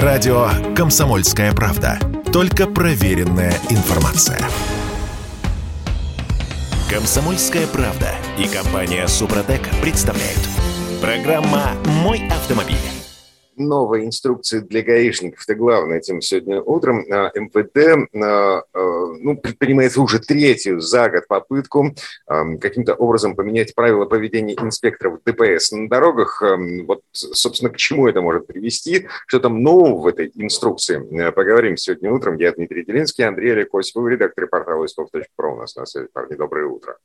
Радио 0.00 0.48
«Комсомольская 0.74 1.52
правда». 1.52 1.98
Только 2.32 2.66
проверенная 2.66 3.52
информация. 3.68 4.38
«Комсомольская 6.88 7.66
правда» 7.66 8.08
и 8.38 8.48
компания 8.48 9.06
«Супротек» 9.06 9.68
представляют. 9.82 10.40
Программа 11.02 11.72
«Мой 11.84 12.26
автомобиль» 12.28 12.91
новые 13.56 14.06
инструкции 14.06 14.60
для 14.60 14.82
гаишников. 14.82 15.42
Это 15.42 15.54
главная 15.54 16.00
тема 16.00 16.20
сегодня 16.22 16.60
утром. 16.60 17.04
А, 17.10 17.30
МВД 17.34 18.08
а, 18.14 18.62
а, 18.72 19.06
ну, 19.20 19.36
предпринимает 19.36 19.96
уже 19.96 20.18
третью 20.18 20.80
за 20.80 21.08
год 21.10 21.26
попытку 21.26 21.94
каким-то 22.26 22.94
образом 22.94 23.36
поменять 23.36 23.74
правила 23.74 24.04
поведения 24.04 24.54
инспекторов 24.54 25.20
ДПС 25.24 25.72
на 25.72 25.88
дорогах. 25.88 26.42
Вот, 26.86 27.02
собственно, 27.12 27.70
к 27.70 27.76
чему 27.76 28.08
это 28.08 28.20
может 28.20 28.46
привести? 28.46 29.06
Что 29.26 29.40
там 29.40 29.62
нового 29.62 30.00
в 30.00 30.06
этой 30.06 30.30
инструкции? 30.34 31.30
Поговорим 31.30 31.76
сегодня 31.76 32.12
утром. 32.12 32.36
Я 32.38 32.52
Дмитрий 32.52 32.84
Делинский, 32.84 33.26
Андрей 33.26 33.52
Олег 33.52 33.74
Осипов, 33.74 34.06
редактор 34.08 34.46
портала 34.46 34.84
«Истов.про». 34.86 35.54
У 35.54 35.58
нас 35.58 35.76
на 35.76 35.86
связи, 35.86 36.08
парни. 36.12 36.34
Доброе 36.34 36.66
утро. 36.66 36.96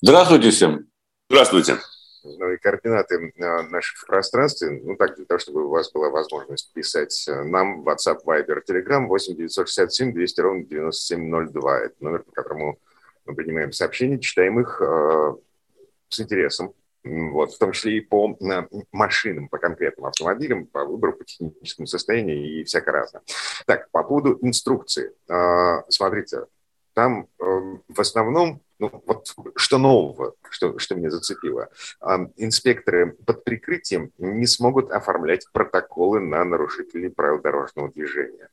Здравствуйте 0.00 0.50
всем. 0.50 0.86
Здравствуйте 1.28 1.78
новые 2.24 2.58
координаты 2.58 3.32
а, 3.38 3.62
наших 3.64 4.06
пространств, 4.06 4.64
ну 4.68 4.96
так, 4.96 5.16
для 5.16 5.24
того, 5.24 5.38
чтобы 5.38 5.66
у 5.66 5.70
вас 5.70 5.90
была 5.92 6.10
возможность 6.10 6.72
писать 6.72 7.26
э, 7.28 7.42
нам 7.44 7.86
WhatsApp, 7.88 8.24
Viber, 8.24 8.60
Telegram 8.68 9.06
8 9.06 9.36
967 9.36 10.12
200 10.12 10.40
ровно 10.40 10.64
9702. 10.64 11.80
Это 11.80 11.94
номер, 12.00 12.22
по 12.22 12.32
которому 12.32 12.78
мы 13.26 13.34
принимаем 13.34 13.72
сообщения, 13.72 14.18
читаем 14.18 14.60
их 14.60 14.80
э, 14.80 15.34
с 16.08 16.20
интересом. 16.20 16.74
Вот, 17.04 17.54
в 17.54 17.58
том 17.58 17.72
числе 17.72 17.98
и 17.98 18.00
по 18.00 18.36
э, 18.40 18.68
машинам, 18.92 19.48
по 19.48 19.58
конкретным 19.58 20.06
автомобилям, 20.06 20.66
по 20.66 20.84
выбору, 20.84 21.14
по 21.14 21.24
техническому 21.24 21.86
состоянию 21.86 22.60
и 22.60 22.64
всякое 22.64 22.92
разное. 22.92 23.22
Так, 23.66 23.90
по 23.90 24.02
поводу 24.02 24.38
инструкции. 24.42 25.12
Э, 25.28 25.82
смотрите, 25.88 26.46
там 26.94 27.28
э, 27.38 27.44
в 27.88 28.00
основном, 28.00 28.60
ну 28.78 29.02
вот 29.06 29.34
что 29.56 29.78
нового, 29.78 30.34
что, 30.50 30.78
что 30.78 30.94
меня 30.94 31.10
зацепило, 31.10 31.68
э, 32.00 32.16
инспекторы 32.36 33.16
под 33.24 33.44
прикрытием 33.44 34.12
не 34.18 34.46
смогут 34.46 34.90
оформлять 34.90 35.46
протоколы 35.52 36.20
на 36.20 36.44
нарушителей 36.44 37.10
правил 37.10 37.40
дорожного 37.40 37.90
движения. 37.90 38.48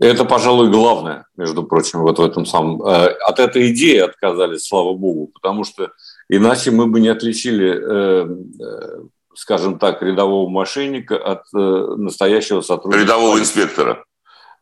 Это, 0.00 0.24
пожалуй, 0.24 0.70
главное, 0.70 1.26
между 1.36 1.62
прочим, 1.64 2.00
вот 2.00 2.18
в 2.18 2.22
этом 2.22 2.46
самом. 2.46 2.82
Э, 2.82 3.08
от 3.08 3.38
этой 3.38 3.72
идеи 3.72 3.98
отказались, 3.98 4.66
слава 4.66 4.94
богу, 4.94 5.30
потому 5.32 5.64
что 5.64 5.92
иначе 6.28 6.70
мы 6.70 6.86
бы 6.86 7.00
не 7.00 7.08
отличили, 7.08 7.70
э, 7.70 8.26
э, 8.60 9.02
скажем 9.34 9.78
так, 9.78 10.02
рядового 10.02 10.48
мошенника 10.48 11.16
от 11.16 11.52
настоящего 11.52 12.60
сотрудника. 12.60 13.04
Рядового 13.04 13.38
инспектора. 13.38 14.04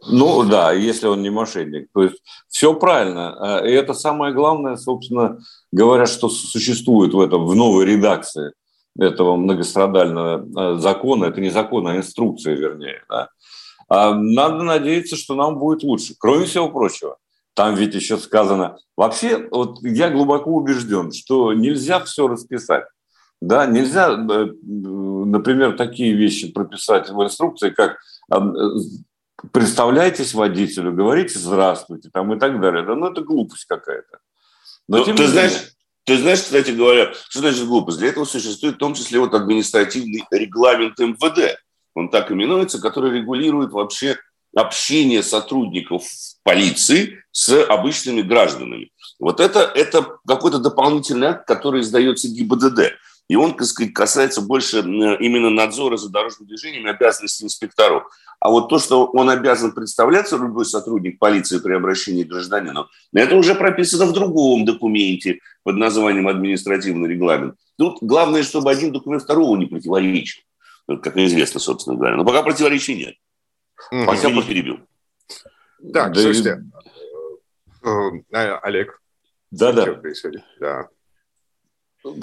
Ну 0.07 0.45
да, 0.45 0.73
если 0.73 1.07
он 1.07 1.23
не 1.23 1.31
мошенник. 1.31 1.89
То 1.95 2.03
есть 2.03 2.23
все 2.49 2.75
правильно. 2.75 3.59
А, 3.59 3.67
и 3.67 3.71
это 3.73 3.95
самое 3.95 4.35
главное, 4.35 4.77
собственно, 4.77 5.39
говорят, 5.71 6.09
что 6.09 6.29
существует 6.29 7.15
в 7.15 7.21
этом, 7.21 7.47
в 7.47 7.55
новой 7.55 7.85
редакции 7.85 8.53
этого 8.99 9.37
многострадального 9.37 10.47
а, 10.57 10.75
закона. 10.79 11.27
Это 11.27 11.41
не 11.41 11.51
закон, 11.51 11.87
а 11.87 11.97
инструкция, 11.97 12.55
вернее. 12.55 13.03
Да? 13.09 13.29
А 13.89 14.15
надо 14.15 14.65
надеяться, 14.65 15.17
что 15.17 15.35
нам 15.35 15.59
будет 15.59 15.83
лучше. 15.85 16.15
Кроме 16.19 16.47
всего 16.47 16.69
прочего, 16.69 17.19
там 17.55 17.75
ведь 17.75 17.95
еще 17.95 18.19
сказано... 18.19 18.79
Вообще, 18.97 19.49
вот 19.51 19.79
я 19.83 20.11
глубоко 20.11 20.51
убежден, 20.51 21.13
что 21.13 21.53
нельзя 21.53 22.01
все 22.01 22.27
расписать. 22.27 22.85
Да, 23.41 23.67
нельзя, 23.67 24.13
э, 24.13 24.47
например, 24.63 25.77
такие 25.77 26.15
вещи 26.15 26.53
прописать 26.53 27.11
в 27.11 27.23
инструкции, 27.23 27.71
как 27.71 27.99
представляйтесь 29.51 30.35
водителю, 30.35 30.93
говорите 30.93 31.39
«здравствуйте» 31.39 32.11
там, 32.13 32.33
и 32.35 32.39
так 32.39 32.61
далее. 32.61 32.85
Да, 32.85 32.95
ну, 32.95 33.11
это 33.11 33.23
глупость 33.23 33.65
какая-то. 33.65 34.19
Но, 34.89 35.05
ну, 35.05 35.15
ты, 35.15 35.27
знаешь, 35.27 35.73
ты 36.05 36.19
знаешь, 36.19 36.41
кстати 36.41 36.71
говоря, 36.71 37.13
что 37.29 37.41
значит 37.41 37.67
глупость? 37.67 37.99
Для 37.99 38.09
этого 38.09 38.25
существует 38.25 38.77
в 38.77 38.79
том 38.79 38.95
числе 38.95 39.21
вот 39.21 39.35
административный 39.35 40.25
регламент 40.31 40.99
МВД. 40.99 41.59
Он 41.95 42.09
так 42.09 42.31
именуется, 42.33 42.81
который 42.81 43.13
регулирует 43.19 43.73
вообще 43.73 44.17
общение 44.55 45.23
сотрудников 45.23 46.05
полиции 46.43 47.23
с 47.31 47.65
обычными 47.65 48.23
гражданами. 48.23 48.91
Вот 49.19 49.41
это, 49.41 49.61
это 49.61 50.19
какой-то 50.27 50.59
дополнительный 50.59 51.29
акт, 51.29 51.47
который 51.47 51.81
издается 51.81 52.29
ГИБДД. 52.29 52.93
И 53.29 53.37
он, 53.37 53.55
так 53.55 53.67
сказать, 53.67 53.95
касается 53.95 54.43
больше 54.43 54.81
именно 54.81 55.51
надзора 55.51 55.97
за 55.97 56.11
дорожным 56.11 56.47
движением 56.49 56.87
и 56.87 56.91
обязанностей 56.91 57.45
инспекторов. 57.45 58.05
А 58.41 58.51
вот 58.51 58.69
то, 58.69 58.79
что 58.79 59.07
он 59.07 59.31
обязан 59.31 59.73
представляться, 59.73 60.37
любой 60.37 60.67
сотрудник 60.67 61.19
полиции 61.19 61.59
при 61.59 61.75
обращении 61.75 62.25
к 62.25 62.29
гражданину, 62.29 62.89
это 63.13 63.37
уже 63.37 63.55
прописано 63.55 64.07
в 64.07 64.13
другом 64.13 64.65
документе 64.65 65.39
под 65.63 65.77
названием 65.77 66.27
административный 66.29 67.09
регламент. 67.09 67.55
Тут 67.79 67.99
главное, 68.01 68.43
чтобы 68.43 68.71
один 68.71 68.93
документ 68.93 69.23
второго 69.23 69.57
не 69.57 69.67
противоречил, 69.67 70.43
как 70.89 71.17
известно, 71.17 71.61
собственно 71.61 71.97
говоря. 71.97 72.17
Но 72.17 72.25
пока 72.25 72.43
противоречий 72.43 72.97
нет. 72.97 73.15
Mm-hmm. 73.93 74.07
Хотя 74.07 74.29
бы 74.29 74.43
перебил. 74.43 74.81
Так, 75.93 76.13
да 76.13 76.21
слушайте, 76.21 76.65
и... 77.83 78.33
Э, 78.35 78.59
Олег. 78.63 79.01
Да-да. 79.51 80.01
Да. 80.61 80.89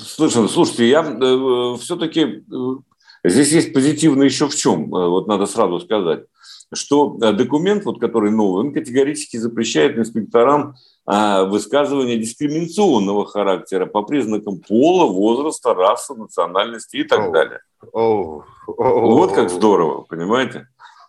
Слушай, 0.02 0.50
слушайте, 0.50 0.90
я 0.90 1.02
э, 1.02 1.76
все-таки 1.80 2.22
э, 2.22 2.76
здесь 3.24 3.52
есть 3.52 3.74
позитивно 3.74 4.24
еще 4.24 4.48
в 4.48 4.56
чем, 4.56 4.94
э, 4.94 5.08
вот 5.08 5.28
надо 5.28 5.46
сразу 5.46 5.80
сказать, 5.80 6.26
что 6.74 7.18
э, 7.22 7.32
документ, 7.32 7.86
вот, 7.86 8.00
который 8.00 8.32
новый, 8.32 8.66
он 8.66 8.74
категорически 8.74 9.38
запрещает 9.38 9.98
инспекторам 9.98 10.76
э, 11.08 11.46
высказывание 11.46 12.18
дискриминационного 12.18 13.26
характера 13.26 13.86
по 13.86 14.04
признакам 14.04 14.60
пола, 14.60 15.06
возраста, 15.06 15.74
расы, 15.74 16.14
национальности 16.14 16.98
и 16.98 17.04
так 17.04 17.30
oh. 17.30 17.32
далее. 17.32 17.60
Oh. 17.94 18.42
Oh. 18.68 19.02
Вот 19.02 19.32
как 19.32 19.50
здорово, 19.50 20.02
понимаете? 20.02 20.68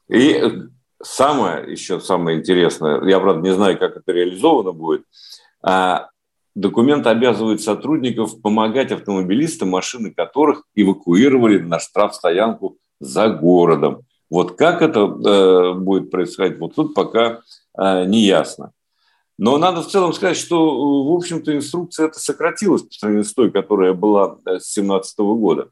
И 0.09 0.41
самое, 1.03 1.71
еще 1.71 2.01
самое 2.01 2.39
интересное, 2.39 3.03
я, 3.05 3.19
правда, 3.19 3.43
не 3.43 3.55
знаю, 3.55 3.79
как 3.79 3.97
это 3.97 4.13
реализовано 4.13 4.73
будет, 4.73 5.03
а, 5.63 6.09
документ 6.55 7.07
обязывает 7.07 7.61
сотрудников 7.61 8.41
помогать 8.41 8.93
автомобилистам, 8.93 9.71
машины 9.71 10.13
которых 10.13 10.65
эвакуировали 10.75 11.59
на 11.59 11.79
штрафстоянку 11.79 12.79
за 13.01 13.29
городом. 13.29 14.03
Вот 14.29 14.57
как 14.57 14.83
это 14.83 15.01
э, 15.01 15.75
будет 15.75 16.11
происходить, 16.11 16.59
вот 16.59 16.75
тут 16.75 16.95
пока 16.95 17.41
э, 17.77 18.05
не 18.05 18.21
ясно. 18.21 18.73
Но 19.39 19.57
надо 19.57 19.83
в 19.83 19.89
целом 19.89 20.13
сказать, 20.13 20.37
что, 20.37 21.05
в 21.05 21.17
общем-то, 21.17 21.57
инструкция 21.57 22.09
это 22.09 22.21
сократилась 22.21 22.83
по 22.83 22.93
сравнению 22.93 23.25
с 23.25 23.33
той, 23.33 23.51
которая 23.51 23.95
была 23.95 24.37
э, 24.45 24.59
с 24.61 24.75
2017 24.75 25.19
года, 25.19 25.71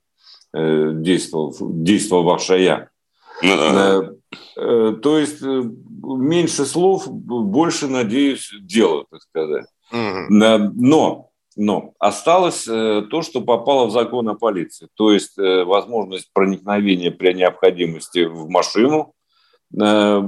э, 0.54 0.92
действовал, 0.94 1.54
действовавшая. 1.60 2.90
Ну, 3.42 3.56
да. 3.56 4.00
э, 4.00 4.14
э, 4.56 4.96
то 5.02 5.18
есть 5.18 5.42
э, 5.42 5.62
меньше 6.02 6.64
слов, 6.64 7.08
больше, 7.08 7.88
надеюсь, 7.88 8.50
дела, 8.60 9.04
так 9.10 9.22
сказать. 9.22 9.66
Но, 9.90 11.28
но 11.58 11.94
осталось 11.98 12.68
э, 12.68 13.02
то, 13.10 13.22
что 13.22 13.40
попало 13.40 13.86
в 13.86 13.90
закон 13.90 14.28
о 14.28 14.34
полиции, 14.34 14.88
то 14.94 15.10
есть 15.12 15.36
э, 15.38 15.64
возможность 15.64 16.30
проникновения 16.32 17.10
при 17.10 17.34
необходимости 17.34 18.24
в 18.24 18.48
машину 18.48 19.12
э, 19.76 20.22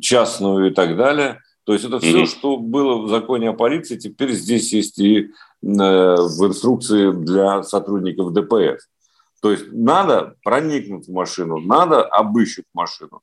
частную 0.00 0.70
и 0.70 0.74
так 0.74 0.96
далее. 0.96 1.38
То 1.64 1.74
есть 1.74 1.84
это 1.84 2.00
все, 2.00 2.24
что 2.24 2.56
было 2.56 3.02
в 3.02 3.10
законе 3.10 3.50
о 3.50 3.52
полиции, 3.52 3.98
теперь 3.98 4.32
здесь 4.32 4.72
есть 4.72 4.98
и 4.98 5.30
в 5.60 6.46
инструкции 6.46 7.12
для 7.12 7.62
сотрудников 7.62 8.32
ДПС. 8.32 8.88
То 9.42 9.50
есть 9.50 9.66
надо 9.70 10.36
проникнуть 10.42 11.06
в 11.06 11.12
машину, 11.12 11.58
надо 11.58 12.02
обыщуть 12.02 12.64
машину 12.72 13.20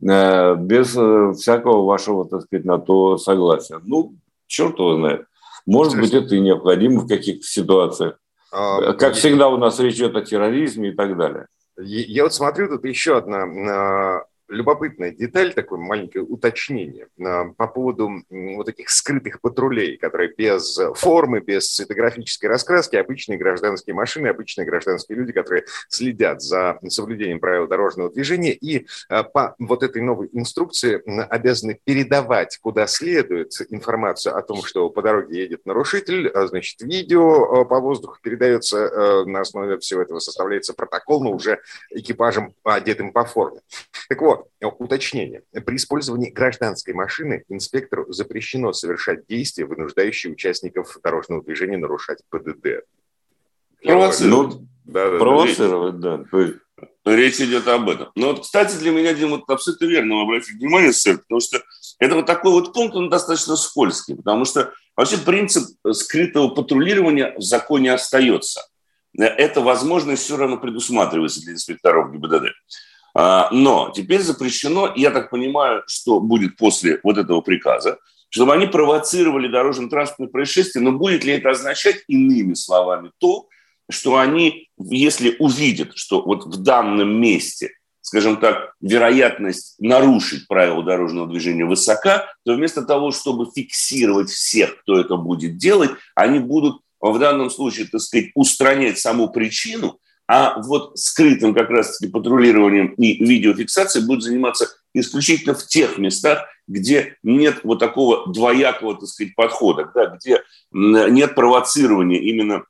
без 0.00 0.90
всякого 1.38 1.84
вашего, 1.84 2.24
так 2.24 2.42
сказать, 2.42 2.64
на 2.64 2.78
то 2.78 3.18
согласия. 3.18 3.80
Ну, 3.84 4.14
черт 4.52 4.78
его 4.78 4.96
знает. 4.96 5.26
Может 5.66 5.98
быть, 5.98 6.12
это 6.12 6.34
и 6.34 6.40
необходимо 6.40 7.00
в 7.00 7.08
каких-то 7.08 7.46
ситуациях. 7.46 8.18
А, 8.52 8.92
как 8.92 9.14
всегда 9.14 9.48
у 9.48 9.56
нас 9.56 9.80
речь 9.80 9.96
идет 9.96 10.14
о 10.14 10.22
терроризме 10.22 10.90
и 10.90 10.92
так 10.92 11.16
далее. 11.16 11.46
Я 11.78 12.24
вот 12.24 12.34
смотрю, 12.34 12.68
тут 12.68 12.84
еще 12.84 13.16
одна 13.16 13.44
а, 13.44 14.24
любопытная 14.52 15.10
деталь, 15.10 15.54
такое 15.54 15.78
маленькое 15.78 16.24
уточнение 16.24 17.08
а, 17.20 17.46
по 17.56 17.66
поводу 17.66 18.22
вот 18.30 18.66
таких 18.66 18.90
скрытых 18.90 19.40
патрулей, 19.40 19.96
которые 19.96 20.32
без 20.36 20.78
формы, 20.94 21.40
без 21.40 21.74
цветографической 21.74 22.48
раскраски, 22.48 22.96
обычные 22.96 23.38
гражданские 23.38 23.94
машины, 23.94 24.28
обычные 24.28 24.66
гражданские 24.66 25.18
люди, 25.18 25.32
которые 25.32 25.64
следят 25.88 26.42
за 26.42 26.78
соблюдением 26.88 27.40
правил 27.40 27.66
дорожного 27.66 28.10
движения 28.10 28.52
и 28.52 28.86
а, 29.08 29.22
по 29.22 29.54
вот 29.58 29.82
этой 29.82 30.02
новой 30.02 30.28
инструкции 30.32 31.02
обязаны 31.30 31.80
передавать 31.84 32.58
куда 32.58 32.86
следует 32.86 33.52
информацию 33.70 34.36
о 34.36 34.42
том, 34.42 34.62
что 34.62 34.88
по 34.90 35.02
дороге 35.02 35.42
едет 35.42 35.66
нарушитель, 35.66 36.28
а, 36.28 36.46
значит, 36.46 36.80
видео 36.82 37.64
по 37.64 37.80
воздуху 37.80 38.18
передается, 38.22 39.24
на 39.24 39.40
основе 39.40 39.78
всего 39.78 40.02
этого 40.02 40.18
составляется 40.18 40.74
протокол, 40.74 41.22
но 41.22 41.30
уже 41.32 41.60
экипажем, 41.90 42.54
одетым 42.62 43.12
по 43.12 43.24
форме. 43.24 43.60
Так 44.08 44.20
вот, 44.20 44.41
уточнение. 44.60 45.42
При 45.64 45.76
использовании 45.76 46.30
гражданской 46.30 46.94
машины 46.94 47.44
инспектору 47.48 48.12
запрещено 48.12 48.72
совершать 48.72 49.26
действия, 49.26 49.64
вынуждающие 49.64 50.32
участников 50.32 50.98
дорожного 51.02 51.42
движения 51.42 51.78
нарушать 51.78 52.18
ПДД. 52.30 52.84
Провоцировать. 53.82 54.54
Ну, 54.54 54.68
да, 54.84 55.10
да, 55.10 55.18
провоцировать, 55.18 56.00
да. 56.00 56.24
Речь 57.04 57.40
идет 57.40 57.68
об 57.68 57.88
этом. 57.88 58.10
Но 58.14 58.28
вот, 58.28 58.42
кстати, 58.42 58.76
для 58.76 58.90
меня, 58.90 59.12
Дима, 59.14 59.38
это 59.38 59.54
абсолютно 59.54 59.86
верно, 59.86 60.16
вы 60.16 60.22
обратите 60.22 60.54
внимание, 60.54 60.92
сэр, 60.92 61.18
потому 61.18 61.40
что 61.40 61.60
это 61.98 62.14
вот 62.14 62.26
такой 62.26 62.52
вот 62.52 62.72
пункт, 62.72 62.96
он 62.96 63.08
достаточно 63.08 63.56
скользкий, 63.56 64.16
потому 64.16 64.44
что 64.44 64.72
вообще 64.96 65.18
принцип 65.18 65.64
скрытого 65.92 66.48
патрулирования 66.48 67.34
в 67.36 67.42
законе 67.42 67.92
остается. 67.92 68.62
Эта 69.16 69.60
возможность 69.60 70.22
все 70.22 70.36
равно 70.36 70.58
предусматривается 70.58 71.40
для 71.42 71.52
инспекторов 71.52 72.12
ГИБДД. 72.12 72.46
А, 73.14 73.48
но 73.50 73.92
теперь 73.94 74.22
запрещено, 74.22 74.92
я 74.96 75.10
так 75.10 75.30
понимаю, 75.30 75.82
что 75.86 76.20
будет 76.20 76.56
после 76.56 77.00
вот 77.02 77.18
этого 77.18 77.40
приказа, 77.40 77.98
чтобы 78.30 78.54
они 78.54 78.66
провоцировали 78.66 79.48
дорожно-транспортные 79.48 80.30
происшествия, 80.30 80.80
но 80.80 80.92
будет 80.92 81.24
ли 81.24 81.34
это 81.34 81.50
означать 81.50 82.04
иными 82.08 82.54
словами 82.54 83.10
то, 83.18 83.48
что 83.90 84.18
они, 84.18 84.70
если 84.78 85.36
увидят, 85.38 85.92
что 85.96 86.22
вот 86.22 86.46
в 86.46 86.62
данном 86.62 87.20
месте, 87.20 87.72
скажем 88.00 88.38
так, 88.38 88.74
вероятность 88.80 89.74
нарушить 89.78 90.48
правила 90.48 90.82
дорожного 90.82 91.28
движения 91.28 91.66
высока, 91.66 92.32
то 92.44 92.54
вместо 92.54 92.82
того, 92.82 93.10
чтобы 93.10 93.50
фиксировать 93.54 94.30
всех, 94.30 94.80
кто 94.80 94.98
это 94.98 95.16
будет 95.16 95.58
делать, 95.58 95.90
они 96.14 96.38
будут 96.38 96.80
в 97.00 97.18
данном 97.18 97.50
случае, 97.50 97.86
так 97.86 98.00
сказать, 98.00 98.30
устранять 98.34 98.98
саму 98.98 99.28
причину, 99.28 99.98
а 100.34 100.58
вот 100.62 100.98
скрытым 100.98 101.52
как 101.52 101.68
раз-таки 101.68 102.10
патрулированием 102.10 102.94
и 102.94 103.22
видеофиксацией 103.22 104.06
будут 104.06 104.22
заниматься 104.22 104.66
исключительно 104.94 105.54
в 105.54 105.66
тех 105.66 105.98
местах, 105.98 106.46
где 106.66 107.18
нет 107.22 107.60
вот 107.64 107.80
такого 107.80 108.32
двоякого, 108.32 108.94
так 108.94 109.10
сказать, 109.10 109.34
подхода, 109.34 109.90
да, 109.94 110.06
где 110.06 110.42
нет 110.72 111.34
провоцирования 111.34 112.18
именно 112.18 112.64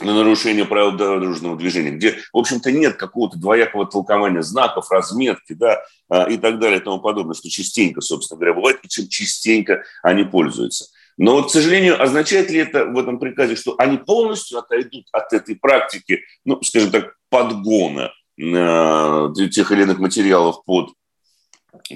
на 0.00 0.14
нарушение 0.14 0.66
правил 0.66 0.92
дорожного 0.92 1.56
движения, 1.56 1.90
где, 1.90 2.12
в 2.32 2.38
общем-то, 2.38 2.70
нет 2.70 2.94
какого-то 2.94 3.40
двоякого 3.40 3.86
толкования 3.86 4.42
знаков, 4.42 4.88
разметки, 4.88 5.52
да, 5.52 5.82
а, 6.08 6.30
и 6.30 6.36
так 6.36 6.60
далее 6.60 6.78
и 6.78 6.82
тому 6.82 7.00
подобное, 7.00 7.34
что 7.34 7.50
частенько, 7.50 8.02
собственно 8.02 8.38
говоря, 8.38 8.54
бывает, 8.54 8.78
и 8.84 8.88
чем 8.88 9.08
частенько 9.08 9.82
они 10.04 10.22
пользуются. 10.22 10.86
Но 11.16 11.34
вот, 11.36 11.48
к 11.48 11.50
сожалению, 11.50 12.02
означает 12.02 12.50
ли 12.50 12.58
это 12.58 12.86
в 12.86 12.98
этом 12.98 13.18
приказе, 13.18 13.56
что 13.56 13.74
они 13.78 13.98
полностью 13.98 14.58
отойдут 14.58 15.06
от 15.12 15.32
этой 15.32 15.56
практики, 15.56 16.20
ну, 16.44 16.60
скажем 16.62 16.90
так, 16.90 17.14
подгона 17.28 18.12
э, 18.38 19.28
тех 19.52 19.70
или 19.70 19.82
иных 19.82 19.98
материалов 19.98 20.64
под 20.64 20.90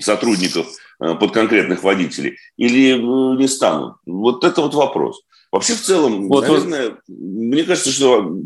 сотрудников, 0.00 0.66
э, 1.00 1.14
под 1.14 1.32
конкретных 1.32 1.82
водителей, 1.82 2.36
или 2.56 2.94
э, 2.94 3.38
не 3.38 3.48
станут? 3.48 3.96
Вот 4.06 4.44
это 4.44 4.62
вот 4.62 4.74
вопрос. 4.74 5.20
Вообще, 5.50 5.74
в 5.74 5.80
целом, 5.80 6.28
вот, 6.28 6.46
наверное, 6.46 6.90
вот. 6.90 7.00
мне 7.08 7.64
кажется, 7.64 7.90
что 7.90 8.36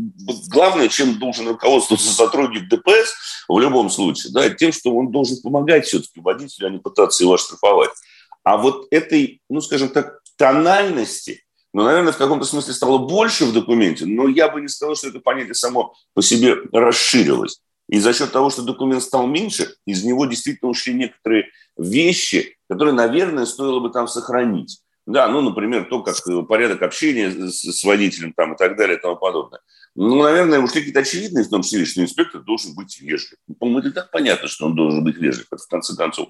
главное, 0.49 0.89
чем 0.89 1.19
должен 1.19 1.49
руководствоваться 1.49 2.13
сотрудник 2.13 2.69
ДПС 2.69 3.15
в 3.49 3.59
любом 3.59 3.91
случае, 3.91 4.33
да, 4.33 4.49
тем, 4.51 4.73
что 4.73 4.95
он 4.95 5.11
должен 5.11 5.43
помогать 5.43 5.85
все-таки 5.85 6.21
водителю, 6.21 6.69
а 6.69 6.71
не 6.71 6.79
пытаться 6.79 7.25
его 7.25 7.35
оштрафовать. 7.35 7.91
А 8.45 8.57
вот 8.57 8.87
этой, 8.91 9.41
ну, 9.49 9.61
скажем 9.61 9.89
так, 9.89 10.22
тональности, 10.37 11.44
ну, 11.73 11.84
наверное, 11.84 12.12
в 12.12 12.19
каком-то 12.19 12.44
смысле 12.44 12.75
стало 12.75 12.99
больше 12.99 13.46
в 13.46 13.52
документе, 13.52 14.05
но 14.05 14.29
я 14.29 14.49
бы 14.49 14.61
не 14.61 14.69
сказал, 14.69 14.94
что 14.94 15.08
это 15.08 15.20
понятие 15.20 15.55
само 15.55 15.94
по 16.14 16.23
себе 16.23 16.56
расширилось. 16.73 17.61
И 17.88 17.99
за 17.99 18.12
счет 18.12 18.32
того, 18.32 18.50
что 18.50 18.62
документ 18.62 19.02
стал 19.02 19.26
меньше, 19.26 19.75
из 19.87 20.05
него 20.05 20.26
действительно 20.26 20.70
ушли 20.70 20.94
некоторые 20.94 21.49
вещи, 21.76 22.56
которые, 22.69 22.94
наверное, 22.94 23.46
стоило 23.46 23.81
бы 23.81 23.90
там 23.90 24.06
сохранить. 24.06 24.82
Да, 25.05 25.26
ну, 25.29 25.40
например, 25.40 25.87
то, 25.87 26.02
как 26.02 26.14
э, 26.29 26.43
порядок 26.43 26.81
общения 26.82 27.31
с, 27.31 27.82
водителем 27.82 28.32
там, 28.34 28.55
и 28.55 28.56
так 28.56 28.76
далее 28.76 28.96
и 28.96 29.00
тому 29.00 29.17
подобное. 29.17 29.61
Ну, 29.96 30.23
наверное, 30.23 30.61
ушли 30.61 30.81
какие-то 30.81 31.00
очевидные, 31.00 31.44
в 31.44 31.49
том 31.49 31.62
числе, 31.62 31.84
что 31.84 32.02
инспектор 32.02 32.40
должен 32.40 32.75
быть 32.75 33.00
вежлив. 33.00 33.38
Ну, 33.49 33.56
по-моему, 33.56 33.81
это 33.81 33.90
так 33.90 34.11
понятно, 34.12 34.46
что 34.46 34.67
он 34.67 34.76
должен 34.76 35.02
быть 35.02 35.17
вежлив. 35.17 35.46
Это, 35.50 35.61
в 35.61 35.69
конце 35.69 35.96
концов, 35.96 36.29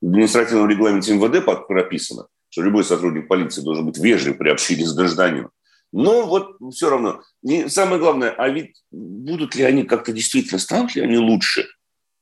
в 0.00 0.06
административном 0.06 0.70
регламенте 0.70 1.14
МВД 1.14 1.44
прописано, 1.44 2.28
что 2.54 2.62
любой 2.62 2.84
сотрудник 2.84 3.26
полиции 3.26 3.62
должен 3.62 3.84
быть 3.84 3.98
вежлив 3.98 4.38
при 4.38 4.48
общении 4.48 4.84
с 4.84 4.94
гражданином. 4.94 5.50
Но 5.90 6.24
вот 6.24 6.56
все 6.72 6.88
равно. 6.88 7.20
И 7.42 7.68
самое 7.68 7.98
главное, 7.98 8.30
а 8.30 8.48
ведь 8.48 8.76
будут 8.92 9.56
ли 9.56 9.64
они 9.64 9.82
как-то 9.82 10.12
действительно, 10.12 10.60
станут 10.60 10.94
ли 10.94 11.02
они 11.02 11.18
лучше 11.18 11.66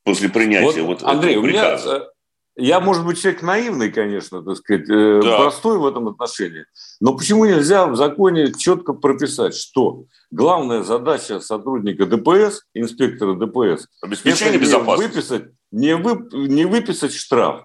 после 0.05 0.31
принятия 0.31 0.81
вот, 0.81 1.03
вот 1.03 1.11
Андрей, 1.11 1.33
этого 1.33 1.45
приказа? 1.45 1.91
У 1.91 1.93
меня 1.93 2.07
я, 2.57 2.81
может 2.81 3.05
быть, 3.05 3.21
человек 3.21 3.43
наивный, 3.43 3.93
конечно, 3.93 4.43
так 4.43 4.57
сказать, 4.57 4.89
э, 4.89 5.21
да. 5.23 5.39
простой 5.39 5.79
в 5.79 5.87
этом 5.87 6.09
отношении. 6.09 6.65
Но 6.99 7.15
почему 7.15 7.45
нельзя 7.45 7.87
в 7.87 7.97
законе 7.97 8.55
четко 8.55 8.95
прописать, 8.95 9.55
что 9.55 10.07
главная 10.31 10.83
задача 10.83 11.41
сотрудника 11.41 12.07
ДПС, 12.07 12.63
инспектора 12.73 13.35
ДПС, 13.35 13.87
обеспечение 14.01 14.59
безопасности. 14.59 15.15
Выписать, 15.15 15.45
не, 15.71 15.95
вы, 15.95 16.27
не 16.49 16.65
выписать 16.65 17.13
штраф, 17.15 17.65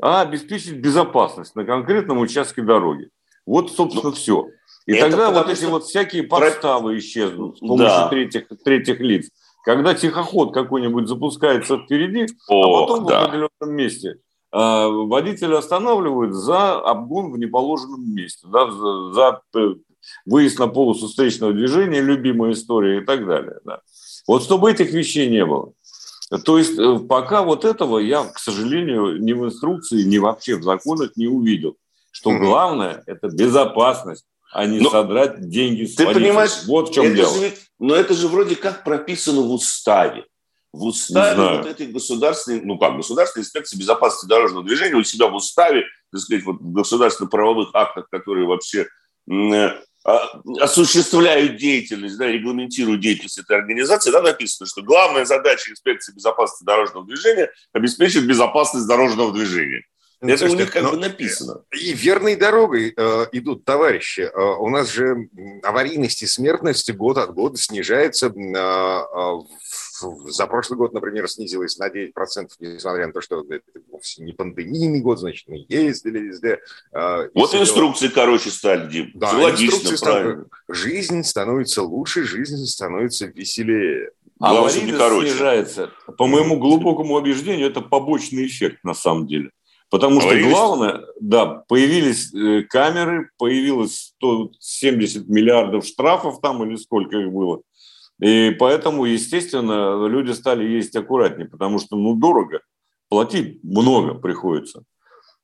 а 0.00 0.22
обеспечить 0.22 0.76
безопасность 0.76 1.54
на 1.54 1.64
конкретном 1.64 2.18
участке 2.18 2.62
дороги. 2.62 3.08
Вот, 3.46 3.70
собственно, 3.72 4.10
ну, 4.10 4.12
все. 4.12 4.48
И 4.86 4.94
тогда 4.94 5.30
вот 5.30 5.48
эти 5.48 5.64
вот 5.64 5.84
всякие 5.84 6.22
подставы 6.22 6.98
исчезнут 6.98 7.56
с 7.56 7.60
помощью 7.60 7.86
да. 7.86 8.08
третьих, 8.08 8.46
третьих 8.64 9.00
лиц. 9.00 9.30
Когда 9.64 9.94
тихоход 9.94 10.54
какой-нибудь 10.54 11.08
запускается 11.08 11.78
впереди, 11.78 12.26
а 12.48 12.54
О, 12.54 12.62
а 12.62 12.86
потом 12.86 13.06
да. 13.06 13.20
в 13.20 13.24
определенном 13.24 13.76
месте 13.76 14.18
а, 14.52 14.88
водителя 14.88 15.58
останавливают 15.58 16.34
за 16.34 16.78
обгон 16.78 17.32
в 17.32 17.38
неположенном 17.38 18.14
месте, 18.14 18.46
да, 18.48 18.70
за, 18.70 19.12
за 19.12 19.42
э, 19.56 19.74
выезд 20.24 20.60
на 20.60 20.68
полосу 20.68 21.08
встречного 21.08 21.52
движения, 21.52 22.00
любимая 22.00 22.52
история 22.52 23.00
и 23.00 23.04
так 23.04 23.26
далее. 23.26 23.58
Да. 23.64 23.80
Вот 24.28 24.44
чтобы 24.44 24.70
этих 24.70 24.92
вещей 24.92 25.28
не 25.28 25.44
было. 25.44 25.72
То 26.44 26.58
есть 26.58 26.78
э, 26.78 26.98
пока 27.08 27.42
вот 27.42 27.64
этого 27.64 27.98
я, 27.98 28.24
к 28.24 28.38
сожалению, 28.38 29.22
ни 29.22 29.32
в 29.32 29.44
инструкции, 29.44 30.02
ни 30.02 30.18
вообще 30.18 30.56
в 30.56 30.62
законах 30.62 31.12
не 31.16 31.26
увидел. 31.26 31.76
Что 32.10 32.30
главное– 32.30 33.02
это 33.06 33.28
безопасность 33.28 34.24
а 34.56 34.64
не 34.64 34.80
но, 34.80 34.90
содрать 34.90 35.48
деньги 35.50 35.84
с 35.84 35.96
Ты 35.96 36.06
понимаешь, 36.06 36.64
вот 36.66 36.88
в 36.88 36.94
чем 36.94 37.06
это 37.06 37.14
дело. 37.14 37.34
Же, 37.36 37.52
но 37.78 37.94
это 37.94 38.14
же 38.14 38.26
вроде 38.28 38.56
как 38.56 38.84
прописано 38.84 39.42
в 39.42 39.52
уставе. 39.52 40.24
В 40.72 40.84
уставе 40.84 41.58
вот 41.58 41.66
этой 41.66 41.86
государственной, 41.86 42.62
ну 42.62 42.78
как, 42.78 42.96
государственной 42.96 43.42
инспекции 43.42 43.78
безопасности 43.78 44.26
дорожного 44.26 44.64
движения 44.64 44.94
у 44.94 45.04
себя 45.04 45.28
в 45.28 45.34
уставе, 45.34 45.84
так 46.10 46.20
сказать, 46.20 46.44
вот 46.44 46.56
в 46.60 46.72
государственно-правовых 46.72 47.70
актах, 47.74 48.08
которые 48.08 48.46
вообще 48.46 48.86
э, 49.30 49.70
осуществляют 50.60 51.56
деятельность, 51.56 52.16
да, 52.16 52.26
регламентируют 52.26 53.00
деятельность 53.00 53.38
этой 53.38 53.56
организации, 53.56 54.10
да, 54.10 54.22
написано, 54.22 54.66
что 54.66 54.82
главная 54.82 55.24
задача 55.24 55.70
инспекции 55.70 56.14
безопасности 56.14 56.64
дорожного 56.64 57.06
движения– 57.06 57.50
обеспечить 57.72 58.24
безопасность 58.24 58.86
дорожного 58.86 59.32
движения. 59.32 59.82
Ну, 60.22 60.28
Это 60.28 60.38
Слушайте, 60.38 60.62
у 60.62 60.64
них 60.64 60.72
как 60.72 60.82
но, 60.82 60.90
бы 60.92 60.96
написано. 60.96 61.62
И 61.78 61.92
верной 61.92 62.36
дорогой 62.36 62.94
э, 62.96 63.26
идут 63.32 63.66
товарищи. 63.66 64.20
Э, 64.20 64.56
у 64.58 64.70
нас 64.70 64.90
же 64.90 65.28
аварийность 65.62 66.22
и 66.22 66.26
смертность 66.26 66.90
год 66.94 67.18
от 67.18 67.34
года 67.34 67.58
снижается. 67.58 68.28
Э, 68.28 68.30
э, 68.30 69.32
за 70.00 70.46
прошлый 70.46 70.78
год, 70.78 70.92
например, 70.92 71.28
снизилась 71.28 71.78
на 71.78 71.88
9%, 71.88 72.12
несмотря 72.60 73.06
на 73.06 73.12
то, 73.12 73.20
что 73.20 73.44
это 73.48 73.64
вовсе 73.90 74.22
не 74.22 74.32
пандемийный 74.32 75.00
год, 75.00 75.18
значит, 75.18 75.48
мы 75.48 75.64
ездили 75.68 76.18
везде. 76.18 76.60
Э, 76.92 77.28
вот 77.34 77.54
и 77.54 77.58
инструкции, 77.58 78.08
короче, 78.08 78.50
стали, 78.50 78.90
Дим. 78.90 79.10
Да, 79.14 79.32
инструкции 79.50 79.96
стали. 79.96 80.38
Жизнь 80.68 81.22
становится 81.22 81.82
лучше, 81.82 82.24
жизнь 82.24 82.64
становится 82.66 83.26
веселее. 83.26 84.10
А 84.38 84.50
аварийность 84.50 84.98
снижается. 84.98 85.90
По 86.18 86.26
моему 86.26 86.58
глубокому 86.58 87.14
убеждению, 87.14 87.68
это 87.68 87.80
побочный 87.80 88.46
эффект 88.46 88.84
на 88.84 88.92
самом 88.92 89.26
деле. 89.26 89.50
Потому 89.88 90.20
что 90.20 90.36
главное, 90.40 91.04
да, 91.20 91.46
появились 91.68 92.34
э, 92.34 92.62
камеры, 92.62 93.30
появилось 93.38 94.14
170 94.18 95.28
миллиардов 95.28 95.86
штрафов 95.86 96.40
там 96.40 96.64
или 96.64 96.76
сколько 96.76 97.16
их 97.18 97.30
было. 97.30 97.62
И 98.20 98.50
поэтому, 98.58 99.04
естественно, 99.04 100.06
люди 100.06 100.32
стали 100.32 100.64
ездить 100.64 100.96
аккуратнее, 100.96 101.48
потому 101.48 101.78
что, 101.78 101.96
ну, 101.96 102.14
дорого, 102.14 102.60
платить 103.08 103.62
много 103.62 104.14
приходится. 104.14 104.84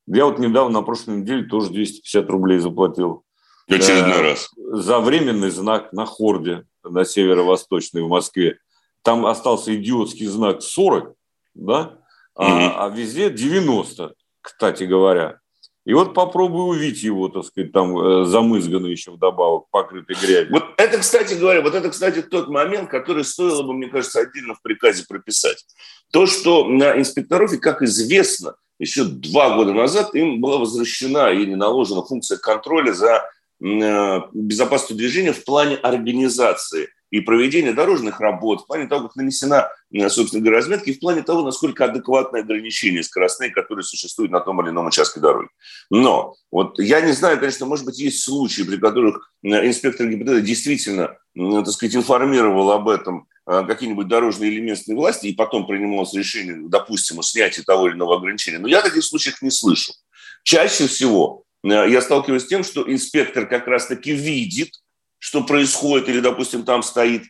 Я 0.06 0.24
вот 0.24 0.38
недавно, 0.38 0.80
на 0.80 0.82
прошлой 0.82 1.18
неделе, 1.18 1.44
тоже 1.44 1.70
250 1.70 2.28
рублей 2.30 2.58
заплатил. 2.58 3.24
Очередной 3.68 4.14
за, 4.14 4.22
раз. 4.22 4.50
За 4.56 5.00
временный 5.00 5.50
знак 5.50 5.92
на 5.92 6.06
Хорде, 6.06 6.64
на 6.82 7.04
северо-восточной 7.04 8.02
в 8.02 8.08
Москве. 8.08 8.58
Там 9.02 9.26
остался 9.26 9.74
идиотский 9.74 10.26
знак 10.26 10.62
40, 10.62 11.14
да, 11.54 11.98
а, 12.34 12.44
mm 12.44 12.72
а 12.76 12.88
везде 12.88 13.30
90 13.30 14.14
кстати 14.42 14.84
говоря. 14.84 15.38
И 15.84 15.94
вот 15.94 16.14
попробуй 16.14 16.76
увидеть 16.76 17.02
его, 17.02 17.28
так 17.28 17.44
сказать, 17.44 17.72
там 17.72 17.98
э, 17.98 18.24
замызганный 18.24 18.92
еще 18.92 19.10
вдобавок, 19.10 19.64
покрытый 19.70 20.14
грязью. 20.14 20.52
Вот 20.52 20.64
это, 20.76 20.98
кстати 20.98 21.34
говоря, 21.34 21.60
вот 21.60 21.74
это, 21.74 21.90
кстати, 21.90 22.22
тот 22.22 22.48
момент, 22.48 22.88
который 22.88 23.24
стоило 23.24 23.64
бы, 23.64 23.74
мне 23.74 23.88
кажется, 23.88 24.20
отдельно 24.20 24.54
в 24.54 24.62
приказе 24.62 25.04
прописать. 25.08 25.64
То, 26.12 26.26
что 26.26 26.68
на 26.68 26.96
инспекторов, 26.98 27.58
как 27.60 27.82
известно, 27.82 28.54
еще 28.78 29.04
два 29.04 29.56
года 29.56 29.72
назад 29.72 30.14
им 30.14 30.40
была 30.40 30.58
возвращена 30.58 31.32
или 31.32 31.54
наложена 31.54 32.02
функция 32.02 32.38
контроля 32.38 32.92
за 32.92 33.24
э, 33.60 34.20
безопасностью 34.32 34.96
движения 34.96 35.32
в 35.32 35.44
плане 35.44 35.76
организации 35.76 36.90
и 37.12 37.20
проведения 37.20 37.74
дорожных 37.74 38.20
работ, 38.20 38.62
в 38.62 38.66
плане 38.66 38.86
того, 38.88 39.06
как 39.06 39.16
нанесена, 39.16 39.68
э, 39.92 40.08
собственно 40.08 40.42
говоря, 40.42 40.56
разметка, 40.56 40.90
и 40.90 40.94
в 40.94 40.98
плане 40.98 41.22
того, 41.22 41.42
насколько 41.42 41.84
адекватные 41.84 42.42
ограничения 42.42 43.02
скоростные, 43.02 43.50
которые 43.50 43.84
существуют 43.84 44.32
на 44.32 44.40
том 44.40 44.60
или 44.62 44.70
ином 44.70 44.86
участке 44.86 45.20
дороги. 45.20 45.48
Но 45.90 46.34
вот 46.50 46.78
я 46.78 47.02
не 47.02 47.12
знаю, 47.12 47.38
конечно, 47.38 47.66
может 47.66 47.84
быть, 47.84 47.98
есть 47.98 48.24
случаи, 48.24 48.62
при 48.62 48.78
которых 48.78 49.30
э, 49.44 49.48
инспектор 49.66 50.08
ГИБДД 50.08 50.42
действительно, 50.42 51.18
так 51.36 51.68
сказать, 51.68 51.94
информировал 51.96 52.72
об 52.72 52.88
этом 52.88 53.28
э, 53.46 53.62
какие-нибудь 53.66 54.08
дорожные 54.08 54.50
или 54.50 54.60
местные 54.60 54.96
власти, 54.96 55.26
и 55.26 55.34
потом 55.34 55.66
принималось 55.66 56.14
решение, 56.14 56.56
допустим, 56.66 57.18
о 57.18 57.22
снятии 57.22 57.60
того 57.60 57.88
или 57.88 57.94
иного 57.94 58.16
ограничения. 58.16 58.58
Но 58.58 58.68
я 58.68 58.80
таких 58.80 59.04
случаев 59.04 59.42
не 59.42 59.50
слышу. 59.50 59.92
Чаще 60.44 60.86
всего 60.86 61.44
я 61.62 62.00
сталкиваюсь 62.00 62.42
с 62.42 62.48
тем, 62.48 62.64
что 62.64 62.90
инспектор 62.90 63.46
как 63.46 63.68
раз-таки 63.68 64.12
видит, 64.12 64.81
что 65.22 65.44
происходит, 65.44 66.08
или, 66.08 66.18
допустим, 66.18 66.64
там 66.64 66.82
стоит 66.82 67.22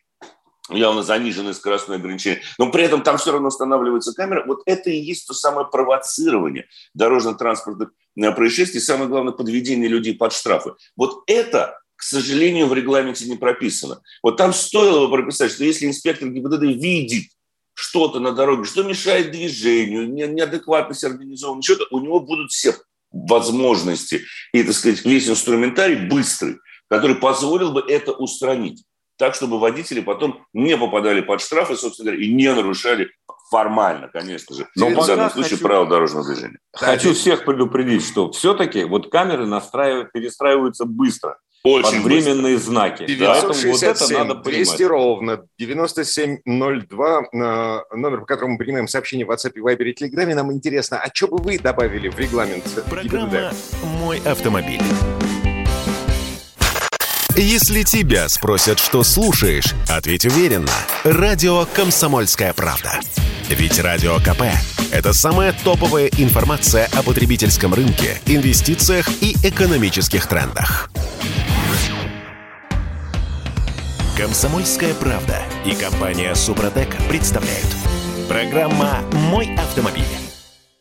явно 0.71 1.03
заниженное 1.03 1.53
скоростное 1.53 1.99
ограничение, 1.99 2.41
но 2.57 2.71
при 2.71 2.85
этом 2.85 3.03
там 3.03 3.19
все 3.19 3.33
равно 3.33 3.49
устанавливается 3.49 4.15
камера. 4.15 4.47
Вот 4.47 4.63
это 4.65 4.89
и 4.89 4.97
есть 4.97 5.27
то 5.27 5.35
самое 5.35 5.67
провоцирование 5.71 6.69
дорожно-транспортных 6.95 7.91
э, 8.17 8.33
происшествий, 8.33 8.81
самое 8.81 9.11
главное, 9.11 9.35
подведение 9.35 9.91
людей 9.91 10.15
под 10.15 10.33
штрафы. 10.33 10.73
Вот 10.97 11.25
это 11.27 11.79
к 11.95 12.03
сожалению, 12.03 12.67
в 12.67 12.75
регламенте 12.75 13.27
не 13.27 13.37
прописано. 13.37 14.01
Вот 14.25 14.37
там 14.37 14.53
стоило 14.53 15.07
бы 15.07 15.13
прописать, 15.13 15.53
что 15.53 15.63
если 15.63 15.87
инспектор 15.87 16.29
ГИБДД 16.31 16.63
видит 16.63 17.27
что-то 17.75 18.19
на 18.19 18.33
дороге, 18.33 18.65
что 18.65 18.83
мешает 18.83 19.31
движению, 19.31 20.11
неадекватность 20.13 21.05
организованного 21.05 21.63
что-то, 21.63 21.87
у 21.93 22.01
него 22.01 22.19
будут 22.19 22.51
все 22.51 22.75
возможности 23.13 24.25
и, 24.53 24.65
так 24.65 24.75
сказать, 24.75 25.05
весь 25.05 25.29
инструментарий 25.29 26.09
быстрый 26.09 26.59
который 26.97 27.17
позволил 27.17 27.73
бы 27.73 27.83
это 27.87 28.13
устранить. 28.13 28.85
Так, 29.19 29.35
чтобы 29.35 29.59
водители 29.59 30.01
потом 30.01 30.45
не 30.53 30.77
попадали 30.77 31.21
под 31.21 31.41
штрафы, 31.41 31.77
собственно 31.77 32.11
говоря, 32.11 32.25
и 32.25 32.33
не 32.33 32.53
нарушали 32.53 33.11
формально, 33.51 34.09
конечно 34.09 34.57
же, 34.57 34.67
Но 34.75 34.89
в 34.89 35.07
данном 35.07 35.31
случае 35.31 35.51
хочу, 35.51 35.63
правила 35.63 35.87
дорожного 35.87 36.25
движения. 36.27 36.59
Хочу 36.73 37.13
всех 37.13 37.45
предупредить, 37.45 38.05
что 38.05 38.33
все-таки 38.33 38.85
вот 38.85 39.11
камеры 39.11 39.47
настраивают, 39.47 40.11
перестраиваются 40.11 40.87
быстро. 40.87 41.37
Очень 41.63 42.03
под 42.03 42.05
временные 42.05 42.57
быстро. 42.57 42.73
знаки. 42.73 43.07
967, 43.07 43.71
вот 43.71 43.83
это 43.83 44.13
надо 44.13 44.35
понимать. 44.41 44.67
200 44.67 44.83
ровно, 44.83 45.45
9702, 45.59 47.23
номер, 47.33 48.21
по 48.21 48.27
которому 48.27 48.55
мы 48.55 48.59
принимаем 48.59 48.89
сообщения 48.89 49.25
в 49.25 49.31
WhatsApp, 49.31 49.53
Viber 49.55 49.85
и 49.85 49.93
Telegram. 49.93 50.35
Нам 50.35 50.51
интересно, 50.53 50.99
а 50.99 51.11
что 51.15 51.29
бы 51.29 51.37
вы 51.37 51.59
добавили 51.59 52.09
в 52.09 52.19
регламент 52.19 52.65
Программа 52.91 53.29
ГИБДД? 53.29 53.55
«Мой 54.01 54.21
автомобиль». 54.25 54.83
Если 57.35 57.83
тебя 57.83 58.29
спросят, 58.29 58.79
что 58.79 59.03
слушаешь, 59.03 59.73
ответь 59.89 60.27
уверенно. 60.27 60.73
Радио 61.03 61.65
«Комсомольская 61.65 62.53
правда». 62.53 63.01
Ведь 63.49 63.81
Радио 63.81 64.19
КП– 64.19 64.43
это 64.93 65.15
самая 65.15 65.55
топовая 65.65 66.11
информация 66.19 66.91
о 66.95 67.03
потребительском 67.03 67.73
рынке, 67.73 68.21
инвестициях 68.27 69.09
и 69.23 69.33
экономических 69.43 70.27
трендах. 70.27 70.91
«Комсомольская 74.15 74.93
правда» 74.93 75.39
и 75.65 75.75
компания 75.75 76.35
«Супротек» 76.35 76.95
представляют. 77.09 77.69
Программа 78.29 79.01
«Мой 79.31 79.55
автомобиль». 79.57 80.05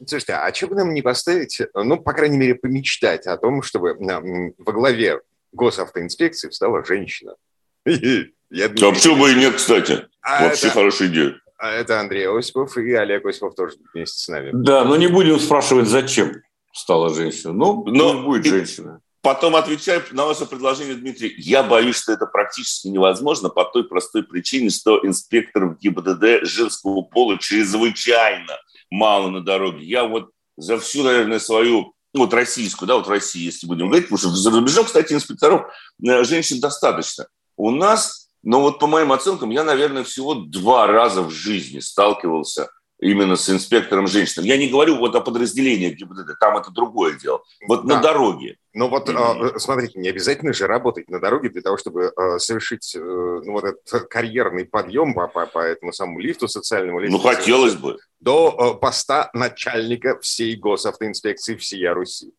Слушайте, 0.06 0.34
а 0.34 0.54
что 0.54 0.68
бы 0.68 0.76
нам 0.76 0.94
не 0.94 1.02
поставить, 1.02 1.62
ну, 1.74 1.96
по 1.96 2.12
крайней 2.12 2.38
мере, 2.38 2.56
помечтать 2.56 3.26
о 3.26 3.38
том, 3.38 3.62
чтобы 3.62 3.96
во 3.98 4.74
главе 4.74 5.22
госавтоинспекции 5.52 6.50
встала 6.50 6.84
женщина. 6.86 7.36
Я 7.86 8.66
а 8.66 8.70
почему 8.70 9.16
бы 9.16 9.32
и 9.32 9.36
нет, 9.36 9.56
кстати? 9.56 10.08
А 10.22 10.44
Вообще 10.44 10.68
это, 10.68 10.76
хорошая 10.76 11.08
идея. 11.08 11.36
А 11.58 11.72
это 11.72 12.00
Андрей 12.00 12.28
Осипов 12.28 12.78
и 12.78 12.94
Олег 12.94 13.26
Осипов 13.26 13.56
тоже 13.56 13.78
вместе 13.94 14.24
с 14.24 14.28
нами. 14.28 14.52
Да, 14.54 14.84
но 14.84 14.98
не 14.98 15.08
будем 15.08 15.40
спрашивать, 15.40 15.88
зачем 15.88 16.42
стала 16.74 17.14
женщина. 17.14 17.54
Ну, 17.54 17.86
но 17.86 18.24
будет 18.24 18.46
женщина. 18.46 19.02
Потом 19.22 19.56
отвечаю 19.56 20.02
на 20.12 20.26
ваше 20.26 20.48
предложение, 20.48 20.96
Дмитрий. 20.96 21.36
Я 21.38 21.62
боюсь, 21.62 21.96
что 21.96 22.12
это 22.12 22.26
практически 22.26 22.88
невозможно 22.88 23.50
по 23.50 23.66
той 23.66 23.84
простой 23.84 24.24
причине, 24.24 24.72
что 24.72 25.00
инспекторов 25.06 25.78
ГИБДД 25.80 26.48
женского 26.48 27.04
пола 27.04 27.38
чрезвычайно 27.38 28.58
мало 28.90 29.30
на 29.30 29.42
дороге. 29.42 29.86
Я 29.86 30.06
вот 30.06 30.32
за 30.58 30.80
всю, 30.80 31.04
наверное, 31.04 31.40
свою 31.40 31.94
вот 32.14 32.34
российскую, 32.34 32.88
да, 32.88 32.96
вот 32.96 33.08
Россию, 33.08 33.46
если 33.46 33.68
будем 33.68 33.88
говорить, 33.88 34.10
потому 34.10 34.18
что 34.18 34.30
за 34.30 34.52
рубежом, 34.52 34.86
кстати, 34.86 35.14
инспекторов 35.14 35.72
э, 36.06 36.24
женщин 36.24 36.60
достаточно. 36.60 37.28
У 37.56 37.72
нас, 37.72 38.30
ну 38.44 38.62
вот 38.62 38.80
по 38.80 38.88
моим 38.88 39.12
оценкам, 39.12 39.50
я, 39.50 39.64
наверное, 39.64 40.04
всего 40.04 40.36
два 40.36 40.88
раза 40.88 41.22
в 41.22 41.32
жизни 41.32 41.80
сталкивался 41.80 42.70
именно 43.02 43.36
с 43.36 43.50
инспектором 43.50 44.08
женщинам. 44.08 44.46
Я 44.46 44.58
не 44.58 44.70
говорю 44.70 44.98
вот 44.98 45.16
о 45.16 45.22
подразделениях 45.22 45.96
ГИБДД, 45.96 46.40
там 46.40 46.58
это 46.58 46.72
другое 46.72 47.18
дело. 47.18 47.44
Вот 47.68 47.86
да. 47.86 47.96
на 47.96 48.02
дороге. 48.02 48.58
Ну 48.74 48.88
вот, 48.88 49.10
mm-hmm. 49.10 49.60
смотрите, 49.60 50.00
не 50.00 50.08
обязательно 50.08 50.54
же 50.54 50.66
работать 50.66 51.10
на 51.10 51.20
дороге 51.20 51.50
для 51.50 51.62
того, 51.62 51.78
чтобы 51.78 52.14
а, 52.16 52.40
совершить 52.40 52.96
э, 52.96 53.00
ну, 53.00 53.52
вот 53.52 53.66
этот 53.66 54.08
карьерный 54.08 54.64
подъем 54.64 55.14
по, 55.14 55.28
по, 55.28 55.46
по 55.46 55.60
этому 55.60 55.92
самому 55.92 56.20
лифту 56.20 56.48
социальному. 56.48 57.02
Ну, 57.02 57.18
хотелось 57.18 57.76
бы. 57.76 57.98
До 58.22 58.76
поста 58.76 59.30
начальника 59.34 60.18
всей 60.22 60.56
госавтоинспекции 60.56 61.56
всей 61.56 61.86
Руси. 61.90 62.32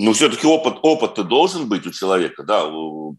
Ну, 0.00 0.12
все-таки 0.12 0.46
опыт, 0.46 0.76
опыт-то 0.82 1.24
должен 1.24 1.68
быть 1.68 1.84
у 1.84 1.90
человека, 1.90 2.44
да, 2.44 2.64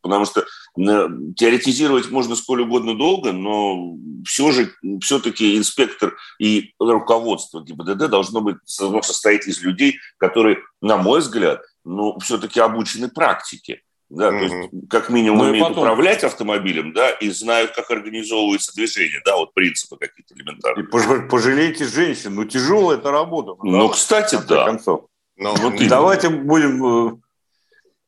потому 0.02 0.24
что 0.24 0.46
теоретизировать 0.76 2.10
можно 2.10 2.36
сколь 2.36 2.62
угодно 2.62 2.98
долго, 2.98 3.34
но 3.34 3.98
все 4.26 4.52
же, 4.52 4.74
все-таки 5.02 5.58
инспектор 5.58 6.16
и 6.40 6.74
руководство 6.80 7.62
ГИБДД 7.62 8.10
должно 8.10 8.40
быть 8.40 8.58
должно 8.80 9.02
состоять 9.02 9.46
из 9.46 9.62
людей, 9.62 10.00
которые, 10.18 10.60
на 10.82 10.96
мой 10.96 11.20
взгляд, 11.20 11.62
ну, 11.84 12.18
все-таки 12.20 12.62
обучены 12.62 13.10
практике. 13.10 13.82
Да, 14.10 14.30
mm-hmm. 14.30 14.40
то 14.40 14.46
есть 14.46 14.90
как 14.90 15.10
минимум 15.10 15.40
ну, 15.40 15.50
умеют 15.50 15.68
потом... 15.68 15.84
управлять 15.84 16.24
автомобилем, 16.24 16.94
да, 16.94 17.12
и 17.12 17.30
знают, 17.30 17.72
как 17.72 17.92
организовывается 17.92 18.74
движение, 18.74 19.22
да, 19.24 19.36
вот 19.36 19.54
принципы 19.54 19.98
какие-то 19.98 20.34
элементарные. 20.34 20.86
И 20.86 21.30
пожалейте 21.30 21.86
женщин, 21.86 22.34
ну 22.34 22.46
тяжелая 22.46 22.98
это 22.98 23.12
работа. 23.12 23.54
Ну, 23.62 23.88
да, 23.88 23.94
кстати, 23.94 24.40
да. 24.48 24.66
Концов. 24.66 25.06
Но 25.40 25.56
ну, 25.56 25.70
вот 25.70 25.88
давайте 25.88 26.30
будем, 26.30 26.86
э, 26.86 27.18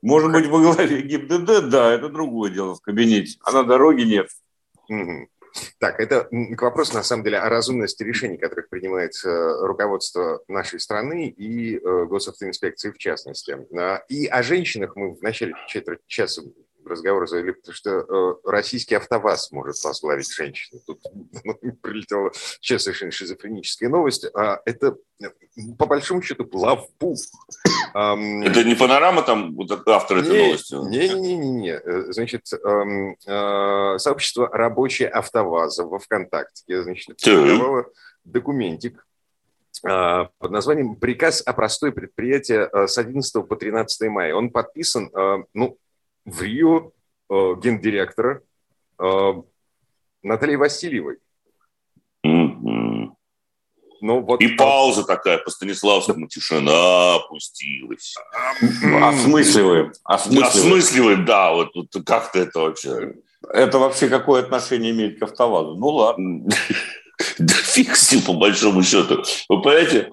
может 0.02 0.32
быть, 0.34 0.48
во 0.48 0.60
главе 0.60 1.02
ГИБДД, 1.02 1.70
да, 1.70 1.94
это 1.94 2.10
другое 2.10 2.52
дело 2.52 2.76
в 2.76 2.82
кабинете, 2.82 3.40
а 3.44 3.54
на 3.54 3.64
дороге 3.64 4.06
нет. 4.06 4.28
Так, 5.80 6.00
это 6.00 6.26
к 6.26 6.62
вопросу, 6.62 6.94
на 6.94 7.04
самом 7.04 7.24
деле, 7.24 7.38
о 7.38 7.50
разумности 7.50 8.04
решений, 8.04 8.38
которых 8.38 8.70
принимает 8.70 9.14
э, 9.24 9.66
руководство 9.66 10.42
нашей 10.50 10.80
страны 10.80 11.28
и 11.28 11.78
э, 11.78 12.06
госавтоинспекции 12.06 12.92
в 12.92 12.98
частности. 12.98 13.58
А, 13.78 14.04
и 14.08 14.28
о 14.28 14.44
женщинах 14.44 14.96
мы 14.96 15.14
в 15.14 15.22
начале 15.22 15.54
четверти 15.68 16.04
часа 16.08 16.42
разговор 16.86 17.28
завели, 17.28 17.54
потому 17.54 17.74
что 17.74 17.90
э, 17.92 18.36
российский 18.46 18.96
АвтоВАЗ 18.96 19.52
может 19.52 19.84
возглавить 19.84 20.32
женщину. 20.34 20.82
Тут 20.86 21.00
ну, 21.44 21.56
прилетела 21.82 22.32
сейчас 22.60 22.84
совершенно 22.84 23.12
шизофреническая 23.12 23.90
новость. 23.90 24.26
А 24.34 24.60
это, 24.66 24.96
по 25.78 25.86
большому 25.86 26.22
счету, 26.22 26.46
главбух. 26.46 27.20
Это 27.94 28.64
не 28.64 28.76
панорама 28.76 29.22
там, 29.22 29.54
вот 29.56 29.88
автор 29.88 30.20
этой 30.20 30.48
новости? 30.48 30.74
Не-не-не. 30.76 31.74
Э, 31.74 32.12
значит, 32.12 32.46
э, 32.54 33.98
сообщество 33.98 34.48
«Рабочее 34.48 35.10
АвтоВАЗа» 35.10 35.86
во 35.86 36.00
ВКонтакте, 36.00 36.84
значит, 36.84 37.10
опубликовало 37.10 37.86
документик, 38.24 39.06
а, 39.84 40.30
под 40.38 40.52
названием 40.52 40.96
«Приказ 40.96 41.42
о 41.46 41.54
простое 41.54 41.92
предприятие 41.92 42.70
с 42.88 42.98
11 42.98 43.48
по 43.48 43.56
13 43.56 44.10
мая». 44.10 44.36
Он 44.36 44.52
подписан, 44.52 45.12
ну, 45.54 45.78
в 46.26 46.42
Рио 46.42 46.92
э, 47.30 47.56
гендиректора 47.62 48.42
э, 49.00 49.34
Натальи 50.24 50.56
Васильевой. 50.56 51.18
Mm-hmm. 52.26 53.12
Ну, 54.04 54.22
вот, 54.22 54.42
и 54.42 54.48
пауза 54.56 55.04
такая 55.04 55.38
по 55.38 55.52
Станиславскому, 55.52 56.28
тишина 56.28 57.16
опустилась. 57.16 58.16
Осмысливаем. 58.60 59.92
Осмысливаем, 60.04 60.48
осмысливаем 60.48 61.26
да, 61.26 61.54
вот, 61.54 61.76
вот 61.76 61.88
как-то 62.06 62.40
это 62.40 62.60
вообще... 62.60 63.14
Это 63.54 63.80
вообще 63.80 64.08
какое 64.08 64.42
отношение 64.42 64.92
имеет 64.92 65.20
к 65.20 65.24
автовазу? 65.24 65.76
Ну 65.76 65.88
ладно. 65.88 66.50
Да 67.38 67.54
фиг 67.54 67.96
с 67.96 68.12
ним, 68.12 68.24
по 68.24 68.34
большому 68.34 68.82
счету. 68.82 69.24
Вы 69.48 69.62
понимаете, 69.62 70.12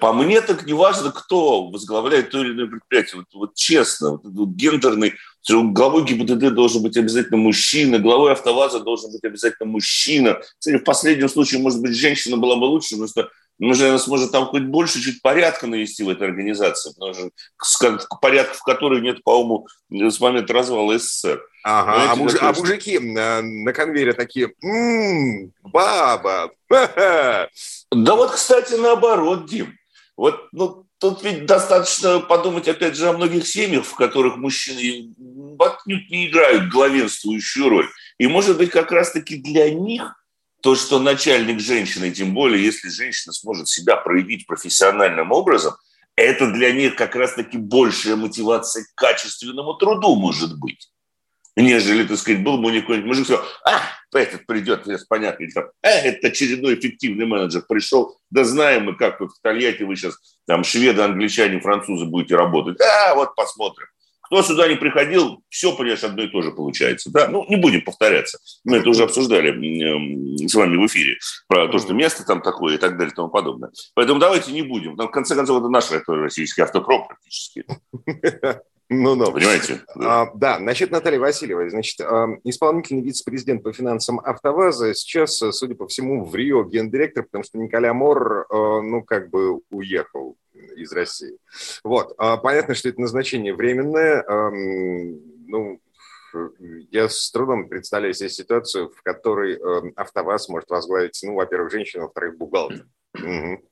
по 0.00 0.12
мне 0.12 0.40
так 0.40 0.66
не 0.66 0.74
важно, 0.74 1.10
кто 1.10 1.68
возглавляет 1.68 2.30
то 2.30 2.40
или 2.40 2.52
иное 2.52 2.66
предприятие. 2.66 3.20
Вот, 3.20 3.26
вот 3.32 3.54
честно, 3.54 4.12
вот, 4.12 4.20
вот 4.24 4.48
гендерный, 4.50 5.14
главой 5.48 6.04
ГИБДД 6.04 6.54
должен 6.54 6.82
быть 6.82 6.96
обязательно 6.96 7.38
мужчина, 7.38 7.98
главой 7.98 8.32
АвтоВАЗа 8.32 8.80
должен 8.80 9.12
быть 9.12 9.24
обязательно 9.24 9.70
мужчина. 9.70 10.40
Кстати, 10.58 10.76
в 10.76 10.84
последнем 10.84 11.28
случае, 11.28 11.60
может 11.60 11.80
быть, 11.80 11.96
женщина 11.96 12.36
была 12.36 12.56
бы 12.56 12.64
лучше, 12.64 12.90
потому 12.90 13.08
что 13.08 13.30
может, 13.66 13.84
она 13.84 13.98
сможет 13.98 14.32
там 14.32 14.46
хоть 14.46 14.64
больше 14.64 15.00
чуть 15.00 15.22
порядка 15.22 15.66
навести 15.66 16.02
в 16.02 16.08
этой 16.08 16.26
организации, 16.26 16.92
потому 16.94 17.14
что 17.14 18.18
порядка 18.20 18.54
в 18.54 18.62
которой 18.62 19.00
нет, 19.00 19.22
по-моему, 19.22 19.68
с 19.90 20.18
момента 20.18 20.52
развала 20.52 20.98
СССР. 20.98 21.40
Ага, 21.62 22.12
а, 22.12 22.16
муж, 22.16 22.32
а 22.40 22.52
мужики 22.52 22.98
на, 22.98 23.40
на 23.40 23.72
конвейере 23.72 24.14
такие, 24.14 24.52
м-м, 24.62 25.52
баба. 25.62 26.50
Да 26.68 27.48
вот, 27.92 28.32
кстати, 28.32 28.74
наоборот, 28.74 29.46
Дим. 29.46 29.78
Вот, 30.16 30.48
ну, 30.52 30.86
тут 30.98 31.22
ведь 31.22 31.46
достаточно 31.46 32.18
подумать, 32.20 32.66
опять 32.68 32.96
же, 32.96 33.08
о 33.08 33.12
многих 33.12 33.46
семьях, 33.46 33.84
в 33.84 33.94
которых 33.94 34.36
мужчины 34.36 35.14
отнюдь 35.58 36.10
не 36.10 36.28
играют 36.28 36.68
главенствующую 36.68 37.68
роль. 37.68 37.88
И, 38.18 38.26
может 38.26 38.56
быть, 38.58 38.70
как 38.70 38.90
раз-таки 38.90 39.36
для 39.36 39.70
них 39.70 40.16
то, 40.62 40.74
что 40.74 40.98
начальник 40.98 41.60
женщины, 41.60 42.10
тем 42.10 42.34
более, 42.34 42.64
если 42.64 42.88
женщина 42.88 43.32
сможет 43.32 43.68
себя 43.68 43.96
проявить 43.96 44.46
профессиональным 44.46 45.32
образом, 45.32 45.74
это 46.16 46.50
для 46.50 46.72
них 46.72 46.94
как 46.96 47.16
раз-таки 47.16 47.58
большая 47.58 48.16
мотивация 48.16 48.84
к 48.84 48.94
качественному 48.94 49.74
труду 49.74 50.16
может 50.16 50.58
быть 50.58 50.92
нежели, 51.56 52.04
так 52.04 52.18
сказать, 52.18 52.42
был 52.42 52.58
бы 52.58 52.68
у 52.68 52.70
них 52.70 52.82
какой-нибудь 52.82 53.08
мужик, 53.08 53.26
сказал, 53.26 53.44
а, 53.64 53.80
этот 54.18 54.46
придет, 54.46 54.86
понятно, 55.08 55.44
или 55.44 55.50
там, 55.50 55.64
а, 55.82 55.88
это 55.88 56.28
очередной 56.28 56.74
эффективный 56.74 57.26
менеджер 57.26 57.62
пришел, 57.68 58.18
да 58.30 58.44
знаем 58.44 58.84
мы, 58.84 58.96
как 58.96 59.18
тут 59.18 59.32
в 59.32 59.40
Тольятти 59.42 59.82
вы 59.82 59.96
сейчас, 59.96 60.16
там, 60.46 60.64
шведы, 60.64 61.02
англичане, 61.02 61.60
французы 61.60 62.06
будете 62.06 62.36
работать, 62.36 62.80
а, 62.80 63.14
вот 63.14 63.34
посмотрим. 63.34 63.86
Кто 64.32 64.40
сюда 64.40 64.66
не 64.66 64.76
приходил, 64.76 65.44
все, 65.50 65.76
понимаешь, 65.76 66.02
одно 66.04 66.22
и 66.22 66.26
то 66.26 66.40
же 66.40 66.52
получается. 66.52 67.10
Да? 67.12 67.28
Ну, 67.28 67.44
не 67.50 67.56
будем 67.56 67.82
повторяться. 67.82 68.38
Мы 68.64 68.78
это 68.78 68.88
уже 68.88 69.02
обсуждали 69.02 69.50
с 70.48 70.54
вами 70.54 70.78
в 70.78 70.86
эфире, 70.86 71.18
про 71.48 71.68
то, 71.68 71.78
что 71.78 71.92
место 71.92 72.24
там 72.24 72.40
такое 72.40 72.76
и 72.76 72.78
так 72.78 72.96
далее 72.96 73.12
и 73.12 73.14
тому 73.14 73.28
подобное. 73.28 73.70
Поэтому 73.94 74.18
давайте 74.18 74.52
не 74.52 74.62
будем. 74.62 74.96
в 74.96 75.10
конце 75.10 75.34
концов, 75.34 75.58
это 75.58 75.68
наш 75.68 75.90
российский 76.06 76.62
автопром 76.62 77.08
практически. 77.08 77.66
Ну, 78.92 79.14
ну. 79.14 79.32
Понимаете? 79.32 79.80
Да. 79.94 80.22
А, 80.22 80.30
да, 80.34 80.58
значит, 80.58 80.90
Наталья 80.90 81.18
Васильева, 81.18 81.68
значит, 81.70 82.00
а, 82.00 82.28
исполнительный 82.44 83.02
вице-президент 83.02 83.62
по 83.62 83.72
финансам 83.72 84.20
АвтоВАЗа 84.20 84.94
сейчас, 84.94 85.36
судя 85.36 85.74
по 85.74 85.86
всему, 85.88 86.24
в 86.24 86.34
Рио 86.34 86.64
гендиректор, 86.64 87.24
потому 87.24 87.44
что 87.44 87.58
Николя 87.58 87.94
Мор, 87.94 88.46
а, 88.50 88.80
ну, 88.82 89.02
как 89.02 89.30
бы 89.30 89.60
уехал 89.70 90.36
из 90.76 90.92
России. 90.92 91.38
Вот. 91.82 92.14
А, 92.18 92.36
понятно, 92.36 92.74
что 92.74 92.88
это 92.88 93.00
назначение 93.00 93.54
временное. 93.54 94.24
Ну, 94.28 95.80
я 96.90 97.08
с 97.08 97.30
трудом 97.30 97.68
представляю 97.68 98.14
себе 98.14 98.30
ситуацию, 98.30 98.90
в 98.90 99.02
которой 99.02 99.56
а, 99.56 99.82
АвтоВАЗ 99.96 100.48
может 100.48 100.70
возглавить, 100.70 101.20
ну, 101.22 101.34
во-первых, 101.34 101.70
женщину, 101.70 102.04
во-вторых, 102.04 102.36
бухгалтер. 102.36 102.86
Угу. 103.14 103.62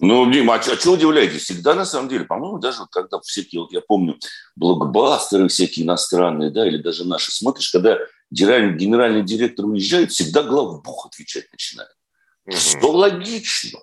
Ну, 0.00 0.30
Дима, 0.30 0.54
а, 0.54 0.58
а 0.58 0.76
что 0.76 0.92
удивляетесь? 0.92 1.42
Всегда, 1.42 1.74
на 1.74 1.84
самом 1.84 2.08
деле, 2.08 2.24
по-моему, 2.24 2.58
даже 2.58 2.80
вот 2.80 2.90
когда 2.90 3.18
всякие, 3.20 3.62
вот 3.62 3.72
я 3.72 3.80
помню, 3.80 4.16
блокбастеры 4.54 5.48
всякие 5.48 5.84
иностранные, 5.84 6.50
да, 6.50 6.66
или 6.66 6.78
даже 6.78 7.04
наши, 7.04 7.32
смотришь, 7.32 7.70
когда 7.70 7.98
генеральный, 8.30 8.76
генеральный 8.76 9.22
директор 9.22 9.66
уезжает, 9.66 10.12
всегда 10.12 10.42
главбух 10.42 11.06
отвечать 11.06 11.50
начинает. 11.52 11.90
Угу. 12.46 12.56
Что 12.56 12.90
логично. 12.92 13.80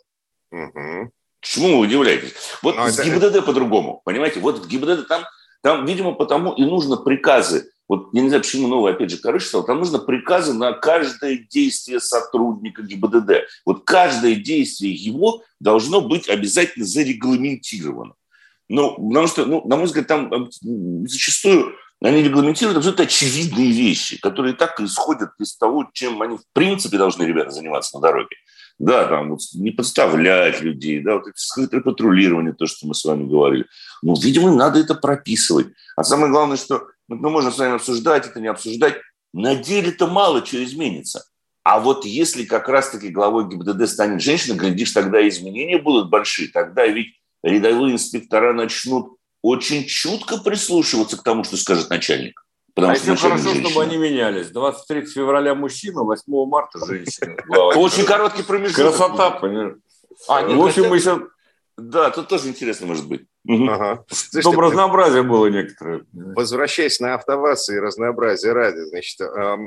Угу. 0.51 1.11
Почему 1.41 1.67
вы 1.67 1.79
удивляетесь? 1.79 2.33
Вот 2.61 2.75
Но 2.75 2.87
с 2.87 2.97
это... 2.97 3.09
ГИБДД 3.09 3.45
по-другому, 3.45 4.01
понимаете? 4.05 4.39
Вот 4.39 4.59
в 4.59 4.67
ГИБДД 4.67 5.07
там, 5.07 5.25
там, 5.61 5.85
видимо, 5.85 6.13
потому 6.13 6.53
и 6.53 6.63
нужно 6.63 6.97
приказы 6.97 7.69
вот 7.87 8.09
я 8.13 8.21
не 8.21 8.29
знаю, 8.29 8.43
почему 8.43 8.67
новый, 8.67 8.93
опять 8.93 9.11
же, 9.11 9.17
Карыш 9.17 9.45
сказал, 9.45 9.65
там 9.65 9.79
нужно 9.79 9.99
приказы 9.99 10.53
на 10.53 10.73
каждое 10.73 11.37
действие 11.37 11.99
сотрудника 11.99 12.81
ГИБДД. 12.81 13.47
Вот 13.65 13.83
каждое 13.85 14.35
действие 14.35 14.93
его 14.93 15.43
должно 15.59 16.01
быть 16.01 16.27
обязательно 16.27 16.85
зарегламентировано. 16.85 18.13
Ну, 18.67 18.95
потому 18.95 19.27
что, 19.27 19.45
ну, 19.45 19.61
на 19.67 19.75
мой 19.75 19.85
взгляд, 19.85 20.07
там 20.07 20.49
зачастую 21.05 21.75
они 22.01 22.23
регламентируют 22.23 22.77
абсолютно 22.77 23.05
очевидные 23.05 23.71
вещи, 23.71 24.19
которые 24.19 24.53
так 24.53 24.79
исходят 24.81 25.29
из 25.39 25.55
того, 25.55 25.89
чем 25.93 26.21
они 26.21 26.37
в 26.37 26.43
принципе 26.53 26.97
должны, 26.97 27.23
ребята, 27.23 27.51
заниматься 27.51 27.95
на 27.95 28.01
дороге. 28.01 28.35
Да, 28.77 29.07
там 29.07 29.29
вот 29.29 29.39
не 29.53 29.71
подставлять 29.71 30.61
людей, 30.61 31.01
да, 31.01 31.15
вот 31.15 31.27
это 31.27 31.37
скрытое 31.37 31.79
патрулирование, 31.79 32.53
то, 32.53 32.65
что 32.65 32.85
мы 32.87 32.93
с 32.93 33.05
вами 33.05 33.25
говорили. 33.25 33.65
Ну, 34.01 34.15
видимо, 34.19 34.53
надо 34.53 34.79
это 34.79 34.95
прописывать. 34.95 35.67
А 35.95 36.03
самое 36.03 36.31
главное, 36.31 36.57
что 36.57 36.85
мы 37.07 37.29
можем 37.29 37.51
с 37.51 37.57
вами 37.57 37.75
обсуждать 37.75 38.27
это, 38.27 38.39
не 38.39 38.47
обсуждать. 38.47 38.95
На 39.33 39.55
деле-то 39.55 40.07
мало 40.07 40.41
чего 40.41 40.63
изменится. 40.63 41.25
А 41.63 41.79
вот 41.79 42.05
если 42.05 42.45
как 42.45 42.69
раз-таки 42.69 43.09
главой 43.09 43.49
ГИБДД 43.49 43.87
станет 43.89 44.21
женщина, 44.21 44.55
глядишь, 44.55 44.91
тогда 44.91 45.27
изменения 45.27 45.77
будут 45.77 46.09
большие. 46.09 46.49
Тогда 46.49 46.85
ведь 46.85 47.19
рядовые 47.43 47.93
инспектора 47.93 48.53
начнут 48.53 49.17
очень 49.41 49.85
чутко 49.85 50.37
прислушиваться 50.37 51.17
к 51.17 51.23
тому, 51.23 51.43
что 51.43 51.57
скажет 51.57 51.89
начальник. 51.89 52.45
Потому 52.75 52.93
а 52.93 52.95
еще 52.97 53.15
хорошо, 53.15 53.43
женщина. 53.43 53.69
чтобы 53.69 53.83
они 53.83 53.97
менялись. 53.97 54.49
23 54.49 55.05
февраля 55.05 55.55
мужчина, 55.55 56.03
8 56.03 56.23
марта 56.47 56.85
женщина. 56.85 57.35
Очень 57.75 58.05
короткий 58.05 58.43
промежуток. 58.43 58.85
Красота, 58.85 59.31
понимаешь? 59.31 59.77
А, 60.27 60.41
в 60.41 60.65
общем, 60.65 60.89
мы 60.89 60.99
сейчас 60.99 61.19
да, 61.77 62.09
тут 62.09 62.29
тоже 62.29 62.47
интересно 62.47 62.87
может 62.87 63.07
быть. 63.07 63.25
Ага. 63.47 64.05
Чтобы 64.11 64.61
разнообразие 64.61 65.23
было 65.23 65.47
некоторое. 65.47 66.05
Возвращаясь 66.13 66.99
на 66.99 67.15
АвтоВАЗ 67.15 67.69
и 67.69 67.79
разнообразие 67.79 68.53
ради, 68.53 68.79
значит, 68.89 69.19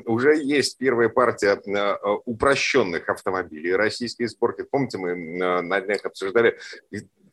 уже 0.07 0.37
есть 0.37 0.79
первая 0.79 1.09
партия 1.09 1.61
а, 1.77 2.14
упрощенных 2.25 3.09
автомобилей 3.09 3.75
российской 3.77 4.27
спорте. 4.27 4.64
Помните, 4.64 4.99
мы 4.99 5.14
на 5.62 5.81
днях 5.81 6.05
обсуждали, 6.05 6.59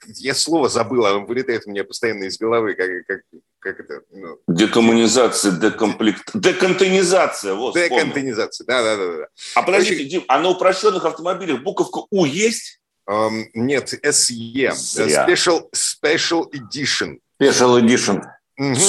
я 0.08 0.34
слово 0.34 0.70
забыл, 0.70 1.06
оно 1.06 1.26
вылетает 1.26 1.64
у 1.66 1.72
меня 1.72 1.84
постоянно 1.84 2.26
из 2.26 2.38
головы, 2.38 2.76
как, 2.76 2.90
как, 3.08 3.22
как 3.60 3.80
это? 3.80 4.02
Ну, 4.12 4.40
Декоммунизация, 4.48 5.52
декомплект... 5.54 6.32
Деконтонизация, 6.34 7.54
вот, 7.54 7.76
Деконтонизация, 7.76 8.66
да-да-да. 8.66 9.28
А 9.56 9.64
подождите, 9.64 10.06
Дим, 10.06 10.26
а 10.28 10.40
на 10.40 10.50
упрощенных 10.50 11.06
автомобилях 11.06 11.64
буковка 11.64 12.02
У 12.12 12.26
есть? 12.26 12.82
Um, 13.08 13.46
нет, 13.54 13.94
SE. 14.04 14.72
Зря. 14.74 15.28
Special, 15.28 15.70
special 15.72 16.52
Edition. 16.52 17.20
Special 17.40 17.80
Edition. 17.82 18.22
Угу. 18.58 18.80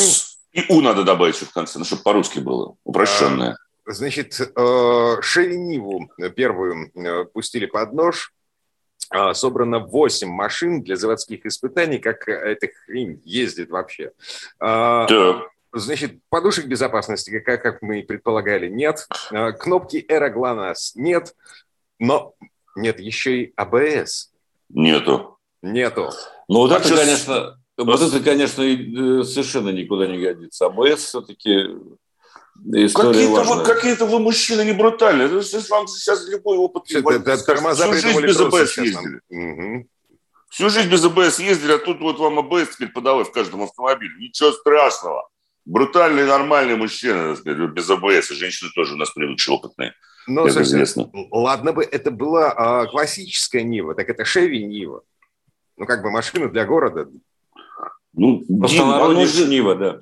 И 0.53 0.65
У 0.73 0.81
надо 0.81 1.05
добавить 1.05 1.37
в 1.37 1.53
конце, 1.53 1.79
ну, 1.79 1.85
чтобы 1.85 2.03
по-русски 2.03 2.39
было, 2.39 2.77
упрощенное. 2.83 3.59
А, 3.85 3.93
значит, 3.93 4.41
э, 4.41 5.17
первую 6.35 6.91
э, 6.95 7.25
пустили 7.27 7.67
под 7.67 7.93
нож. 7.93 8.33
А, 9.11 9.35
собрано 9.35 9.81
8 9.81 10.29
машин 10.29 10.83
для 10.83 10.97
заводских 10.97 11.45
испытаний, 11.45 11.99
как 11.99 12.27
эта 12.27 12.69
хрень 12.69 13.21
ездит 13.25 13.69
вообще. 13.69 14.13
А, 14.59 15.07
да. 15.07 15.43
Значит, 15.75 16.19
подушек 16.31 16.67
безопасности, 16.67 17.39
как, 17.39 17.63
как 17.63 17.83
мы 17.83 18.01
и 18.01 18.03
предполагали, 18.03 18.67
нет. 18.69 19.07
Кнопки 19.59 20.03
Эроглонас 20.09 20.93
нет. 20.95 21.35
Но 21.99 22.35
нет, 22.77 23.01
еще 23.01 23.43
и 23.43 23.53
АБС. 23.57 24.33
Нету. 24.69 25.39
Нету. 25.63 26.11
Ну, 26.49 26.59
вот 26.61 26.73
а 26.73 26.79
это, 26.79 26.95
конечно, 26.95 27.59
вот 27.77 28.01
это, 28.01 28.21
конечно, 28.21 28.63
э, 28.63 29.25
совершенно 29.25 29.71
никуда 29.71 30.07
не 30.07 30.19
годится. 30.19 30.67
АБС 30.67 31.05
все-таки 31.05 31.69
Какие-то 32.65 33.43
вы, 33.43 33.65
какие-то 33.65 34.07
вы 34.07 34.19
мужчины 34.19 34.65
не 34.65 34.73
брутальные. 34.73 35.27
Это 35.27 35.37
вам 35.71 35.87
сейчас 35.87 36.27
любой 36.29 36.57
опыт. 36.57 36.85
Это, 36.91 37.11
это, 37.11 37.45
тормоза 37.45 37.91
Всю 37.93 38.09
жизнь 38.09 38.23
без 38.23 38.41
АБС 38.41 38.79
ездили. 38.79 39.21
Угу. 39.29 39.89
Всю 40.49 40.71
жизнь 40.71 40.89
без 40.89 41.05
АБС 41.05 41.39
ездили, 41.39 41.73
а 41.73 41.79
тут 41.79 42.01
вот 42.01 42.19
вам 42.19 42.39
АБС 42.39 42.77
теперь 42.77 42.89
подавай 42.89 43.25
в 43.25 43.33
каждом 43.33 43.63
автомобиле. 43.63 44.13
Ничего 44.19 44.53
страшного. 44.53 45.29
Брутальные, 45.65 46.27
нормальные 46.27 46.77
мужчины, 46.77 47.37
без 47.45 47.91
АБС. 47.91 48.31
И 48.31 48.35
женщины 48.35 48.71
тоже 48.75 48.95
у 48.95 48.97
нас 48.97 49.11
привыкшие, 49.11 49.57
опытные. 49.57 49.95
Но, 50.27 50.43
ну, 50.43 50.47
это 50.49 50.63
известно. 50.63 51.11
Ладно 51.31 51.73
бы 51.73 51.85
это 51.85 52.11
была 52.11 52.53
а, 52.53 52.87
классическая 52.87 53.63
Нива, 53.63 53.95
так 53.95 54.09
это 54.09 54.25
Шеви 54.25 54.65
Нива. 54.65 55.03
Ну, 55.77 55.87
как 55.87 56.03
бы 56.03 56.11
машина 56.11 56.49
для 56.49 56.65
города. 56.65 57.09
Ну, 58.13 58.43
Дим, 58.49 58.91
оно 58.91 59.27
же, 59.27 59.47
Нива, 59.47 59.75
да. 59.75 59.99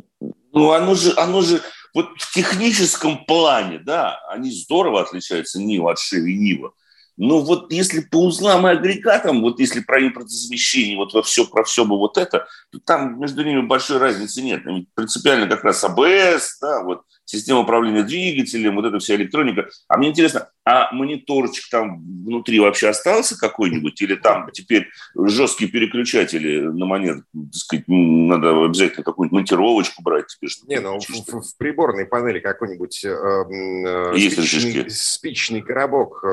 Ну, 0.52 0.70
оно 0.70 0.94
же, 0.94 1.12
оно 1.16 1.42
же, 1.42 1.60
вот 1.92 2.06
в 2.16 2.32
техническом 2.32 3.24
плане, 3.24 3.78
да, 3.80 4.20
они 4.28 4.50
здорово 4.50 5.02
отличаются 5.02 5.60
Нива 5.60 5.92
от 5.92 5.98
Шеви 5.98 6.38
Нива. 6.38 6.72
Но 7.16 7.40
вот 7.40 7.72
если 7.72 8.00
по 8.00 8.24
узлам 8.24 8.66
и 8.66 8.70
агрегатам, 8.70 9.40
вот 9.40 9.60
если 9.60 9.80
про 9.80 10.04
импортозамещение, 10.04 10.96
вот 10.96 11.12
во 11.12 11.22
все, 11.22 11.46
про 11.46 11.62
все 11.62 11.84
бы 11.84 11.96
вот 11.96 12.18
это, 12.18 12.46
то 12.70 12.80
там 12.80 13.20
между 13.20 13.44
ними 13.44 13.62
большой 13.62 13.98
разницы 13.98 14.42
нет. 14.42 14.62
Принципиально 14.94 15.46
как 15.48 15.62
раз 15.62 15.84
АБС, 15.84 16.58
да, 16.60 16.82
вот 16.82 17.02
система 17.24 17.60
управления 17.60 18.02
двигателем, 18.02 18.76
вот 18.76 18.84
эта 18.84 18.98
вся 18.98 19.14
электроника. 19.16 19.68
А 19.88 19.98
мне 19.98 20.08
интересно, 20.08 20.50
а 20.64 20.92
мониторчик 20.92 21.68
там 21.70 22.02
внутри 22.24 22.60
вообще 22.60 22.88
остался 22.88 23.38
какой-нибудь? 23.38 24.00
Или 24.02 24.14
там 24.14 24.50
теперь 24.52 24.88
жесткие 25.16 25.70
переключатели 25.70 26.60
на 26.60 26.86
монет, 26.86 27.24
так 27.32 27.54
сказать, 27.54 27.84
надо 27.88 28.64
обязательно 28.64 29.04
какую-нибудь 29.04 29.34
монтировочку 29.34 30.02
брать 30.02 30.26
теперь? 30.28 30.50
Не, 30.66 30.80
ну 30.80 30.98
в, 30.98 31.40
в 31.40 31.56
приборной 31.56 32.06
панели 32.06 32.40
какой-нибудь 32.40 33.04
э, 33.04 33.08
э, 33.08 34.16
Есть 34.16 34.36
спичный, 34.36 34.90
спичный 34.90 35.62
коробок 35.62 36.24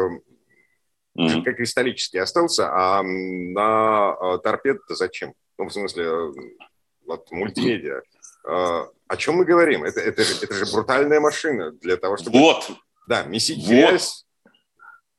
mm-hmm. 1.17 1.43
как 1.43 1.57
кристаллический 1.57 2.19
остался, 2.19 2.69
а 2.71 3.03
на 3.03 4.15
э, 4.19 4.37
торпед-то 4.43 4.95
зачем? 4.95 5.33
Ну, 5.57 5.67
в 5.67 5.73
смысле, 5.73 6.03
э, 6.05 6.31
вот 7.05 7.27
мультимедиа. 7.31 8.01
Э, 8.47 8.85
о 9.07 9.17
чем 9.17 9.35
мы 9.35 9.45
говорим? 9.45 9.83
Это, 9.83 9.99
это, 9.99 10.21
это 10.21 10.53
же 10.53 10.65
брутальная 10.71 11.19
машина 11.19 11.71
для 11.71 11.97
того, 11.97 12.17
чтобы... 12.17 12.39
Вот! 12.39 12.71
Да, 13.07 13.23
месить 13.23 13.59
вот. 13.59 13.67
грязь. 13.67 14.25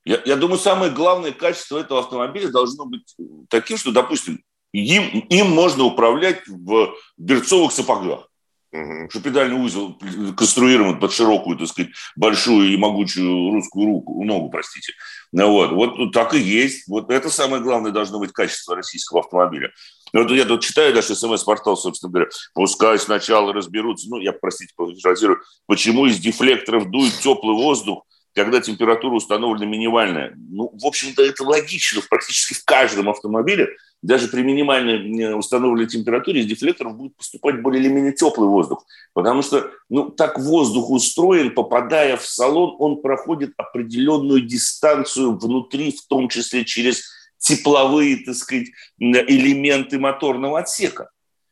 Я, 0.05 0.21
я 0.25 0.37
думаю, 0.37 0.59
самое 0.59 0.91
главное 0.91 1.33
качество 1.33 1.79
этого 1.79 2.01
автомобиля 2.01 2.49
должно 2.49 2.87
быть 2.87 3.15
таким, 3.49 3.77
что, 3.77 3.93
допустим, 3.93 4.43
им, 4.73 5.21
им 5.29 5.51
можно 5.51 5.85
управлять 5.85 6.47
в 6.49 6.95
берцовых 7.17 7.73
сапогах. 7.73 8.29
Что 8.73 9.21
педальный 9.21 9.61
узел 9.61 9.99
конструирован 10.35 10.99
под 10.99 11.13
широкую, 11.13 11.59
так 11.59 11.69
сказать, 11.69 11.93
большую 12.17 12.73
и 12.73 12.77
могучую 12.79 13.51
русскую 13.53 13.85
руку, 13.85 14.25
ногу, 14.25 14.49
простите. 14.49 14.95
Ну, 15.31 15.51
вот, 15.51 15.73
вот 15.73 16.13
так 16.13 16.33
и 16.33 16.39
есть. 16.39 16.89
Вот 16.89 17.11
это 17.11 17.29
самое 17.29 17.63
главное 17.63 17.93
должно 17.93 18.19
быть 18.19 18.33
качество 18.33 18.75
российского 18.75 19.21
автомобиля. 19.21 19.73
Ну, 20.15 20.23
вот 20.23 20.33
я 20.33 20.47
тут 20.47 20.63
читаю 20.63 20.95
даже 20.95 21.15
смс-портал, 21.15 21.77
собственно 21.77 22.13
говоря, 22.13 22.31
пускай 22.55 22.99
сначала 22.99 23.53
разберутся, 23.53 24.09
ну, 24.09 24.19
я, 24.19 24.33
простите, 24.33 24.73
паразитирую, 24.75 25.41
почему 25.67 26.07
из 26.07 26.19
дефлекторов 26.19 26.91
дует 26.91 27.13
теплый 27.21 27.55
воздух, 27.55 28.05
когда 28.35 28.61
температура 28.61 29.15
установлена 29.15 29.67
минимальная. 29.67 30.35
Ну, 30.37 30.71
в 30.73 30.87
общем-то, 30.87 31.23
это 31.23 31.45
логично. 31.45 32.01
Практически 32.09 32.55
в 32.55 32.65
каждом 32.65 33.11
автомобиле, 33.11 33.69
даже 34.03 34.27
при 34.29 34.43
минимальной 34.43 35.39
установленной 35.39 35.87
температуре, 35.87 36.41
из 36.41 36.47
дефлекторов 36.47 36.97
будет 36.97 37.17
поступать 37.17 37.63
более 37.63 37.81
или 37.83 37.89
менее 37.89 38.13
теплый 38.13 38.49
воздух. 38.49 38.85
Потому 39.15 39.43
что, 39.43 39.71
ну, 39.89 40.11
так 40.11 40.39
воздух 40.39 40.91
устроен, 40.91 41.55
попадая 41.55 42.17
в 42.17 42.27
салон, 42.27 42.75
он 42.79 43.01
проходит 43.01 43.53
определенную 43.57 44.43
дистанцию 44.43 45.39
внутри, 45.39 45.93
в 45.93 46.05
том 46.07 46.29
числе 46.29 46.65
через 46.65 47.05
тепловые, 47.39 48.25
так 48.25 48.35
сказать, 48.35 48.69
элементы 48.99 49.99
моторного 49.99 50.59
отсека. 50.59 51.11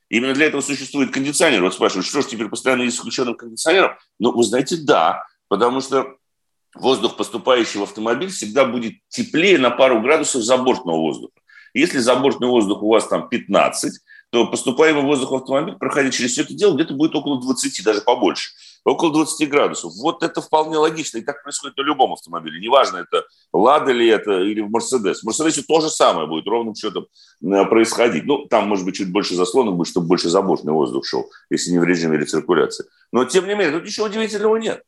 Именно 0.08 0.34
для 0.34 0.46
этого 0.46 0.60
существует 0.60 1.12
кондиционер. 1.12 1.62
Вот 1.62 1.74
спрашивают, 1.74 2.06
что 2.06 2.20
же 2.20 2.28
теперь 2.28 2.48
постоянно 2.48 2.82
есть 2.82 2.96
исключенным 2.96 3.36
кондиционером? 3.36 3.92
Ну, 4.18 4.32
вы 4.32 4.42
знаете, 4.42 4.76
да, 4.76 5.24
потому 5.46 5.80
что 5.80 6.16
воздух, 6.74 7.16
поступающий 7.16 7.78
в 7.78 7.84
автомобиль, 7.84 8.30
всегда 8.30 8.64
будет 8.64 8.94
теплее 9.08 9.58
на 9.58 9.70
пару 9.70 10.00
градусов 10.00 10.42
забортного 10.42 10.96
воздуха. 10.96 11.34
Если 11.74 11.98
забортный 11.98 12.48
воздух 12.48 12.82
у 12.82 12.88
вас 12.88 13.06
там 13.06 13.28
15, 13.28 14.00
то 14.30 14.46
поступаемый 14.46 15.02
воздух 15.02 15.32
в 15.32 15.34
автомобиль, 15.34 15.74
проходя 15.74 16.10
через 16.10 16.32
все 16.32 16.42
это 16.42 16.54
дело, 16.54 16.74
где-то 16.74 16.94
будет 16.94 17.14
около 17.14 17.40
20, 17.40 17.84
даже 17.84 18.00
побольше. 18.00 18.50
Около 18.84 19.12
20 19.12 19.48
градусов. 19.50 19.92
Вот 20.00 20.22
это 20.22 20.40
вполне 20.40 20.78
логично. 20.78 21.18
И 21.18 21.22
так 21.22 21.42
происходит 21.42 21.76
на 21.76 21.82
любом 21.82 22.12
автомобиле. 22.14 22.60
Неважно, 22.60 22.98
это 22.98 23.24
Лада 23.52 23.92
ли 23.92 24.08
это 24.08 24.40
или 24.40 24.62
Мерседес. 24.62 25.20
В 25.20 25.24
Мерседесе 25.24 25.62
то 25.62 25.80
же 25.80 25.90
самое 25.90 26.26
будет 26.26 26.46
ровным 26.46 26.74
счетом 26.74 27.06
э, 27.42 27.64
происходить. 27.66 28.24
Ну, 28.24 28.46
там, 28.46 28.68
может 28.68 28.86
быть, 28.86 28.94
чуть 28.94 29.12
больше 29.12 29.34
заслонок 29.34 29.76
будет, 29.76 29.88
чтобы 29.88 30.06
больше 30.06 30.30
забортный 30.30 30.72
воздух 30.72 31.04
шел, 31.04 31.28
если 31.50 31.72
не 31.72 31.78
в 31.78 31.84
режиме 31.84 32.16
рециркуляции. 32.16 32.86
Но, 33.12 33.24
тем 33.24 33.46
не 33.46 33.54
менее, 33.54 33.72
тут 33.72 33.84
ничего 33.84 34.06
удивительного 34.06 34.56
нет. 34.56 34.82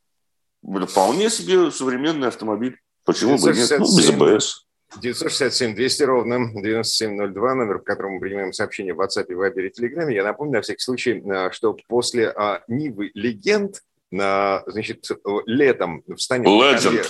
Вполне 0.62 1.28
себе 1.28 1.70
современный 1.70 2.28
автомобиль. 2.28 2.78
Почему 3.04 3.36
бы 3.36 3.52
нет? 3.52 3.70
Ну, 3.78 3.84
без 3.84 4.08
АБС. 4.08 4.66
967 5.00 5.74
200 5.74 6.02
ровно 6.02 6.62
9702, 6.62 7.54
номер, 7.54 7.78
по 7.78 7.84
которому 7.84 8.14
мы 8.14 8.20
принимаем 8.20 8.52
сообщения 8.52 8.94
в 8.94 9.00
WhatsApp, 9.00 9.26
Viber 9.28 9.66
и 9.66 9.70
Telegram. 9.70 10.12
Я 10.12 10.24
напомню, 10.24 10.54
на 10.54 10.62
всякий 10.62 10.82
случай, 10.82 11.22
э, 11.24 11.50
что 11.52 11.76
после 11.88 12.28
а, 12.30 12.62
Нивы 12.68 13.10
Легенд, 13.14 13.82
на, 14.10 14.62
значит, 14.66 15.08
летом 15.46 16.04
встанет... 16.16 16.46
Legend. 16.46 17.06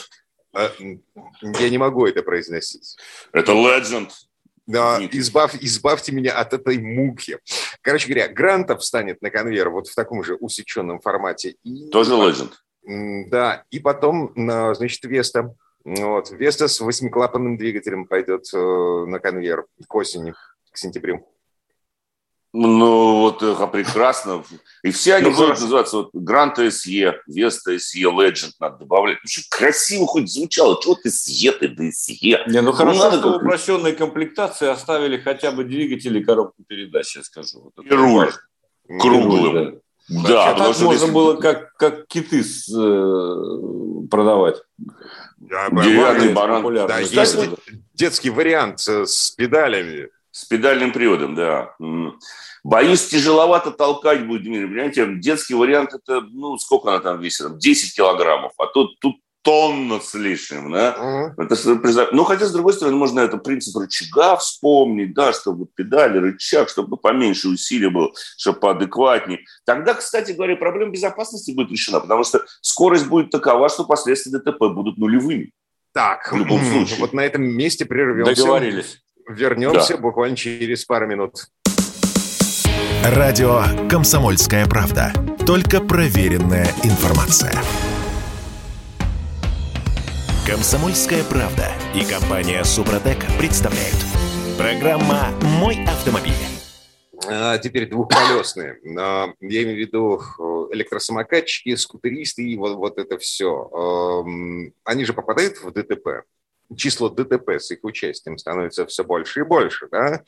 А, 0.55 0.71
я 1.59 1.71
не 1.71 1.79
могу 1.79 2.07
это 2.07 2.23
произносить. 2.23 2.97
Это 3.33 3.53
Legend. 3.53 4.11
Да, 4.67 5.01
избав, 5.11 5.55
избавьте 5.61 6.13
меня 6.13 6.39
от 6.39 6.53
этой 6.53 6.79
муки. 6.79 7.39
Короче 7.81 8.07
говоря, 8.07 8.29
Грантов 8.29 8.81
встанет 8.81 9.21
на 9.21 9.31
конвейер 9.31 9.71
вот 9.71 9.89
в 9.89 9.95
таком 9.95 10.23
же 10.23 10.37
усеченном 10.37 11.01
формате. 11.01 11.57
И, 11.65 11.89
Тоже 11.91 12.13
Legend. 12.13 12.53
Да, 13.29 13.65
и 13.71 13.81
потом, 13.81 14.33
значит, 14.35 15.05
Веста. 15.05 15.55
Вот. 15.85 16.31
Веста 16.31 16.69
с 16.69 16.81
восьмиклапанным 16.81 17.57
двигателем 17.57 18.07
пойдет 18.07 18.47
э, 18.55 18.57
на 18.57 19.19
конвейер 19.19 19.67
к 19.87 19.95
осени, 19.95 20.35
к 20.71 20.77
сентябрю. 20.77 21.27
Ну, 22.55 23.21
вот 23.21 23.43
это 23.43 23.67
прекрасно. 23.67 24.45
И 24.83 24.91
все 24.91 25.15
они 25.15 25.31
ну, 25.31 25.37
будут 25.37 25.61
называться 25.61 25.97
вот 25.97 26.11
Грант 26.13 26.59
SE, 26.59 27.15
Веста 27.27 27.75
SE, 27.75 28.03
Legend 28.03 28.53
надо 28.61 28.79
добавлять. 28.79 29.19
Ну, 29.23 29.29
что 29.29 29.43
красиво 29.49 30.07
хоть 30.07 30.31
звучало. 30.31 30.79
Чего 30.83 30.95
ты 30.95 31.09
SE, 31.09 31.51
ты 31.53 31.69
да 31.69 31.85
SE? 31.85 32.19
Не, 32.21 32.61
ну, 32.61 32.71
ну 32.71 32.73
хорошо, 32.73 33.05
надо 33.05 33.19
что 33.19 33.33
в 33.33 33.37
упрощенной 33.37 33.93
комплектации 33.93 34.69
оставили 34.69 35.17
хотя 35.17 35.51
бы 35.51 35.65
двигатель 35.65 36.17
и 36.19 36.23
коробку 36.23 36.63
передач, 36.67 37.17
я 37.17 37.23
скажу. 37.23 37.73
Вот 37.75 37.87
и 37.87 37.89
руль. 37.89 38.31
Круглым. 39.01 39.55
Да. 39.55 39.81
Да, 40.09 40.51
а 40.51 40.55
так 40.55 40.67
можно 40.67 40.93
если... 40.93 41.11
было 41.11 41.37
как, 41.37 41.75
как 41.75 42.07
киты 42.07 42.43
с, 42.43 42.69
э, 42.69 44.09
продавать. 44.11 44.63
Да, 45.43 45.69
Деревянный 45.71 46.33
баран. 46.33 46.87
Да, 46.87 46.99
есть 47.01 47.15
детский 47.95 48.31
вариант 48.31 48.81
с 48.81 49.31
педалями. 49.33 50.09
С 50.31 50.45
педальным 50.47 50.93
приводом, 50.93 51.35
да. 51.35 51.75
Боюсь, 52.65 53.09
тяжеловато 53.09 53.73
толкать 53.73 54.27
будет, 54.27 54.45
Дмитрий. 54.45 54.67
Понимаете, 54.69 55.15
детский 55.17 55.55
вариант, 55.55 55.95
это, 55.95 56.21
ну, 56.21 56.57
сколько 56.59 56.91
она 56.91 57.01
там 57.01 57.21
весит? 57.21 57.59
10 57.59 57.95
килограммов. 57.95 58.53
А 58.57 58.67
тут, 58.67 58.99
тут 59.01 59.17
тонна 59.43 60.01
с 60.01 60.15
лишним, 60.15 60.73
да? 60.73 61.35
Uh-huh. 61.37 61.45
Это, 61.45 62.09
ну, 62.13 62.25
хотя, 62.25 62.47
с 62.47 62.53
другой 62.53 62.73
стороны, 62.73 62.97
можно 62.97 63.21
это 63.21 63.37
принцип 63.37 63.77
рычага 63.77 64.37
вспомнить, 64.37 65.15
да, 65.15 65.33
чтобы 65.33 65.67
педали, 65.75 66.19
рычаг, 66.19 66.69
чтобы 66.69 66.97
поменьше 66.97 67.49
усилия 67.49 67.91
было, 67.91 68.13
чтобы 68.39 68.61
поадекватнее. 68.61 69.41
Тогда, 69.65 69.95
кстати 69.95 70.33
говоря, 70.33 70.57
проблема 70.57 70.93
безопасности 70.93 71.53
будет 71.53 71.71
решена, 71.71 72.01
потому 72.01 72.25
что 72.25 72.43
скорость 72.61 73.07
будет 73.07 73.31
такова, 73.31 73.69
что 73.69 73.85
последствия 73.85 74.39
ДТП 74.39 74.61
будут 74.73 74.97
нулевыми. 74.97 75.53
Так, 75.93 76.33
в 76.33 76.37
любом 76.37 76.65
случае. 76.65 77.01
вот 77.01 77.13
на 77.13 77.21
этом 77.21 77.43
месте 77.43 77.85
прервемся. 77.85 78.35
Договорились. 78.35 79.03
Вернемся 79.29 79.97
да. 79.97 80.01
буквально 80.01 80.37
через 80.37 80.85
пару 80.85 81.07
минут. 81.07 81.47
Радио 83.05 83.65
«Комсомольская 83.91 84.67
правда». 84.67 85.13
Только 85.45 85.81
проверенная 85.81 86.69
информация. 86.85 87.53
Комсомольская 90.45 91.23
правда 91.23 91.69
и 91.95 92.05
компания 92.05 92.65
Супротек 92.65 93.19
представляют. 93.39 93.95
Программа 94.59 95.29
«Мой 95.61 95.85
автомобиль». 95.85 96.33
А 97.29 97.59
теперь 97.59 97.89
двухколесные. 97.89 98.81
А, 98.99 99.29
я 99.39 99.63
имею 99.63 99.77
в 99.77 99.79
виду 99.79 100.21
э, 100.21 100.75
электросамокатчики, 100.75 101.77
скутеристы 101.77 102.43
и 102.43 102.57
вот, 102.57 102.75
вот 102.75 102.99
это 102.99 103.19
все. 103.19 104.25
Они 104.83 105.05
же 105.05 105.13
попадают 105.13 105.59
в 105.59 105.71
ДТП 105.71 106.25
число 106.75 107.11
ДТП 107.11 107.51
с 107.51 107.71
их 107.71 107.81
участием 107.83 108.39
становится 108.39 108.87
все 108.87 109.05
больше 109.05 109.41
и 109.41 109.45
больше. 109.45 109.89
Да? 109.93 110.23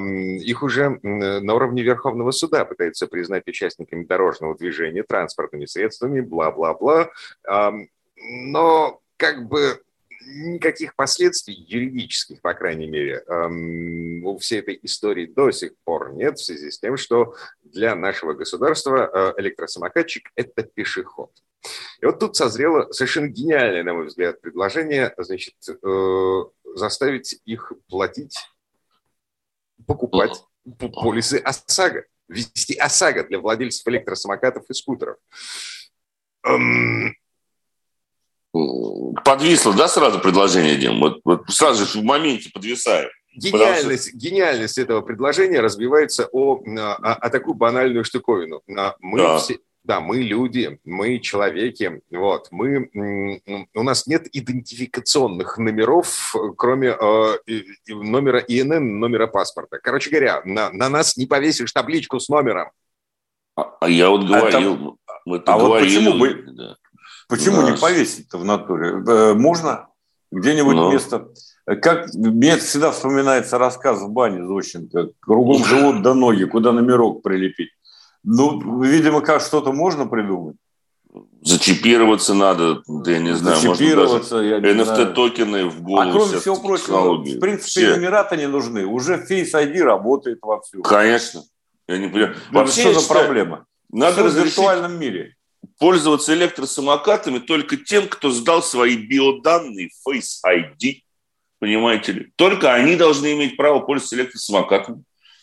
Их 0.00 0.62
уже 0.62 0.98
на 1.02 1.54
уровне 1.54 1.82
Верховного 1.82 2.30
суда 2.30 2.64
пытаются 2.64 3.06
признать 3.06 3.46
участниками 3.46 4.04
дорожного 4.04 4.56
движения, 4.56 5.02
транспортными 5.02 5.66
средствами, 5.66 6.22
бла-бла-бла. 6.22 7.10
Но 8.16 9.01
как 9.22 9.46
бы 9.46 9.80
никаких 10.26 10.96
последствий 10.96 11.54
юридических, 11.54 12.40
по 12.40 12.54
крайней 12.54 12.88
мере, 12.88 13.22
у 14.24 14.36
всей 14.38 14.58
этой 14.58 14.80
истории 14.82 15.26
до 15.26 15.52
сих 15.52 15.76
пор 15.84 16.12
нет, 16.12 16.38
в 16.40 16.44
связи 16.44 16.72
с 16.72 16.80
тем, 16.80 16.96
что 16.96 17.36
для 17.62 17.94
нашего 17.94 18.32
государства 18.32 19.08
э, 19.12 19.40
электросамокатчик– 19.40 20.30
это 20.34 20.64
пешеход. 20.64 21.30
И 22.00 22.06
вот 22.06 22.18
тут 22.18 22.34
созрело 22.34 22.90
совершенно 22.90 23.28
гениальное, 23.28 23.84
на 23.84 23.94
мой 23.94 24.06
взгляд, 24.06 24.40
предложение, 24.40 25.14
значит, 25.18 25.54
э, 25.68 26.44
заставить 26.74 27.40
их 27.44 27.72
платить, 27.88 28.36
покупать 29.86 30.44
полисы 30.78 31.36
ОСАГО, 31.36 32.06
ввести 32.26 32.74
ОСАГО 32.74 33.28
для 33.28 33.38
владельцев 33.38 33.86
электросамокатов 33.86 34.68
и 34.68 34.74
скутеров. 34.74 35.18
Подвисло, 39.32 39.72
да, 39.72 39.88
сразу 39.88 40.20
предложение, 40.20 40.76
Дим? 40.76 41.00
Вот, 41.00 41.20
вот 41.24 41.48
сразу 41.48 41.86
же 41.86 42.00
в 42.00 42.04
моменте 42.04 42.50
подвисаю. 42.52 43.08
Гениальность, 43.34 44.10
что... 44.10 44.18
гениальность 44.18 44.76
этого 44.76 45.00
предложения 45.00 45.60
разбивается 45.60 46.28
о, 46.32 46.56
о, 46.56 47.14
о 47.14 47.30
такую 47.30 47.54
банальную 47.54 48.04
штуковину. 48.04 48.60
Мы, 48.66 49.18
да. 49.18 49.38
все, 49.38 49.56
Да, 49.84 50.00
мы 50.00 50.18
люди, 50.18 50.78
мы 50.84 51.18
человеки, 51.18 52.02
вот, 52.10 52.48
мы, 52.50 52.90
у 53.74 53.82
нас 53.82 54.06
нет 54.06 54.26
идентификационных 54.30 55.56
номеров, 55.56 56.34
кроме 56.58 56.88
э, 56.88 57.62
номера 57.88 58.38
ИНН, 58.40 58.98
номера 58.98 59.28
паспорта. 59.28 59.78
Короче 59.82 60.10
говоря, 60.10 60.42
на, 60.44 60.70
на 60.70 60.90
нас 60.90 61.16
не 61.16 61.24
повесишь 61.24 61.72
табличку 61.72 62.20
с 62.20 62.28
номером. 62.28 62.70
А, 63.56 63.76
а 63.80 63.88
я 63.88 64.10
вот 64.10 64.26
говорил, 64.26 64.98
а, 65.06 65.36
это 65.36 65.54
а 65.54 65.58
говорил, 65.58 65.68
вот 65.68 65.80
почему, 65.80 66.18
бы, 66.18 66.44
да. 66.52 66.76
Почему 67.36 67.62
не 67.62 67.76
повесить-то 67.76 68.38
в 68.38 68.44
натуре? 68.44 69.02
Э, 69.06 69.34
можно 69.34 69.88
где-нибудь 70.30 70.74
Но. 70.74 70.84
Ну. 70.84 70.92
место... 70.92 71.28
Как 71.64 72.12
мне 72.14 72.56
всегда 72.56 72.90
вспоминается 72.90 73.56
рассказ 73.56 74.00
в 74.00 74.10
бане 74.10 74.44
Зощенко. 74.44 75.10
Кругом 75.20 75.64
живут 75.64 76.02
до 76.02 76.12
ноги, 76.12 76.44
куда 76.44 76.72
номерок 76.72 77.22
прилепить. 77.22 77.70
Ну, 78.24 78.82
видимо, 78.82 79.20
как 79.20 79.40
что-то 79.40 79.72
можно 79.72 80.06
придумать. 80.06 80.56
Зачипироваться 81.42 82.34
надо, 82.34 82.82
да 82.86 83.12
я 83.12 83.18
не 83.18 83.34
знаю, 83.34 83.56
Зачипироваться, 83.56 84.36
можно 84.36 84.60
даже 84.60 84.80
NFT-токены 84.80 85.68
в 85.68 85.82
голову. 85.82 86.08
А 86.08 86.12
кроме 86.12 86.38
всего 86.38 86.56
прочего, 86.56 87.16
в 87.16 87.38
принципе, 87.38 87.68
все. 87.68 87.96
номера-то 87.96 88.36
не 88.36 88.48
нужны. 88.48 88.86
Уже 88.86 89.24
Face 89.28 89.52
ID 89.52 89.82
работает 89.82 90.38
вовсю. 90.42 90.82
Конечно. 90.82 91.42
Я 91.86 91.98
не 91.98 92.08
понимаю. 92.08 92.36
Вообще, 92.50 92.92
что 92.92 93.00
за 93.00 93.08
проблема? 93.08 93.66
Надо 93.90 94.24
в 94.24 94.34
виртуальном 94.34 94.98
мире. 94.98 95.36
Пользоваться 95.82 96.32
электросамокатами 96.32 97.40
только 97.40 97.76
тем, 97.76 98.06
кто 98.06 98.30
сдал 98.30 98.62
свои 98.62 98.96
биоданные 98.96 99.90
Face 100.06 100.38
ID. 100.46 101.00
Понимаете 101.58 102.12
ли? 102.12 102.32
Только 102.36 102.72
они 102.72 102.94
должны 102.94 103.32
иметь 103.32 103.56
право 103.56 103.80
пользоваться 103.80 104.14
электросамокатами. 104.14 105.02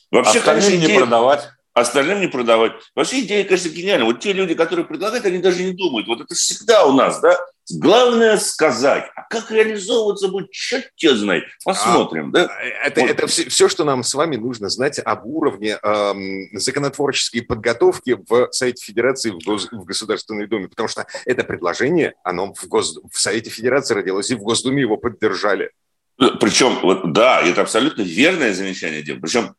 Вообще, 0.09 0.39
Остальным 0.39 0.63
конечно, 0.63 0.85
идея... 0.85 0.93
не 0.93 0.99
продавать 0.99 1.49
остальным 1.73 2.21
не 2.21 2.27
продавать. 2.27 2.73
Вообще 2.95 3.21
идея, 3.21 3.43
конечно, 3.43 3.69
гениальна. 3.69 4.05
Вот 4.05 4.19
те 4.19 4.33
люди, 4.33 4.53
которые 4.53 4.85
предлагают, 4.85 5.25
они 5.25 5.39
даже 5.39 5.63
не 5.63 5.73
думают. 5.73 6.07
Вот 6.07 6.21
это 6.21 6.35
всегда 6.35 6.85
у 6.85 6.93
нас, 6.93 7.19
да? 7.19 7.37
Главное 7.71 8.37
сказать. 8.37 9.09
А 9.15 9.23
как 9.23 9.51
реализовываться 9.51 10.27
будет, 10.27 10.51
черт 10.51 10.89
тебя 10.95 11.15
знает. 11.15 11.43
Посмотрим, 11.63 12.29
а, 12.29 12.31
да? 12.31 12.49
Это, 12.83 13.01
вот. 13.01 13.09
это 13.09 13.27
все, 13.27 13.49
все, 13.49 13.69
что 13.69 13.83
нам 13.83 14.03
с 14.03 14.13
вами 14.13 14.37
нужно 14.37 14.69
знать 14.69 14.99
об 14.99 15.25
уровне 15.25 15.77
эм, 15.81 16.49
законотворческой 16.57 17.43
подготовки 17.43 18.17
в 18.27 18.49
Совете 18.51 18.83
Федерации 18.83 19.31
в, 19.31 19.39
Гос, 19.45 19.67
в 19.71 19.83
Государственной 19.83 20.47
Думе. 20.47 20.67
Потому 20.67 20.89
что 20.89 21.05
это 21.25 21.43
предложение, 21.43 22.15
оно 22.23 22.53
в, 22.53 22.67
Гос, 22.67 22.99
в 23.11 23.19
Совете 23.19 23.49
Федерации 23.49 23.93
родилось, 23.93 24.31
и 24.31 24.35
в 24.35 24.39
Госдуме 24.39 24.81
его 24.81 24.97
поддержали. 24.97 25.71
Причем, 26.17 26.79
вот, 26.81 27.13
да, 27.13 27.41
это 27.41 27.61
абсолютно 27.61 28.01
верное 28.01 28.53
замечание, 28.53 29.01
Дим. 29.01 29.21
Причем 29.21 29.55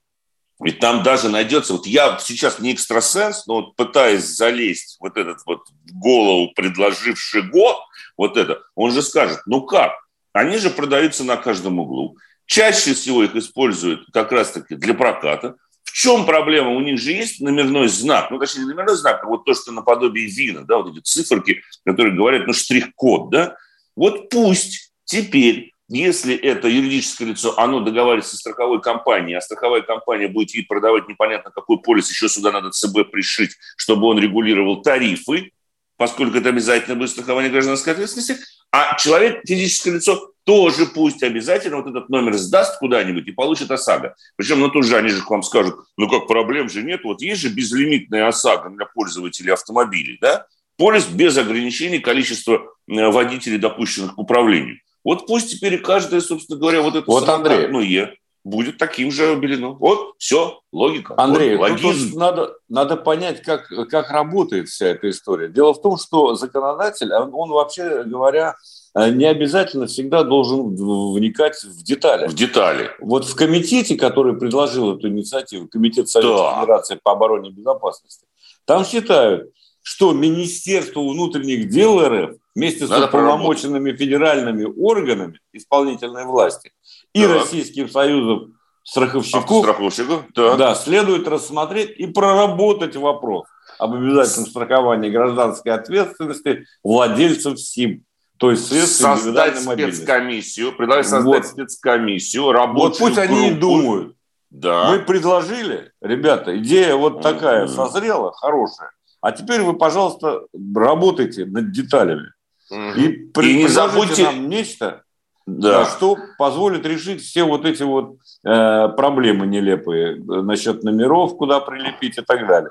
ведь 0.62 0.78
там 0.78 1.02
даже 1.02 1.30
найдется, 1.30 1.72
вот 1.72 1.86
я 1.86 2.18
сейчас 2.18 2.58
не 2.58 2.74
экстрасенс, 2.74 3.46
но 3.46 3.62
вот 3.62 3.76
пытаясь 3.76 4.24
залезть 4.24 4.98
вот 5.00 5.16
этот 5.16 5.38
вот 5.46 5.62
голову 5.90 6.52
предложившего 6.54 7.78
вот 8.20 8.36
это, 8.36 8.60
он 8.74 8.92
же 8.92 9.00
скажет, 9.00 9.38
ну 9.46 9.62
как, 9.62 9.92
они 10.34 10.58
же 10.58 10.68
продаются 10.68 11.24
на 11.24 11.38
каждом 11.38 11.78
углу. 11.78 12.18
Чаще 12.44 12.92
всего 12.92 13.24
их 13.24 13.34
используют 13.34 14.04
как 14.12 14.30
раз-таки 14.30 14.74
для 14.74 14.92
проката. 14.92 15.54
В 15.84 15.92
чем 15.92 16.26
проблема? 16.26 16.68
У 16.72 16.80
них 16.80 17.00
же 17.00 17.12
есть 17.12 17.40
номерной 17.40 17.88
знак, 17.88 18.30
ну, 18.30 18.38
точнее, 18.38 18.66
номерной 18.66 18.96
знак, 18.96 19.24
а 19.24 19.26
вот 19.26 19.46
то, 19.46 19.54
что 19.54 19.72
наподобие 19.72 20.26
вина, 20.26 20.64
да, 20.64 20.76
вот 20.76 20.92
эти 20.92 21.02
циферки, 21.02 21.62
которые 21.86 22.14
говорят, 22.14 22.46
ну, 22.46 22.52
штрих-код, 22.52 23.30
да. 23.30 23.56
Вот 23.96 24.28
пусть 24.28 24.92
теперь 25.04 25.72
если 25.88 26.36
это 26.36 26.68
юридическое 26.68 27.28
лицо, 27.28 27.58
оно 27.58 27.80
договаривается 27.80 28.36
с 28.36 28.40
страховой 28.40 28.82
компанией, 28.82 29.38
а 29.38 29.40
страховая 29.40 29.80
компания 29.80 30.28
будет 30.28 30.50
ей 30.54 30.64
продавать 30.64 31.08
непонятно 31.08 31.50
какой 31.50 31.80
полис, 31.80 32.10
еще 32.10 32.28
сюда 32.28 32.52
надо 32.52 32.70
ЦБ 32.70 33.10
пришить, 33.10 33.56
чтобы 33.76 34.06
он 34.06 34.18
регулировал 34.20 34.82
тарифы, 34.82 35.52
поскольку 36.00 36.38
это 36.38 36.48
обязательно 36.48 36.96
будет 36.96 37.10
страхование 37.10 37.52
гражданской 37.52 37.92
ответственности, 37.92 38.38
а 38.72 38.96
человек, 38.96 39.42
физическое 39.46 39.90
лицо, 39.90 40.32
тоже 40.44 40.86
пусть 40.86 41.22
обязательно 41.22 41.76
вот 41.76 41.88
этот 41.88 42.08
номер 42.08 42.38
сдаст 42.38 42.78
куда-нибудь 42.78 43.28
и 43.28 43.32
получит 43.32 43.70
ОСАГО. 43.70 44.14
Причем, 44.36 44.60
ну, 44.60 44.70
тут 44.70 44.86
же 44.86 44.96
они 44.96 45.10
же 45.10 45.20
к 45.20 45.28
вам 45.28 45.42
скажут, 45.42 45.76
ну, 45.98 46.08
как, 46.08 46.26
проблем 46.26 46.70
же 46.70 46.82
нет, 46.82 47.02
вот 47.04 47.20
есть 47.20 47.42
же 47.42 47.50
безлимитная 47.50 48.28
ОСАГО 48.28 48.70
для 48.70 48.86
пользователей 48.86 49.52
автомобилей, 49.52 50.16
да? 50.22 50.46
Полис 50.78 51.04
без 51.04 51.36
ограничений 51.36 51.98
количества 51.98 52.62
водителей, 52.86 53.58
допущенных 53.58 54.14
к 54.14 54.18
управлению. 54.18 54.78
Вот 55.04 55.26
пусть 55.26 55.50
теперь 55.50 55.76
каждая, 55.82 56.22
собственно 56.22 56.58
говоря, 56.58 56.80
вот 56.80 56.94
это 56.94 57.04
вот, 57.06 57.28
Андрей. 57.28 57.68
ну, 57.68 57.82
е 57.82 58.14
будет 58.44 58.78
таким 58.78 59.10
же 59.10 59.32
обелено. 59.32 59.74
Вот, 59.74 60.14
все, 60.18 60.60
логика. 60.72 61.14
Андрей, 61.16 61.56
вот, 61.56 61.70
логизм. 61.70 62.18
надо, 62.18 62.54
надо 62.68 62.96
понять, 62.96 63.42
как, 63.42 63.66
как 63.90 64.10
работает 64.10 64.68
вся 64.68 64.88
эта 64.88 65.10
история. 65.10 65.48
Дело 65.48 65.74
в 65.74 65.82
том, 65.82 65.98
что 65.98 66.34
законодатель, 66.34 67.12
он, 67.12 67.30
он 67.34 67.50
вообще 67.50 68.04
говоря, 68.04 68.54
э, 68.94 69.10
не 69.10 69.26
обязательно 69.26 69.86
всегда 69.86 70.24
должен 70.24 70.74
вникать 70.74 71.62
в 71.62 71.82
детали. 71.82 72.28
В 72.28 72.34
детали. 72.34 72.90
Вот 73.00 73.24
в 73.26 73.34
комитете, 73.34 73.96
который 73.96 74.38
предложил 74.38 74.96
эту 74.96 75.08
инициативу, 75.08 75.68
Комитет 75.68 76.08
Совета 76.08 76.36
да. 76.36 76.60
Федерации 76.60 76.98
по 77.02 77.12
обороне 77.12 77.50
и 77.50 77.52
безопасности, 77.52 78.26
там 78.64 78.84
считают, 78.84 79.50
что 79.82 80.12
Министерство 80.12 81.00
внутренних 81.00 81.68
дел 81.68 82.00
РФ 82.06 82.36
вместе 82.54 82.86
с 82.86 82.90
уполномоченными 82.90 83.92
федеральными 83.92 84.64
органами 84.64 85.40
исполнительной 85.52 86.24
власти 86.24 86.72
и 87.14 87.22
так. 87.22 87.42
Российским 87.42 87.88
Союзом 87.88 88.54
страховщиков, 88.82 89.62
страховщиков 89.62 90.24
да. 90.34 90.56
Да, 90.56 90.74
следует 90.74 91.28
рассмотреть 91.28 91.98
и 91.98 92.06
проработать 92.06 92.96
вопрос 92.96 93.46
об 93.78 93.94
обязательном 93.94 94.50
страховании 94.50 95.10
гражданской 95.10 95.72
ответственности 95.72 96.66
владельцев 96.82 97.58
СИМ. 97.58 98.04
То 98.38 98.50
есть 98.50 98.68
средств 98.68 99.00
создать 99.00 99.60
спецкомиссию, 99.60 100.72
предлагаю 100.72 101.04
создать 101.04 101.44
вот. 101.44 101.46
спецкомиссию, 101.46 102.52
рабочую 102.52 102.82
Вот 102.82 102.98
пусть 102.98 103.16
группу. 103.16 103.34
они 103.34 103.50
и 103.50 103.54
думают. 103.54 104.16
Да. 104.50 104.90
Мы 104.90 105.00
предложили, 105.00 105.92
ребята, 106.00 106.56
идея 106.58 106.96
вот 106.96 107.20
такая 107.20 107.64
mm-hmm. 107.64 107.68
созрела, 107.68 108.32
хорошая. 108.32 108.90
А 109.20 109.32
теперь 109.32 109.62
вы, 109.62 109.74
пожалуйста, 109.74 110.42
работайте 110.74 111.44
над 111.44 111.72
деталями. 111.72 112.32
И, 112.70 113.30
и 113.40 113.56
не 113.56 113.68
забудьте 113.68 114.24
нам 114.24 114.48
нечто, 114.48 115.02
да. 115.46 115.84
что 115.86 116.16
позволит 116.38 116.86
решить 116.86 117.20
все 117.20 117.42
вот 117.42 117.64
эти 117.64 117.82
вот 117.82 118.18
э, 118.44 118.88
проблемы 118.96 119.46
нелепые 119.46 120.16
насчет 120.16 120.84
номеров, 120.84 121.36
куда 121.36 121.60
прилепить 121.60 122.18
и 122.18 122.22
так 122.22 122.46
далее. 122.46 122.70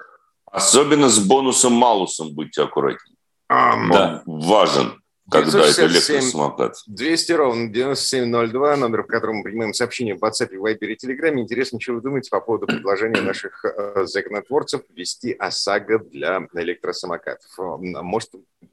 Особенно 0.50 1.10
с 1.10 1.20
бонусом-малусом 1.20 2.34
будьте 2.34 2.64
аккуратнее. 2.64 3.16
Um, 3.52 3.92
да. 3.92 4.22
важен 4.26 4.99
когда 5.30 5.68
это 5.68 5.86
электросамокат. 5.86 6.76
200 6.88 7.32
ровно 7.34 7.70
9702, 7.70 8.76
номер, 8.78 9.04
в 9.04 9.08
котором 9.08 9.38
мы 9.38 9.44
принимаем 9.44 9.74
сообщения 9.74 10.15
в 10.15 10.24
WhatsApp, 10.24 10.52
Viber 10.52 10.88
и 10.88 10.96
Telegram. 10.96 11.38
Интересно, 11.39 11.80
что 11.80 11.94
вы 11.94 12.02
думаете 12.02 12.30
по 12.30 12.39
поводу 12.42 12.68
предложения 12.68 13.22
наших 13.22 13.63
э, 13.65 14.06
законотворцев 14.06 14.82
ввести 14.89 15.34
ОСАГО 15.34 16.00
для 16.12 16.48
электросамокатов. 16.54 17.50
Может, 17.58 18.32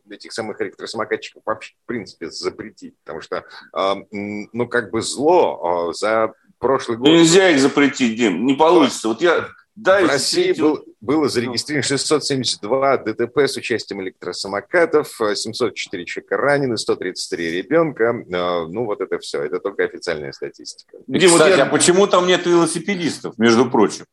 этих 0.09 0.33
самых 0.33 0.61
электросамокатчиков 0.61 1.43
вообще, 1.45 1.75
в 1.83 1.87
принципе, 1.87 2.31
запретить, 2.31 2.95
потому 3.05 3.21
что, 3.21 3.45
э, 3.77 3.95
ну, 4.11 4.69
как 4.69 4.91
бы 4.91 5.03
зло 5.03 5.91
э, 5.91 5.93
за 5.95 6.33
прошлый 6.59 6.99
год... 6.99 7.09
Нельзя 7.09 7.51
их 7.51 7.61
запретить, 7.61 8.17
Дим, 8.17 8.47
не 8.47 8.55
получится. 8.55 9.09
Вот 9.09 9.21
я 9.21 9.49
да, 9.77 10.01
в 10.01 10.09
России 10.09 10.59
был, 10.59 10.83
было 11.03 11.29
зарегистрировано 11.29 11.83
672 11.83 12.97
ДТП 12.97 13.39
с 13.41 13.59
участием 13.59 14.01
электросамокатов, 14.01 15.21
704 15.35 16.05
человека 16.07 16.37
ранены, 16.39 16.79
133 16.79 17.51
ребенка. 17.51 18.25
А, 18.33 18.67
ну, 18.67 18.87
вот 18.87 19.03
это 19.03 19.19
все. 19.19 19.43
Это 19.43 19.61
только 19.61 19.85
официальная 19.85 20.33
статистика. 20.33 20.97
Где, 21.07 21.27
Кстати, 21.27 21.51
вот 21.51 21.59
я... 21.59 21.65
а 21.65 21.67
почему 21.67 22.07
там 22.07 22.27
нет 22.27 22.47
велосипедистов, 22.47 23.37
между 23.37 23.71
прочим? 23.71 24.07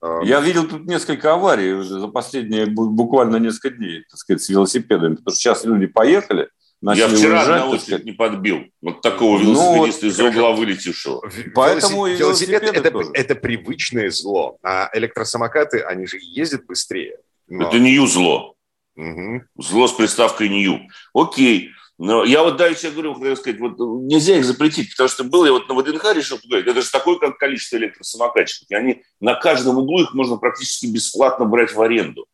А, 0.00 0.20
я 0.24 0.40
видел 0.40 0.66
тут 0.66 0.84
несколько 0.84 1.32
аварий 1.32 1.80
за 1.84 2.08
последние 2.08 2.66
буквально 2.66 3.36
несколько 3.36 3.70
дней, 3.70 4.04
так 4.10 4.18
сказать, 4.18 4.42
с 4.42 4.48
велосипедами. 4.48 5.14
Потому 5.14 5.32
что 5.32 5.40
сейчас 5.40 5.64
люди 5.64 5.86
поехали, 5.86 6.48
я 6.82 7.08
вчера 7.08 7.38
уезжать, 7.38 7.48
на 7.48 7.66
очередь 7.68 8.04
не 8.04 8.12
подбил. 8.12 8.64
Вот 8.80 9.00
такого 9.02 9.38
ну, 9.38 9.76
велосипедиста 9.76 10.22
ну, 10.22 10.28
из 10.28 10.36
угла 10.36 10.52
вылетевшего. 10.52 11.30
Поэтому 11.54 12.06
велосипед, 12.06 12.62
велосипед 12.62 12.86
это, 12.86 13.02
это 13.14 13.34
привычное 13.36 14.10
зло. 14.10 14.58
А 14.62 14.90
электросамокаты, 14.92 15.80
они 15.80 16.06
же 16.06 16.18
ездят 16.20 16.66
быстрее. 16.66 17.18
Но... 17.48 17.68
Это 17.68 17.78
нью 17.78 18.06
зло. 18.06 18.56
Угу. 18.96 19.42
Зло 19.58 19.86
с 19.86 19.92
приставкой 19.92 20.48
нью. 20.48 20.80
Окей. 21.14 21.70
Но 21.98 22.24
я 22.24 22.42
вот 22.42 22.56
дальше 22.56 22.90
говорю, 22.90 23.14
хотел 23.14 23.36
сказать, 23.36 23.60
вот 23.60 23.78
нельзя 23.78 24.36
их 24.36 24.44
запретить, 24.44 24.90
потому 24.90 25.08
что 25.08 25.22
был 25.22 25.44
я 25.44 25.52
вот 25.52 25.68
на 25.68 25.74
ВДНХ 25.74 26.14
решил 26.14 26.38
поговорить, 26.38 26.66
это 26.66 26.82
же 26.82 26.90
такое 26.90 27.16
как 27.16 27.38
количество 27.38 27.76
электросамокатчиков, 27.76 28.68
и 28.70 28.74
они 28.74 29.02
на 29.20 29.36
каждом 29.36 29.78
углу 29.78 30.02
их 30.02 30.12
можно 30.12 30.36
практически 30.36 30.86
бесплатно 30.86 31.44
брать 31.44 31.72
в 31.72 31.80
аренду. 31.80 32.26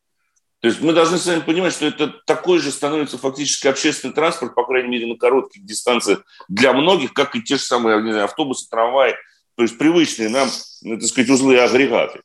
То 0.61 0.67
есть 0.67 0.81
мы 0.81 0.91
должны 0.91 1.17
с 1.17 1.25
вами 1.25 1.39
понимать, 1.39 1.73
что 1.73 1.85
это 1.85 2.13
такой 2.25 2.59
же 2.59 2.71
становится 2.71 3.17
фактически 3.17 3.67
общественный 3.67 4.13
транспорт, 4.13 4.55
по 4.55 4.65
крайней 4.65 4.89
мере, 4.89 5.07
на 5.07 5.15
коротких 5.15 5.65
дистанциях 5.65 6.23
для 6.49 6.73
многих, 6.73 7.13
как 7.13 7.35
и 7.35 7.41
те 7.41 7.55
же 7.55 7.63
самые 7.63 8.01
знаю, 8.01 8.25
автобусы, 8.25 8.67
трамваи, 8.69 9.15
то 9.55 9.63
есть 9.63 9.77
привычные 9.77 10.27
нам, 10.29 10.49
ну, 10.81 10.97
так 10.97 11.07
сказать, 11.07 11.29
узлы 11.29 11.55
и 11.55 11.57
агрегаты. 11.57 12.21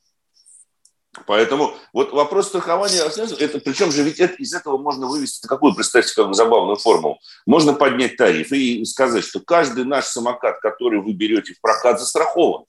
Поэтому 1.29 1.75
вот 1.93 2.13
вопрос 2.13 2.49
страхования, 2.49 3.03
это, 3.39 3.61
причем 3.61 3.93
же 3.93 4.03
ведь 4.03 4.19
это, 4.19 4.35
из 4.35 4.53
этого 4.53 4.79
можно 4.79 5.07
вывести 5.07 5.47
какую, 5.47 5.75
представьте, 5.75 6.13
как 6.17 6.35
забавную 6.35 6.77
формулу. 6.77 7.21
Можно 7.47 7.73
поднять 7.73 8.17
тариф 8.17 8.51
и 8.51 8.85
сказать, 8.85 9.25
что 9.25 9.39
каждый 9.39 9.85
наш 9.85 10.07
самокат, 10.07 10.59
который 10.59 11.01
вы 11.01 11.13
берете 11.13 11.55
в 11.55 11.61
прокат, 11.61 12.01
застрахован. 12.01 12.65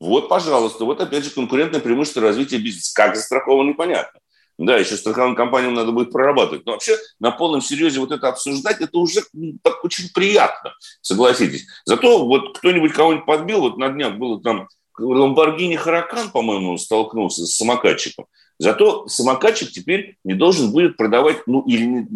Вот, 0.00 0.28
пожалуйста, 0.28 0.84
вот 0.84 1.00
опять 1.00 1.24
же 1.24 1.30
конкурентное 1.30 1.80
преимущество 1.80 2.22
развития 2.22 2.58
бизнеса. 2.58 2.92
Как 2.94 3.14
застрахован, 3.14 3.68
непонятно. 3.68 4.19
Да, 4.60 4.76
еще 4.76 4.98
страховым 4.98 5.34
компаниям 5.34 5.72
надо 5.72 5.90
будет 5.90 6.12
прорабатывать. 6.12 6.66
Но 6.66 6.72
вообще 6.72 6.98
на 7.18 7.30
полном 7.30 7.62
серьезе 7.62 7.98
вот 7.98 8.12
это 8.12 8.28
обсуждать, 8.28 8.82
это 8.82 8.98
уже 8.98 9.22
так 9.62 9.82
очень 9.82 10.10
приятно, 10.12 10.74
согласитесь. 11.00 11.66
Зато 11.86 12.26
вот 12.26 12.58
кто-нибудь 12.58 12.92
кого-нибудь 12.92 13.24
подбил, 13.24 13.60
вот 13.60 13.78
на 13.78 13.88
днях 13.88 14.16
было 14.16 14.38
там 14.42 14.68
Ламборгини 14.98 15.76
Харакан, 15.76 16.30
по-моему, 16.30 16.76
столкнулся 16.76 17.46
с 17.46 17.56
самокатчиком. 17.56 18.26
Зато 18.58 19.08
самокатчик 19.08 19.70
теперь 19.70 20.16
не 20.24 20.34
должен 20.34 20.72
будет 20.72 20.98
продавать 20.98 21.38
ну, 21.46 21.62
или 21.62 22.06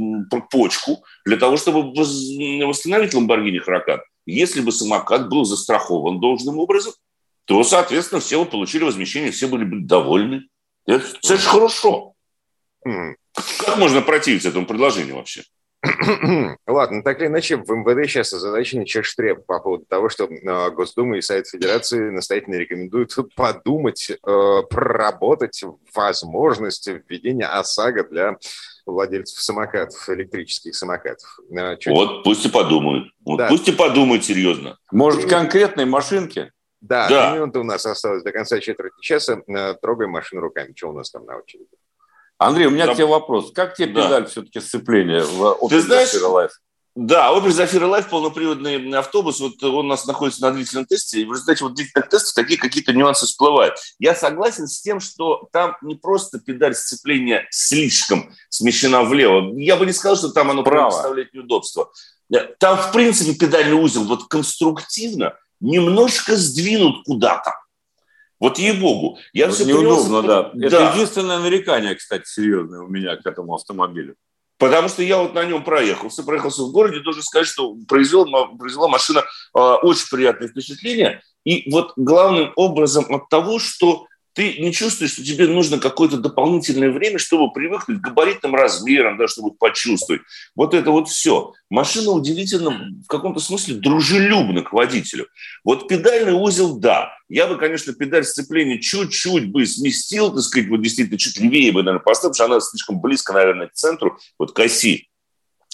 почку 0.51 1.03
для 1.25 1.39
того, 1.39 1.57
чтобы 1.57 1.95
восстановить 1.95 3.15
Ламборгини 3.15 3.61
Харакан. 3.61 4.01
Если 4.27 4.61
бы 4.61 4.71
самокат 4.71 5.31
был 5.31 5.47
застрахован 5.47 6.21
должным 6.21 6.59
образом, 6.59 6.93
то, 7.47 7.63
соответственно, 7.65 8.21
все 8.21 8.45
бы 8.45 8.51
получили 8.51 8.85
возмещение, 8.85 9.33
все 9.33 9.49
были 9.49 9.65
бы 9.65 9.81
довольны. 9.81 10.43
Это, 10.87 11.07
это 11.23 11.37
же 11.39 11.49
хорошо. 11.49 12.14
Как 12.85 13.77
можно 13.79 14.03
противиться 14.03 14.49
этому 14.49 14.67
предложению 14.67 15.17
вообще? 15.17 15.43
Ладно, 16.67 17.03
так 17.03 17.21
или 17.21 17.27
иначе, 17.27 17.57
в 17.57 17.71
МВД 17.71 18.09
сейчас 18.09 18.33
озадачен 18.33 18.85
чештреб 18.85 19.45
по 19.45 19.61
поводу 19.61 19.85
того, 19.85 20.09
что 20.09 20.25
э, 20.25 20.71
Госдума 20.71 21.19
и 21.19 21.21
Совет 21.21 21.47
Федерации 21.47 22.11
настоятельно 22.11 22.55
рекомендуют 22.55 23.15
подумать, 23.37 24.11
э, 24.11 24.17
проработать 24.71 25.63
возможность 25.95 26.89
введения 26.89 27.47
ОСАГО 27.47 28.05
для 28.05 28.37
владельцев 28.87 29.41
самокатов, 29.41 30.09
электрических 30.09 30.75
самокатов. 30.75 31.39
Э, 31.51 31.77
чуть... 31.77 31.93
Вот 31.93 32.25
пусть 32.25 32.47
и 32.47 32.49
подумают. 32.49 33.13
Вот 33.25 33.37
да. 33.37 33.49
Пусть 33.49 33.69
и 33.69 33.73
подумают 33.73 34.25
серьезно. 34.25 34.79
Может, 34.91 35.29
конкретной 35.29 35.85
машинки? 35.85 36.51
Да, 36.81 37.09
да. 37.09 37.35
минуты 37.35 37.59
у 37.61 37.65
нас 37.65 37.85
осталось 37.87 38.23
до 38.23 38.33
конца 38.33 38.61
четверти 38.61 39.01
часа. 39.01 39.43
Трогаем 39.81 40.11
машину 40.11 40.43
руками. 40.43 40.73
Что 40.77 40.91
у 40.91 40.93
нас 40.93 41.11
там 41.11 41.25
на 41.25 41.39
очереди? 41.39 41.67
Андрей, 42.39 42.67
у 42.67 42.71
меня 42.71 42.87
Там... 42.87 42.95
к 42.95 42.97
тебе 42.97 43.07
вопрос. 43.07 43.53
Как 43.53 43.75
тебе 43.75 43.93
да. 43.93 44.05
педаль 44.05 44.27
все-таки 44.27 44.61
сцепления 44.61 45.23
в 45.23 45.59
Opel 45.63 45.69
Ты 45.69 45.81
знаешь, 45.81 46.15
Zafira 46.15 46.31
Life? 46.31 46.51
Да, 46.97 47.33
Opel 47.33 47.49
Zafira 47.49 47.91
Life, 47.91 48.09
полноприводный 48.09 48.97
автобус, 48.97 49.41
вот 49.41 49.61
он 49.63 49.75
у 49.75 49.83
нас 49.83 50.07
находится 50.07 50.43
на 50.43 50.53
длительном 50.53 50.87
тесте, 50.87 51.23
и 51.23 51.25
в 51.25 51.33
результате 51.33 51.65
вот 51.65 51.75
длительных 51.75 52.09
тестов 52.09 52.35
такие 52.35 52.59
какие-то 52.59 52.93
нюансы 52.93 53.27
всплывают. 53.27 53.75
Я 53.99 54.15
согласен 54.15 54.69
с 54.69 54.81
тем, 54.81 55.01
что 55.01 55.49
там 55.53 55.77
не 55.83 55.97
просто 55.97 56.39
педаль 56.39 56.75
сцепления 56.75 57.47
слишком 57.51 58.33
смещена 58.49 59.03
влево. 59.03 59.59
Я 59.59 59.77
бы 59.77 59.87
не 59.87 59.93
сказал, 59.93 60.17
что 60.17 60.29
там 60.31 60.51
оно 60.51 60.63
Право. 60.63 60.91
представляет 60.91 61.35
неудобство. 61.35 61.91
Там, 62.59 62.79
в 62.79 62.93
принципе, 62.93 63.35
педальный 63.35 63.75
узел 63.75 64.05
вот 64.05 64.29
конструктивно 64.29 65.35
немножко 65.61 66.37
сдвинут 66.37 67.05
куда-то. 67.05 67.53
Вот 68.45 68.59
ей-богу. 68.59 69.19
Я 69.33 69.49
все 69.49 69.65
неудобно, 69.65 70.21
понял, 70.21 70.23
да. 70.23 70.51
да. 70.53 70.67
Это 70.67 70.93
единственное 70.93 71.39
нарекание, 71.39 71.95
кстати, 71.95 72.29
серьезное 72.29 72.81
у 72.81 72.89
меня 72.89 73.17
к 73.17 73.25
этому 73.25 73.55
автомобилю. 73.55 74.17
Потому 74.59 74.91
что 74.91 75.03
я 75.03 75.17
вот 75.17 75.33
на 75.33 75.47
нем 75.47 75.65
проехался, 75.65 76.23
проехался 76.25 76.65
в 76.65 76.71
городе, 76.71 77.01
должен 77.01 77.23
сказать, 77.23 77.47
что 77.47 77.75
произвел, 77.89 78.27
произвела 78.59 78.89
машина 78.89 79.21
э, 79.21 79.59
очень 79.59 80.09
приятное 80.11 80.49
впечатление. 80.49 81.23
И 81.45 81.71
вот 81.73 81.95
главным 81.97 82.53
образом 82.55 83.07
от 83.09 83.31
того, 83.31 83.59
что 83.59 84.09
ты 84.35 84.59
не 84.59 84.73
чувствуешь, 84.73 85.13
что 85.13 85.25
тебе 85.25 85.47
нужно 85.47 85.79
какое-то 85.79 86.17
дополнительное 86.19 86.91
время, 86.91 87.19
чтобы 87.19 87.53
привыкнуть 87.53 88.01
к 88.01 88.05
габаритным 88.05 88.55
размерам, 88.55 89.17
да, 89.17 89.29
чтобы 89.29 89.55
почувствовать. 89.55 90.23
Вот 90.57 90.75
это 90.75 90.91
вот 90.91 91.09
все. 91.09 91.53
Машина 91.71 92.11
удивительно, 92.11 92.91
в 93.03 93.07
каком-то 93.07 93.41
смысле, 93.41 93.77
дружелюбна 93.77 94.63
к 94.63 94.73
водителю. 94.73 95.29
Вот 95.65 95.89
педальный 95.89 96.33
узел, 96.33 96.77
да. 96.77 97.13
Я 97.29 97.47
бы, 97.47 97.57
конечно, 97.57 97.93
педаль 97.93 98.25
сцепления 98.25 98.81
чуть-чуть 98.81 99.51
бы 99.51 99.65
сместил, 99.67 100.33
так 100.33 100.43
сказать, 100.43 100.69
вот 100.69 100.83
действительно 100.83 101.19
чуть 101.19 101.39
левее 101.39 101.73
бы, 101.73 101.83
наверное, 101.83 102.03
поставил, 102.03 102.33
потому 102.33 102.35
что 102.35 102.55
она 102.57 102.61
слишком 102.61 103.01
близко, 103.01 103.33
наверное, 103.33 103.69
к 103.69 103.73
центру, 103.73 104.19
вот 104.39 104.53
к 104.53 104.59
оси 104.59 105.09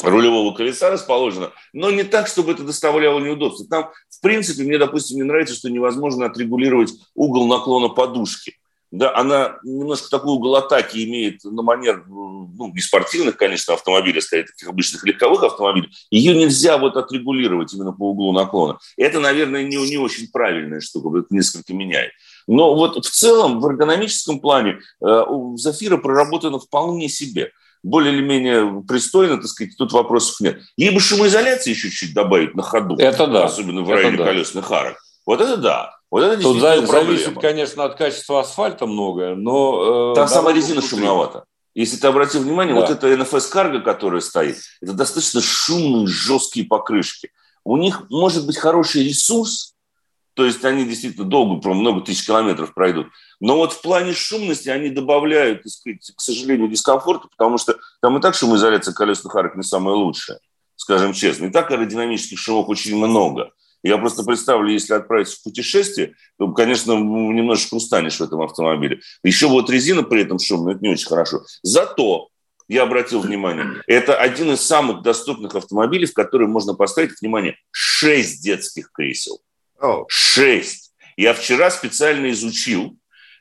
рулевого 0.03 0.55
колеса 0.55 0.91
расположена, 0.91 1.51
но 1.73 1.91
не 1.91 2.05
так, 2.05 2.27
чтобы 2.29 2.53
это 2.53 2.63
доставляло 2.63 3.19
неудобства. 3.21 3.67
Там, 3.69 3.91
в 4.09 4.21
принципе, 4.21 4.63
мне, 4.65 4.79
допустим, 4.79 5.17
не 5.17 5.25
нравится, 5.25 5.55
что 5.55 5.71
невозможно 5.71 6.27
отрегулировать 6.27 6.93
угол 7.15 7.47
наклона 7.47 7.89
подушки. 7.89 8.57
Да, 8.91 9.17
она 9.17 9.59
немножко 9.63 10.11
такой 10.11 10.35
угол 10.35 10.57
атаки 10.57 11.05
имеет 11.05 11.45
на 11.45 11.63
манер, 11.63 12.05
ну, 12.09 12.73
не 12.75 12.81
спортивных, 12.81 13.37
конечно, 13.37 13.75
автомобилей, 13.75 14.21
скорее 14.21 14.45
таких 14.45 14.69
обычных 14.69 15.05
легковых 15.05 15.45
автомобилей. 15.45 15.91
Ее 16.11 16.35
нельзя 16.35 16.77
вот 16.77 16.97
отрегулировать 16.97 17.73
именно 17.73 17.93
по 17.93 18.11
углу 18.11 18.33
наклона. 18.33 18.79
Это, 18.97 19.21
наверное, 19.21 19.63
не, 19.63 19.77
не 19.77 19.97
очень 19.97 20.29
правильная 20.33 20.81
штука, 20.81 21.21
это 21.21 21.29
несколько 21.31 21.73
меняет. 21.73 22.11
Но 22.49 22.75
вот 22.75 23.05
в 23.05 23.11
целом, 23.11 23.61
в 23.61 23.67
эргономическом 23.67 24.41
плане, 24.41 24.81
э, 25.01 25.25
Зафира 25.55 25.97
проработано 25.97 26.59
вполне 26.59 27.09
себе 27.09 27.53
более 27.83 28.13
или 28.13 28.23
менее 28.23 28.83
пристойно, 28.87 29.37
так 29.37 29.47
сказать, 29.47 29.77
тут 29.77 29.93
вопросов 29.93 30.41
нет. 30.41 30.61
Ей 30.77 30.91
бы 30.91 31.01
шумоизоляции 31.01 31.71
еще 31.71 31.89
чуть-чуть 31.91 32.15
добавить 32.15 32.55
на 32.55 32.63
ходу. 32.63 32.97
Это 32.97 33.27
да. 33.27 33.45
Особенно 33.45 33.83
в 33.83 33.91
районе 33.91 34.17
да. 34.17 34.25
колесных 34.25 34.71
арок. 34.71 34.97
Вот 35.27 35.41
это 35.41 35.57
да. 35.57 35.97
Вот 36.11 36.23
это 36.25 36.43
Тут 36.43 36.61
за, 36.61 36.85
зависит, 36.85 37.39
конечно, 37.41 37.85
от 37.85 37.97
качества 37.97 38.41
асфальта 38.41 38.87
многое, 38.87 39.37
но... 39.37 40.13
Э, 40.13 40.15
Там 40.17 40.29
сама 40.29 40.53
резина 40.53 40.83
шумновата. 40.83 41.45
Если 41.75 41.97
ты 41.97 42.09
обратил 42.09 42.43
внимание, 42.43 42.75
да. 42.75 42.81
вот 42.81 42.91
эта 42.91 43.13
NFS 43.13 43.53
Cargo, 43.53 43.81
которая 43.81 44.21
стоит, 44.21 44.57
это 44.83 44.93
достаточно 44.93 45.41
шумные, 45.41 46.09
жесткие 46.09 46.67
покрышки. 46.67 47.31
У 47.65 47.77
них 47.77 48.11
может 48.11 48.45
быть 48.45 48.57
хороший 48.57 49.05
ресурс, 49.07 49.75
то 50.35 50.45
есть 50.45 50.65
они 50.65 50.85
действительно 50.85 51.27
долго, 51.27 51.69
много 51.75 52.01
тысяч 52.01 52.27
километров 52.27 52.73
пройдут. 52.75 53.09
Но 53.41 53.57
вот 53.57 53.73
в 53.73 53.83
плане 53.83 54.13
шумности 54.13 54.69
они 54.69 54.91
добавляют, 54.91 55.63
так 55.63 55.73
сказать, 55.73 56.13
к 56.17 56.21
сожалению, 56.21 56.69
дискомфорта, 56.69 57.29
потому 57.29 57.59
что 57.59 57.77
там 58.01 58.17
и 58.17 58.21
так 58.21 58.35
шумоизоляция 58.35 58.95
колесных 58.95 59.35
арок 59.35 59.57
не 59.57 59.63
самая 59.63 59.95
лучшая, 59.95 60.39
скажем 60.77 61.13
честно. 61.13 61.47
И 61.47 61.51
так 61.51 61.71
аэродинамических 61.71 62.39
шумов 62.39 62.69
очень 62.69 62.97
много. 62.97 63.51
Я 63.83 63.97
просто 63.97 64.25
представлю, 64.25 64.71
если 64.73 64.93
отправиться 64.93 65.37
в 65.37 65.43
путешествие, 65.43 66.15
то, 66.39 66.53
конечно, 66.53 66.93
немножечко 66.93 67.75
устанешь 67.75 68.19
в 68.19 68.23
этом 68.23 68.43
автомобиле. 68.43 69.01
Еще 69.25 69.49
вот 69.49 69.71
резина 69.71 70.03
при 70.03 70.23
этом 70.23 70.39
шумная, 70.39 70.75
это 70.75 70.85
не 70.85 70.91
очень 70.91 71.07
хорошо. 71.09 71.41
Зато 71.63 72.29
я 72.69 72.83
обратил 72.83 73.21
внимание, 73.21 73.83
это 73.87 74.15
один 74.17 74.53
из 74.53 74.61
самых 74.61 75.03
доступных 75.03 75.55
автомобилей, 75.55 76.07
в 76.07 76.13
который 76.13 76.47
можно 76.47 76.75
поставить, 76.75 77.21
внимание, 77.21 77.57
6 77.71 78.43
детских 78.45 78.93
кресел. 78.93 79.41
6. 80.09 80.93
Я 81.17 81.35
вчера 81.35 81.71
специально 81.71 82.31
изучил, 82.31 82.97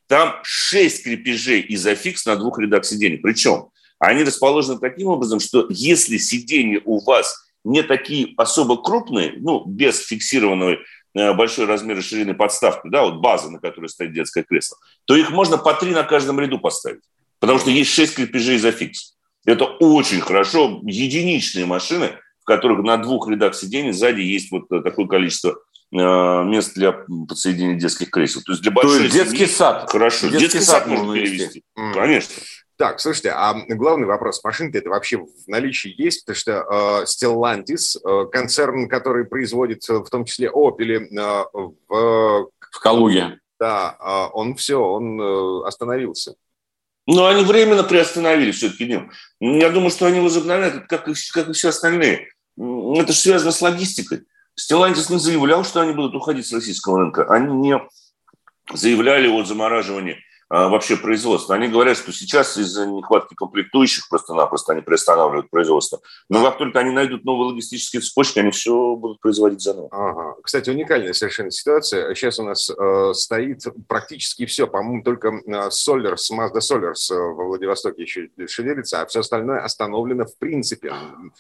там 0.08 0.36
6 0.44 1.04
крепежей 1.04 1.66
изофикс 1.70 2.26
на 2.26 2.36
двух 2.36 2.60
рядах 2.60 2.86
сидений. 2.86 3.18
Причем 3.18 3.70
они 4.00 4.24
расположены 4.24 4.80
таким 4.80 5.08
образом, 5.08 5.40
что 5.40 5.68
если 5.70 6.18
сиденья 6.18 6.82
у 6.86 7.00
вас 7.04 7.46
не 7.64 7.84
такие 7.84 8.34
особо 8.38 8.82
крупные, 8.82 9.34
ну, 9.38 9.64
без 9.66 10.00
фиксированного 10.00 10.78
э, 11.14 11.34
большой 11.34 11.66
размера 11.66 12.02
ширины 12.02 12.34
подставки, 12.34 12.88
да, 12.90 13.04
вот 13.04 13.16
база, 13.16 13.52
на 13.52 13.60
которой 13.60 13.88
стоит 13.88 14.14
детское 14.14 14.44
кресло, 14.44 14.78
то 15.06 15.16
их 15.16 15.30
можно 15.32 15.58
по 15.58 15.74
три 15.74 15.92
на 15.92 16.04
каждом 16.04 16.40
ряду 16.40 16.60
поставить. 16.60 17.02
Потому 17.40 17.60
что 17.60 17.70
есть 17.70 17.92
шесть 17.92 18.16
крепежей 18.16 18.58
изофикс. 18.58 19.16
Это 19.46 19.66
очень 19.66 20.22
хорошо. 20.22 20.82
Единичные 20.84 21.66
машины, 21.66 22.12
в 22.42 22.46
которых 22.46 22.84
на 22.84 22.98
двух 22.98 23.30
рядах 23.30 23.56
сидений 23.56 23.92
сзади 23.92 24.22
есть 24.22 24.52
вот 24.52 24.70
такое 24.70 25.08
количество 25.08 25.56
Э, 25.56 25.69
мест 25.92 26.76
для 26.76 26.92
подсоединения 26.92 27.80
детских 27.80 28.12
кресел. 28.12 28.42
То 28.42 28.52
есть 28.52 28.62
для 28.62 28.72
большой 28.72 28.98
То 28.98 29.04
есть 29.06 29.16
детский 29.16 29.38
семьи, 29.38 29.52
сад. 29.52 29.90
Хорошо. 29.90 30.28
Детский, 30.28 30.40
детский 30.40 30.60
сад, 30.60 30.84
сад 30.84 30.88
можно 30.88 31.14
перевести. 31.16 31.64
Mm. 31.78 31.94
Конечно. 31.94 32.36
Так, 32.80 33.02
слушайте, 33.02 33.32
а 33.32 33.54
главный 33.68 34.08
вопрос, 34.08 34.42
машины 34.42 34.72
это 34.74 34.90
вообще 34.90 35.18
в 35.18 35.28
наличии 35.48 35.94
есть? 36.02 36.24
Потому 36.26 36.38
что 36.38 36.52
э, 36.52 37.04
Stellantis, 37.04 37.98
э, 38.02 38.30
концерн, 38.32 38.88
который 38.88 39.26
производит 39.26 39.84
в 39.86 40.06
том 40.06 40.24
числе 40.24 40.50
Opel 40.50 41.08
э, 41.10 41.46
в... 41.90 42.50
В 42.72 42.80
Калуге. 42.80 43.40
Да, 43.60 43.98
э, 44.00 44.30
он 44.34 44.56
все, 44.56 44.80
он 44.80 45.20
э, 45.20 45.68
остановился. 45.68 46.36
Но 47.06 47.26
они 47.26 47.44
временно 47.44 47.84
приостановили 47.84 48.52
все-таки 48.52 48.86
днем. 48.86 49.12
Я 49.42 49.72
думаю, 49.72 49.90
что 49.90 50.06
они 50.06 50.22
возобновят, 50.22 50.88
как 50.88 51.10
и, 51.10 51.14
как 51.34 51.50
и 51.50 51.54
все 51.54 51.70
остальные. 51.70 52.30
Это 52.58 53.12
же 53.12 53.20
связано 53.20 53.52
с 53.52 53.62
логистикой. 53.62 54.22
Stellantis 54.60 55.12
не 55.12 55.20
заявлял, 55.20 55.64
что 55.64 55.82
они 55.82 55.94
будут 55.94 56.16
уходить 56.16 56.46
с 56.46 56.54
российского 56.54 57.00
рынка. 57.00 57.26
Они 57.30 57.54
не 57.56 57.80
заявляли 58.74 59.28
о 59.28 59.44
замораживании 59.46 60.18
а, 60.50 60.68
вообще 60.68 60.98
производства. 60.98 61.56
Они 61.56 61.68
говорят, 61.68 61.96
что 61.96 62.12
сейчас 62.12 62.58
из-за 62.58 62.88
нехватки 62.88 63.36
комплектующих 63.36 64.10
просто-напросто 64.10 64.74
они 64.74 64.82
приостанавливают 64.82 65.52
производство. 65.52 66.02
Но 66.28 66.44
как 66.44 66.58
только 66.58 66.80
они 66.80 66.92
найдут 66.92 67.24
новые 67.24 67.52
логистические 67.52 68.02
цепочки, 68.02 68.40
они 68.40 68.50
все 68.50 68.96
будут 68.96 69.22
производить 69.22 69.62
заново. 69.62 69.90
Ага. 69.92 70.36
Кстати, 70.44 70.72
уникальная 70.72 71.14
совершенно 71.14 71.52
ситуация. 71.52 72.16
Сейчас 72.16 72.40
у 72.40 72.44
нас 72.44 72.70
э, 72.70 73.14
стоит 73.14 73.64
практически 73.88 74.46
все. 74.48 74.66
По-моему, 74.66 75.04
только 75.04 75.28
э, 75.28 75.70
Solers, 75.70 76.32
Mazda 76.34 76.60
Solers 76.60 77.12
э, 77.12 77.16
во 77.16 77.46
Владивостоке 77.46 78.02
еще 78.02 78.30
шевелится, 78.48 79.02
а 79.02 79.06
все 79.06 79.20
остальное 79.20 79.64
остановлено 79.64 80.26
в 80.26 80.36
принципе. 80.38 80.94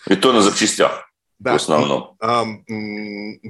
И 0.07 0.15
то 0.15 0.31
на 0.31 0.41
запчастях. 0.41 1.09
Да. 1.39 1.53
В 1.53 1.55
основном. 1.55 2.17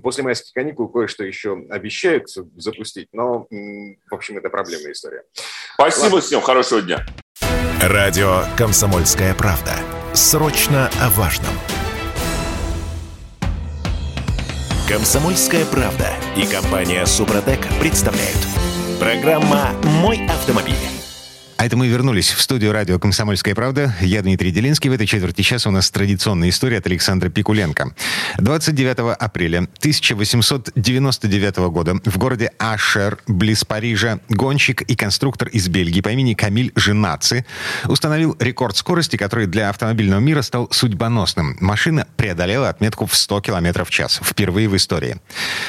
После 0.04 0.24
майских 0.24 0.54
каникул 0.54 0.88
кое-что 0.90 1.24
еще 1.24 1.58
обещают 1.70 2.28
запустить, 2.56 3.10
но, 3.14 3.48
в 3.50 4.14
общем, 4.14 4.38
это 4.38 4.50
проблемная 4.50 4.92
история. 4.92 5.24
Спасибо 5.74 6.04
Ладно. 6.04 6.22
всем, 6.22 6.42
хорошего 6.42 6.82
дня. 6.82 7.06
Радио 7.82 8.44
«Комсомольская 8.58 9.34
правда». 9.34 9.74
Срочно 10.14 10.92
о 11.02 11.10
важном. 11.10 11.54
«Комсомольская 14.88 15.66
правда» 15.66 16.10
и 16.36 16.46
компания 16.46 17.06
«Супротек» 17.06 17.60
представляют. 17.80 18.38
Программа 19.00 19.72
«Мой 19.84 20.26
автомобиль». 20.28 20.99
А 21.60 21.66
это 21.66 21.76
мы 21.76 21.89
вернулись 21.89 22.32
в 22.32 22.41
студию 22.41 22.72
радио 22.72 22.97
«Комсомольская 22.99 23.53
правда». 23.53 23.93
Я 23.99 24.22
Дмитрий 24.22 24.49
Делинский. 24.49 24.89
В 24.89 24.93
этой 24.93 25.05
четверти 25.05 25.41
часа 25.41 25.68
у 25.68 25.74
нас 25.74 25.91
традиционная 25.91 26.47
история 26.47 26.78
от 26.78 26.88
Александра 26.88 27.28
Пикуленко. 27.28 27.93
29 28.38 29.18
апреля 29.20 29.68
1899 29.80 31.57
года 31.57 31.99
в 32.05 32.18
городе 32.18 32.53
Ашер, 32.60 33.18
близ 33.28 33.66
Парижа, 33.66 34.22
гонщик 34.30 34.84
и 34.84 34.95
конструктор 34.95 35.49
из 35.49 35.68
Бельгии 35.68 35.99
по 35.99 36.07
имени 36.07 36.34
Камиль 36.34 36.72
Женаци 36.78 37.45
установил 37.84 38.38
рекорд 38.39 38.78
скорости, 38.78 39.18
который 39.18 39.45
для 39.45 39.68
автомобильного 39.68 40.22
мира 40.22 40.43
стал 40.43 40.70
судьбоносным. 40.72 41.57
Машина 41.60 42.07
преодолела 42.16 42.70
отметку 42.70 43.05
в 43.05 43.14
100 43.18 43.41
км 43.41 43.84
в 43.84 43.89
час. 43.89 44.22
Впервые 44.24 44.70
в 44.70 44.78
истории. 44.78 45.18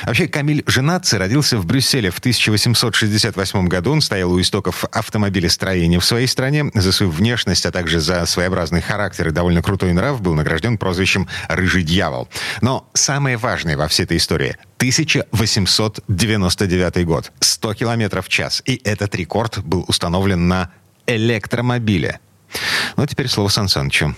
Вообще, 0.04 0.28
Камиль 0.28 0.62
Женаци 0.68 1.18
родился 1.18 1.58
в 1.58 1.66
Брюсселе 1.66 2.12
в 2.12 2.20
1868 2.20 3.66
году. 3.66 3.90
Он 3.90 4.00
стоял 4.00 4.30
у 4.30 4.40
истоков 4.40 4.84
автомобилестроения 4.84 5.79
настроение 5.80 6.00
в 6.00 6.04
своей 6.04 6.26
стране. 6.26 6.70
За 6.74 6.92
свою 6.92 7.10
внешность, 7.10 7.64
а 7.66 7.70
также 7.70 8.00
за 8.00 8.26
своеобразный 8.26 8.82
характер 8.82 9.28
и 9.28 9.30
довольно 9.30 9.62
крутой 9.62 9.94
нрав 9.94 10.20
был 10.20 10.34
награжден 10.34 10.76
прозвищем 10.76 11.26
«Рыжий 11.48 11.82
дьявол». 11.82 12.28
Но 12.60 12.86
самое 12.92 13.38
важное 13.38 13.78
во 13.78 13.88
всей 13.88 14.04
этой 14.04 14.18
истории 14.18 14.58
1899 14.76 17.06
год. 17.06 17.32
100 17.40 17.74
километров 17.74 18.26
в 18.26 18.28
час. 18.28 18.62
И 18.66 18.78
этот 18.84 19.14
рекорд 19.14 19.64
был 19.64 19.86
установлен 19.88 20.48
на 20.48 20.70
электромобиле. 21.06 22.20
Ну, 22.96 23.04
а 23.04 23.06
теперь 23.06 23.28
слово 23.28 23.48
Сан 23.48 23.68
Санычу. 23.68 24.14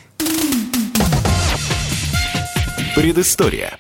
Предыстория. 2.97 3.79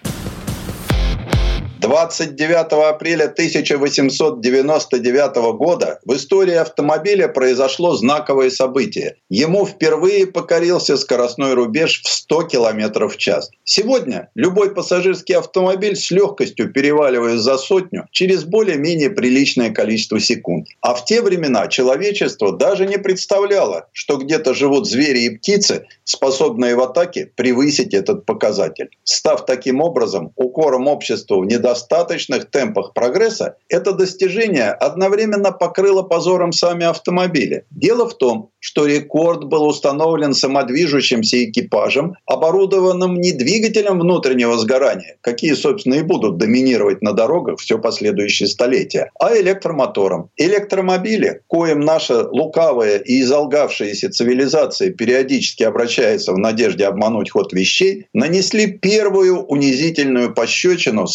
29 1.82 2.72
апреля 2.88 3.24
1899 3.24 5.36
года 5.56 5.98
в 6.04 6.14
истории 6.14 6.54
автомобиля 6.54 7.26
произошло 7.26 7.96
знаковое 7.96 8.50
событие. 8.50 9.16
Ему 9.28 9.66
впервые 9.66 10.28
покорился 10.28 10.96
скоростной 10.96 11.54
рубеж 11.54 12.02
в 12.04 12.08
100 12.08 12.44
км 12.44 13.08
в 13.08 13.16
час. 13.16 13.50
Сегодня 13.64 14.30
любой 14.36 14.72
пассажирский 14.72 15.34
автомобиль 15.34 15.96
с 15.96 16.12
легкостью 16.12 16.72
переваливает 16.72 17.40
за 17.40 17.58
сотню 17.58 18.06
через 18.12 18.44
более-менее 18.44 19.10
приличное 19.10 19.70
количество 19.70 20.20
секунд. 20.20 20.68
А 20.82 20.94
в 20.94 21.04
те 21.04 21.20
времена 21.20 21.66
человечество 21.66 22.56
даже 22.56 22.86
не 22.86 22.98
представляло, 22.98 23.88
что 23.92 24.18
где-то 24.18 24.54
живут 24.54 24.88
звери 24.88 25.24
и 25.24 25.30
птицы, 25.30 25.88
способные 26.04 26.76
в 26.76 26.80
атаке 26.80 27.32
превысить 27.34 27.92
этот 27.92 28.24
показатель. 28.24 28.90
Став 29.02 29.46
таким 29.46 29.80
образом 29.80 30.30
укором 30.36 30.86
обществу 30.86 31.40
в 31.40 31.46
недостатке 31.46 31.71
достаточных 31.72 32.50
темпах 32.50 32.92
прогресса, 32.92 33.56
это 33.68 33.92
достижение 33.92 34.70
одновременно 34.70 35.52
покрыло 35.52 36.02
позором 36.02 36.52
сами 36.52 36.84
автомобили. 36.84 37.64
Дело 37.70 38.06
в 38.08 38.14
том, 38.18 38.50
что 38.60 38.86
рекорд 38.86 39.44
был 39.44 39.66
установлен 39.66 40.34
самодвижущимся 40.34 41.44
экипажем, 41.44 42.14
оборудованным 42.26 43.20
не 43.20 43.32
двигателем 43.32 43.98
внутреннего 43.98 44.56
сгорания, 44.58 45.16
какие, 45.20 45.54
собственно, 45.54 45.94
и 45.94 46.02
будут 46.02 46.36
доминировать 46.36 47.02
на 47.02 47.12
дорогах 47.12 47.58
все 47.58 47.78
последующее 47.78 48.48
столетие, 48.48 49.10
а 49.18 49.36
электромотором. 49.36 50.28
Электромобили, 50.36 51.40
коим 51.48 51.80
наша 51.80 52.28
лукавая 52.28 52.98
и 52.98 53.22
изолгавшаяся 53.22 54.10
цивилизация 54.10 54.90
периодически 54.90 55.64
обращается 55.64 56.32
в 56.32 56.38
надежде 56.38 56.84
обмануть 56.84 57.30
ход 57.30 57.52
вещей, 57.52 58.06
нанесли 58.12 58.66
первую 58.66 59.42
унизительную 59.42 60.34
пощечину 60.34 61.06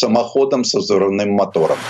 самоходом 0.48 0.64
со 0.64 0.80
взрывным 0.80 1.32
мотором. 1.32 1.88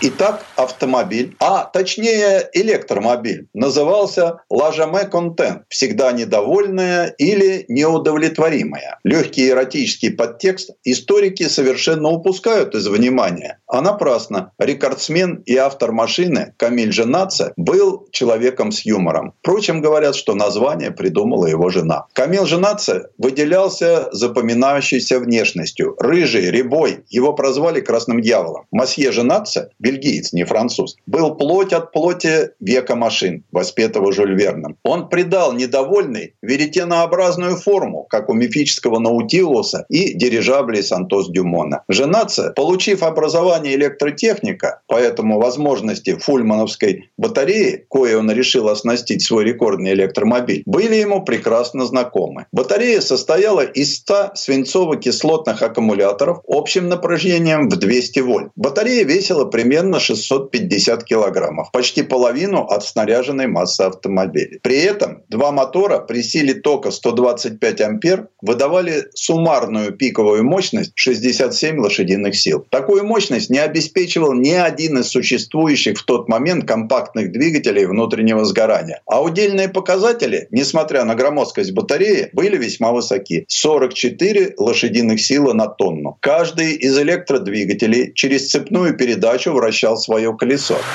Итак, 0.00 0.44
автомобиль, 0.56 1.36
а 1.40 1.64
точнее 1.64 2.48
электромобиль, 2.52 3.46
назывался 3.54 4.38
«Лажаме 4.50 5.04
Контент»– 5.04 5.62
всегда 5.68 6.12
недовольная 6.12 7.14
или 7.16 7.64
неудовлетворимая. 7.68 8.98
Легкий 9.04 9.48
эротический 9.48 10.10
подтекст 10.10 10.70
историки 10.84 11.48
совершенно 11.48 12.10
упускают 12.10 12.74
из 12.74 12.86
внимания. 12.88 13.60
А 13.66 13.80
напрасно. 13.80 14.52
Рекордсмен 14.58 15.42
и 15.46 15.56
автор 15.56 15.92
машины 15.92 16.54
Камиль 16.56 16.92
Женаце 16.92 17.52
был 17.56 18.08
человеком 18.10 18.72
с 18.72 18.84
юмором. 18.84 19.32
Впрочем, 19.40 19.80
говорят, 19.80 20.16
что 20.16 20.34
название 20.34 20.90
придумала 20.90 21.46
его 21.46 21.70
жена. 21.70 22.06
Камиль 22.12 22.46
Женаце 22.46 23.08
выделялся 23.16 24.08
запоминающейся 24.12 25.18
внешностью. 25.18 25.96
Рыжий, 25.98 26.50
рябой. 26.50 27.04
Его 27.08 27.32
прозвали 27.32 27.80
красным 27.80 28.20
дьяволом. 28.20 28.66
Масье 28.70 29.12
Женаце– 29.12 29.70
бельгиец, 29.94 30.32
не 30.32 30.44
француз, 30.44 30.96
был 31.06 31.34
плоть 31.34 31.72
от 31.72 31.92
плоти 31.92 32.50
века 32.60 32.96
машин, 32.96 33.44
воспетого 33.52 34.12
Жюль 34.12 34.34
Верном. 34.34 34.76
Он 34.82 35.08
придал 35.08 35.52
недовольный 35.52 36.34
веретенообразную 36.42 37.56
форму, 37.56 38.06
как 38.08 38.28
у 38.28 38.34
мифического 38.34 38.98
Наутилуса 38.98 39.86
и 39.88 40.14
дирижаблей 40.14 40.82
Сантос 40.82 41.30
Дюмона. 41.30 41.82
Женаца, 41.88 42.52
получив 42.56 43.02
образование 43.02 43.74
электротехника, 43.74 44.80
поэтому 44.86 45.40
возможности 45.40 46.16
фульмановской 46.16 47.10
батареи, 47.16 47.86
кое 47.90 48.18
он 48.18 48.30
решил 48.30 48.68
оснастить 48.68 49.22
свой 49.22 49.44
рекордный 49.44 49.92
электромобиль, 49.92 50.62
были 50.66 50.96
ему 50.96 51.22
прекрасно 51.22 51.86
знакомы. 51.86 52.46
Батарея 52.52 53.00
состояла 53.00 53.62
из 53.62 53.96
100 53.96 54.32
свинцово-кислотных 54.34 55.62
аккумуляторов 55.62 56.40
общим 56.46 56.88
напряжением 56.88 57.68
в 57.68 57.76
200 57.76 58.20
вольт. 58.20 58.50
Батарея 58.56 59.04
весила 59.04 59.44
примерно 59.44 59.73
примерно 59.74 59.98
650 59.98 61.04
килограммов, 61.04 61.72
почти 61.72 62.02
половину 62.02 62.60
от 62.62 62.84
снаряженной 62.84 63.48
массы 63.48 63.80
автомобиля. 63.80 64.60
При 64.62 64.78
этом 64.78 65.22
два 65.28 65.50
мотора 65.50 65.98
при 65.98 66.22
силе 66.22 66.54
тока 66.54 66.92
125 66.92 67.80
ампер 67.80 68.28
выдавали 68.40 69.06
суммарную 69.14 69.90
пиковую 69.92 70.44
мощность 70.44 70.92
67 70.94 71.80
лошадиных 71.80 72.36
сил. 72.36 72.64
Такую 72.70 73.04
мощность 73.04 73.50
не 73.50 73.58
обеспечивал 73.58 74.32
ни 74.32 74.50
один 74.50 74.98
из 74.98 75.08
существующих 75.08 75.98
в 75.98 76.04
тот 76.04 76.28
момент 76.28 76.68
компактных 76.68 77.32
двигателей 77.32 77.86
внутреннего 77.86 78.44
сгорания. 78.44 79.02
А 79.06 79.22
удельные 79.22 79.68
показатели, 79.68 80.46
несмотря 80.52 81.04
на 81.04 81.16
громоздкость 81.16 81.72
батареи, 81.72 82.28
были 82.32 82.56
весьма 82.56 82.92
высоки. 82.92 83.44
44 83.48 84.54
лошадиных 84.56 85.20
силы 85.20 85.52
на 85.52 85.66
тонну. 85.66 86.16
Каждый 86.20 86.74
из 86.74 86.96
электродвигателей 86.96 88.12
через 88.14 88.50
цепную 88.50 88.96
передачу 88.96 89.52
вращался 89.52 89.63
вращал 89.64 89.96
свое 89.96 90.36
колесо. 90.36 90.90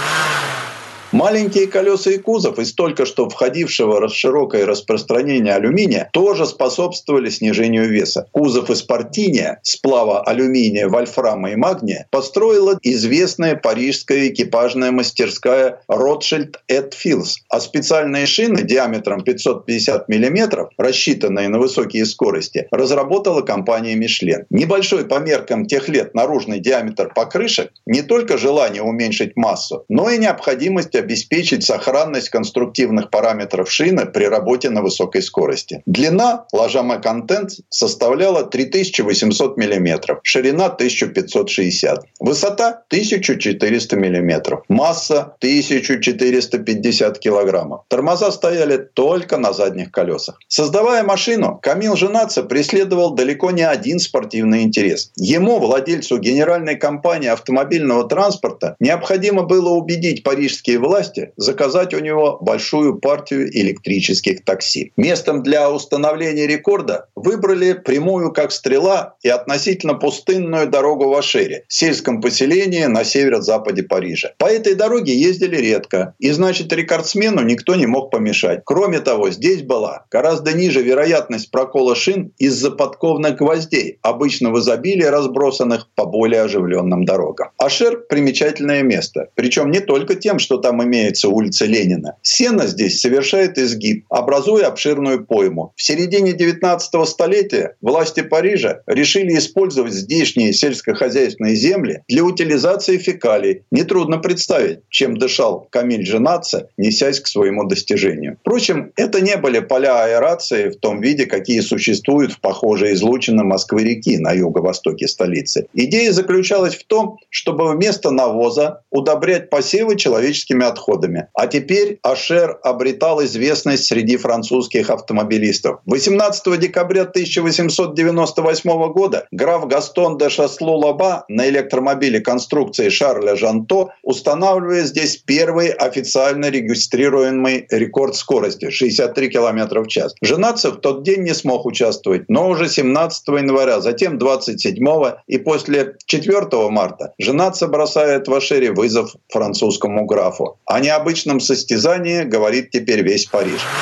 Маленькие 1.12 1.66
колеса 1.66 2.12
и 2.12 2.20
кузов 2.20 2.60
из 2.60 2.74
только 2.74 3.08
что 3.08 3.28
входившего 3.28 4.08
в 4.08 4.14
широкое 4.14 4.68
распространение 4.68 5.56
алюминия 5.56 6.08
тоже 6.14 6.46
способствовали 6.46 7.32
снижению 7.32 7.90
веса. 7.90 8.28
Кузов 8.32 8.70
из 8.70 8.84
партиния, 8.84 9.60
сплава 9.64 10.22
алюминия, 10.22 10.88
вольфрама 10.88 11.52
и 11.52 11.56
магния, 11.56 12.06
построила 12.12 12.78
известная 12.84 13.56
парижская 13.56 14.28
экипажная 14.28 14.92
мастерская 14.92 15.82
Rothschild 15.90 16.58
Fields, 16.70 17.38
а 17.50 17.60
специальные 17.60 18.28
шины 18.28 18.62
диаметром 18.62 19.24
550 19.24 20.10
мм, 20.10 20.70
рассчитанные 20.78 21.50
на 21.50 21.58
высокие 21.58 22.06
скорости, 22.06 22.68
разработала 22.70 23.42
компания 23.42 23.96
Michelin. 23.96 24.46
Небольшой 24.52 25.06
по 25.06 25.18
меркам 25.18 25.66
тех 25.66 25.90
лет 25.90 26.14
наружный 26.14 26.60
диаметр 26.60 27.12
покрышек 27.16 27.72
не 27.88 28.04
только 28.04 28.38
желание 28.38 28.84
уменьшить 28.84 29.36
массу, 29.36 29.86
но 29.90 30.08
и 30.12 30.20
необходимость 30.20 30.99
обеспечить 31.00 31.64
сохранность 31.64 32.30
конструктивных 32.30 33.10
параметров 33.10 33.72
шины 33.72 34.06
при 34.06 34.26
работе 34.26 34.70
на 34.70 34.82
высокой 34.82 35.22
скорости. 35.22 35.82
Длина 35.86 36.46
ложама 36.52 37.00
контент 37.00 37.52
составляла 37.70 38.44
3800 38.44 39.58
мм, 39.58 40.20
ширина 40.24 40.66
1560, 40.66 42.06
высота 42.20 42.84
1400 42.88 43.96
мм, 43.96 44.62
масса 44.68 45.34
1450 45.40 47.20
кг. 47.20 47.84
Тормоза 47.88 48.32
стояли 48.32 48.78
только 48.78 49.38
на 49.38 49.54
задних 49.54 49.92
колесах. 49.92 50.40
Создавая 50.48 51.04
машину, 51.04 51.60
Камил 51.62 51.96
Женаца 51.96 52.44
преследовал 52.44 53.12
далеко 53.12 53.52
не 53.52 53.64
один 53.64 54.00
спортивный 54.00 54.64
интерес. 54.64 55.12
Ему, 55.16 55.60
владельцу 55.60 56.18
генеральной 56.20 56.76
компании 56.76 57.30
автомобильного 57.30 58.08
транспорта, 58.08 58.76
необходимо 58.80 59.44
было 59.44 59.70
убедить 59.70 60.24
парижские 60.24 60.80
власти 60.80 60.89
заказать 61.38 61.94
у 61.94 62.00
него 62.00 62.38
большую 62.42 63.00
партию 63.00 63.50
электрических 63.50 64.44
такси. 64.44 64.92
Местом 64.98 65.44
для 65.44 65.72
установления 65.72 66.48
рекорда 66.48 67.08
выбрали 67.16 67.74
прямую 67.74 68.32
как 68.32 68.52
стрела 68.52 69.16
и 69.22 69.30
относительно 69.30 69.94
пустынную 69.94 70.68
дорогу 70.68 71.10
в 71.10 71.16
Ашере, 71.16 71.66
сельском 71.68 72.22
поселении 72.22 72.86
на 72.86 73.04
северо-западе 73.04 73.84
Парижа. 73.84 74.32
По 74.38 74.46
этой 74.46 74.76
дороге 74.76 75.14
ездили 75.14 75.58
редко, 75.58 76.16
и 76.20 76.32
значит 76.32 76.74
рекордсмену 76.74 77.42
никто 77.44 77.76
не 77.76 77.86
мог 77.86 78.12
помешать. 78.12 78.62
Кроме 78.66 79.00
того, 79.00 79.30
здесь 79.30 79.62
была 79.62 80.06
гораздо 80.12 80.54
ниже 80.54 80.82
вероятность 80.82 81.52
прокола 81.52 81.96
шин 81.96 82.34
из-за 82.38 82.72
подковных 82.72 83.38
гвоздей, 83.38 84.00
обычно 84.02 84.52
в 84.52 84.60
изобилии 84.60 85.06
разбросанных 85.06 85.90
по 85.96 86.06
более 86.06 86.42
оживленным 86.42 87.06
дорогам. 87.06 87.50
Ашер– 87.58 88.00
примечательное 88.10 88.84
место, 88.84 89.30
причем 89.36 89.72
не 89.72 89.80
только 89.80 90.16
тем, 90.16 90.40
что 90.40 90.58
там 90.58 90.79
имеется 90.84 91.30
улица 91.30 91.66
Ленина. 91.66 92.16
Сена 92.22 92.68
здесь 92.68 93.02
совершает 93.02 93.58
изгиб, 93.58 94.06
образуя 94.10 94.68
обширную 94.68 95.26
пойму. 95.26 95.74
В 95.76 95.84
середине 95.84 96.34
19 96.34 97.08
столетия 97.08 97.76
власти 97.82 98.22
Парижа 98.22 98.82
решили 98.88 99.38
использовать 99.38 99.94
здешние 99.94 100.54
сельскохозяйственные 100.54 101.56
земли 101.56 102.02
для 102.08 102.24
утилизации 102.24 102.98
фекалий. 102.98 103.64
Нетрудно 103.72 104.18
представить, 104.18 104.80
чем 104.90 105.18
дышал 105.18 105.68
Камиль 105.70 106.06
Женаца, 106.06 106.70
несясь 106.78 107.20
к 107.20 107.28
своему 107.28 107.66
достижению. 107.66 108.38
Впрочем, 108.42 108.92
это 108.96 109.22
не 109.22 109.38
были 109.38 109.60
поля 109.60 110.04
аэрации 110.04 110.70
в 110.70 110.78
том 110.78 111.02
виде, 111.02 111.26
какие 111.26 111.62
существуют 111.62 112.34
в 112.34 112.40
похожей 112.40 112.94
излучине 112.94 113.44
Москвы-реки 113.44 114.18
на 114.18 114.32
юго-востоке 114.32 115.08
столицы. 115.08 115.68
Идея 115.74 116.12
заключалась 116.12 116.76
в 116.76 116.86
том, 116.86 117.20
чтобы 117.30 117.72
вместо 117.72 118.12
навоза 118.12 118.82
удобрять 118.90 119.50
посевы 119.50 119.96
человеческими 119.96 120.64
отходами. 120.70 121.28
А 121.34 121.48
теперь 121.48 122.00
Ашер 122.04 122.60
обретал 122.64 123.24
известность 123.24 123.86
среди 123.86 124.18
французских 124.18 124.90
автомобилистов. 124.90 125.80
18 125.86 126.60
декабря 126.60 127.02
1898 127.02 128.94
года 128.94 129.28
граф 129.32 129.68
Гастон 129.68 130.18
де 130.18 130.30
Шаслу-Лаба 130.30 131.24
на 131.28 131.50
электромобиле 131.50 132.20
конструкции 132.20 132.90
Шарля 132.90 133.36
Жанто 133.36 133.90
устанавливает 134.04 134.88
здесь 134.88 135.18
первый 135.18 135.70
официально 135.70 136.50
регистрируемый 136.50 137.68
рекорд 137.70 138.16
скорости– 138.16 138.70
63 138.72 139.30
км 139.30 139.82
в 139.82 139.88
час. 139.88 140.14
Женаться 140.22 140.72
в 140.72 140.78
тот 140.78 141.04
день 141.04 141.24
не 141.24 141.34
смог 141.34 141.66
участвовать, 141.66 142.30
но 142.30 142.50
уже 142.50 142.70
17 142.70 143.28
января, 143.28 143.82
затем 143.82 144.18
27 144.18 144.80
и 145.28 145.38
после 145.38 145.96
4 146.06 146.70
марта 146.70 147.14
Женаться 147.18 147.68
бросает 147.68 148.28
в 148.28 148.34
Ашере 148.34 148.72
вызов 148.72 149.16
французскому 149.30 150.06
графу. 150.06 150.59
О 150.66 150.80
необычном 150.80 151.40
состязании 151.40 152.24
говорит 152.24 152.72
теперь 152.72 153.02
весь 153.02 153.28
Париж. 153.28 153.74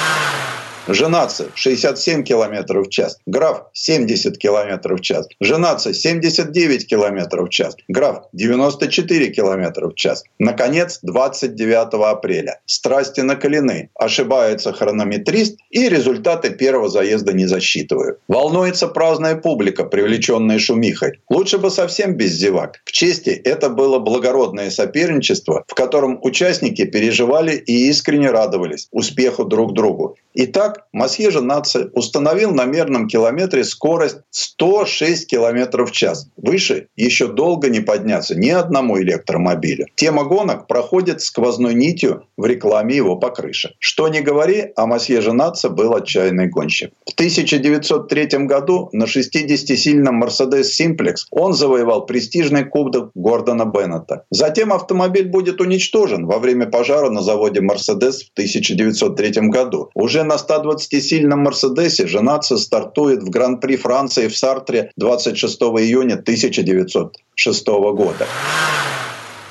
Женаться 0.87 1.47
67 1.53 2.23
км 2.23 2.79
в 2.81 2.89
час, 2.89 3.17
граф 3.25 3.63
70 3.73 4.37
км 4.37 4.95
в 4.95 5.01
час, 5.01 5.27
женаться 5.41 5.93
79 5.93 6.87
км 6.87 7.43
в 7.43 7.49
час, 7.49 7.75
граф 7.89 8.23
94 8.31 9.27
км 9.27 9.87
в 9.87 9.95
час. 9.95 10.23
Наконец, 10.39 10.99
29 11.03 11.93
апреля. 12.09 12.61
Страсти 12.65 13.19
накалены, 13.19 13.89
ошибается 13.95 14.71
хронометрист 14.71 15.57
и 15.71 15.89
результаты 15.89 16.51
первого 16.51 16.87
заезда 16.87 17.33
не 17.33 17.47
засчитывают. 17.47 18.19
Волнуется 18.29 18.87
праздная 18.87 19.35
публика, 19.35 19.83
привлеченная 19.83 20.57
шумихой. 20.57 21.19
Лучше 21.29 21.57
бы 21.57 21.69
совсем 21.69 22.15
без 22.15 22.31
зевак. 22.31 22.79
К 22.85 22.91
чести, 22.91 23.29
это 23.31 23.69
было 23.69 23.99
благородное 23.99 24.69
соперничество, 24.69 25.65
в 25.67 25.73
котором 25.73 26.19
участники 26.21 26.85
переживали 26.85 27.55
и 27.55 27.89
искренне 27.89 28.31
радовались 28.31 28.87
успеху 28.91 29.43
друг 29.43 29.73
другу. 29.73 30.15
Итак, 30.39 30.76
Масье 30.91 31.31
Женаце 31.31 31.89
установил 31.93 32.51
на 32.51 32.65
мерном 32.65 33.07
километре 33.07 33.63
скорость 33.63 34.17
106 34.31 35.27
км 35.27 35.85
в 35.85 35.91
час. 35.91 36.29
Выше 36.37 36.87
еще 36.95 37.27
долго 37.27 37.69
не 37.69 37.79
подняться 37.79 38.35
ни 38.35 38.49
одному 38.49 38.99
электромобилю. 38.99 39.87
Тема 39.95 40.23
гонок 40.23 40.67
проходит 40.67 41.21
сквозной 41.21 41.73
нитью 41.73 42.23
в 42.37 42.45
рекламе 42.45 42.95
его 42.95 43.15
покрышек. 43.15 43.71
Что 43.79 44.07
не 44.07 44.21
говори, 44.21 44.71
а 44.75 44.85
Масье 44.85 45.21
Женаце 45.21 45.69
был 45.69 45.93
отчаянный 45.93 46.47
гонщик. 46.47 46.91
В 47.05 47.13
1903 47.13 48.45
году 48.45 48.89
на 48.91 49.05
60-сильном 49.05 50.23
Mercedes 50.23 50.67
Simplex 50.79 51.15
он 51.31 51.53
завоевал 51.53 52.05
престижный 52.05 52.65
кубок 52.65 53.11
Гордона 53.15 53.65
Беннета. 53.65 54.25
Затем 54.29 54.71
автомобиль 54.71 55.27
будет 55.27 55.61
уничтожен 55.61 56.25
во 56.25 56.39
время 56.39 56.67
пожара 56.67 57.09
на 57.09 57.21
заводе 57.21 57.61
Mercedes 57.61 58.23
в 58.25 58.31
1903 58.33 59.49
году. 59.49 59.89
Уже 59.93 60.23
на 60.23 60.37
120-сильном 60.67 61.39
Мерседесе 61.39 62.07
женаться 62.07 62.57
стартует 62.57 63.23
в 63.23 63.29
Гран-при 63.29 63.75
Франции 63.75 64.27
в 64.27 64.37
Сартре 64.37 64.91
26 64.97 65.61
июня 65.61 66.15
1906 66.15 67.67
года. 67.67 68.25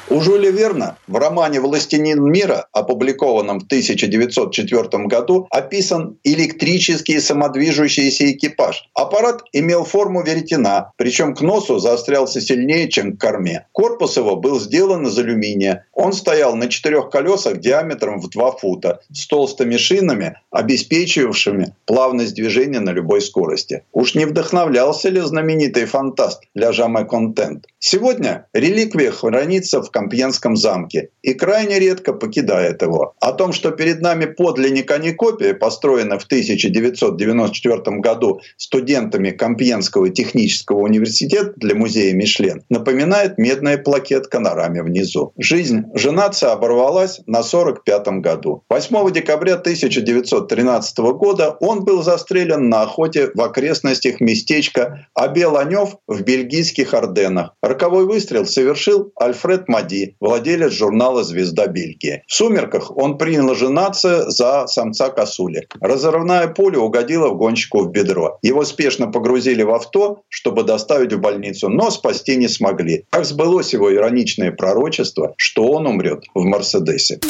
У 0.09 0.21
Жюля 0.21 0.51
Верна 0.51 0.99
в 1.09 1.17
романе 1.17 1.61
«Властелин 1.61 2.31
мира», 2.31 2.69
опубликованном 2.73 3.59
в 3.59 3.65
1904 3.65 5.07
году, 5.07 5.49
описан 5.51 6.17
электрический 6.23 7.19
самодвижущийся 7.19 8.31
экипаж. 8.31 8.89
Аппарат 8.95 9.43
имел 9.53 9.85
форму 9.85 10.23
веретена, 10.23 10.93
причем 10.97 11.35
к 11.35 11.41
носу 11.41 11.81
заострялся 11.81 12.41
сильнее, 12.41 12.89
чем 12.89 13.17
к 13.17 13.21
корме. 13.21 13.67
Корпус 13.73 14.17
его 14.17 14.37
был 14.37 14.61
сделан 14.61 15.09
из 15.09 15.19
алюминия. 15.19 15.87
Он 15.93 16.13
стоял 16.13 16.55
на 16.55 16.69
четырех 16.69 17.11
колесах 17.11 17.59
диаметром 17.59 18.21
в 18.21 18.31
2 18.31 18.53
фута 18.53 19.01
с 19.13 19.27
толстыми 19.27 19.77
шинами, 19.77 20.37
обеспечивавшими 20.53 21.75
плавность 21.85 22.35
движения 22.35 22.81
на 22.81 22.91
любой 22.91 23.21
скорости. 23.21 23.83
Уж 23.93 24.15
не 24.15 24.25
вдохновлялся 24.25 25.09
ли 25.09 25.21
знаменитый 25.21 25.87
фантаст 25.87 26.45
Ля 26.55 26.73
Жаме 26.73 27.05
Контент? 27.05 27.67
Сегодня 27.81 28.47
реликвия 28.53 29.11
хранится 29.11 29.83
в 29.83 29.91
Компьенском 29.97 30.57
замке 30.57 31.09
и 31.23 31.33
крайне 31.33 31.79
редко 31.79 32.13
покидает 32.13 32.83
его. 32.83 33.15
О 33.19 33.33
том, 33.33 33.55
что 33.55 33.71
перед 33.71 34.03
нами 34.03 34.27
подлинник, 34.27 34.91
а 34.91 34.99
не 34.99 35.13
копия, 35.13 35.55
построена 35.55 36.19
в 36.19 36.25
1994 36.25 37.97
году 38.01 38.41
студентами 38.59 39.31
Компьенского 39.31 40.11
технического 40.11 40.81
университета 40.81 41.55
для 41.57 41.75
музея 41.75 42.13
Мишлен, 42.13 42.63
напоминает 42.69 43.39
медная 43.39 43.79
плакетка 43.79 44.39
на 44.39 44.55
раме 44.55 44.83
внизу. 44.83 45.33
Жизнь 45.39 45.85
женаться 45.95 46.53
оборвалась 46.53 47.21
на 47.27 47.43
45 47.43 48.21
году. 48.21 48.65
8 48.69 49.13
декабря 49.13 49.55
1913 49.55 50.99
года 50.99 51.57
он 51.61 51.85
был 51.85 52.03
застрелен 52.03 52.69
на 52.69 52.83
охоте 52.83 53.31
в 53.35 53.41
окрестностях 53.41 54.21
местечка 54.21 55.09
Абеланев 55.15 55.97
в 56.07 56.21
бельгийских 56.21 56.93
Орденах. 56.93 57.55
Роковой 57.63 58.05
выстрел 58.05 58.45
совершил 58.45 59.11
Альфред 59.19 59.69
Мадин 59.69 59.86
Мади, 59.87 60.17
владелец 60.21 60.73
журнала 60.73 61.23
«Звезда 61.23 61.69
Бельгии». 61.69 62.23
В 62.27 62.35
«Сумерках» 62.35 62.97
он 62.97 63.19
принял 63.19 63.55
женаться 63.55 64.29
за 64.29 64.67
самца 64.67 65.11
косули. 65.11 65.69
Разрывная 65.81 66.49
пуля 66.49 66.81
угодила 66.81 67.29
в 67.29 67.37
гонщику 67.37 67.83
в 67.83 67.91
бедро. 67.91 68.39
Его 68.43 68.65
спешно 68.65 69.07
погрузили 69.07 69.63
в 69.63 69.71
авто, 69.71 70.23
чтобы 70.29 70.65
доставить 70.65 71.13
в 71.13 71.21
больницу, 71.21 71.69
но 71.69 71.91
спасти 71.91 72.37
не 72.37 72.49
смогли. 72.49 73.05
Как 73.11 73.25
сбылось 73.25 73.73
его 73.73 73.95
ироничное 73.95 74.51
пророчество, 74.51 75.35
что 75.37 75.69
он 75.69 75.87
умрет 75.87 76.25
в 76.35 76.43
«Мерседесе». 76.43 77.21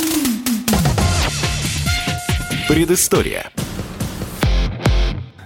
Предыстория. 2.68 3.52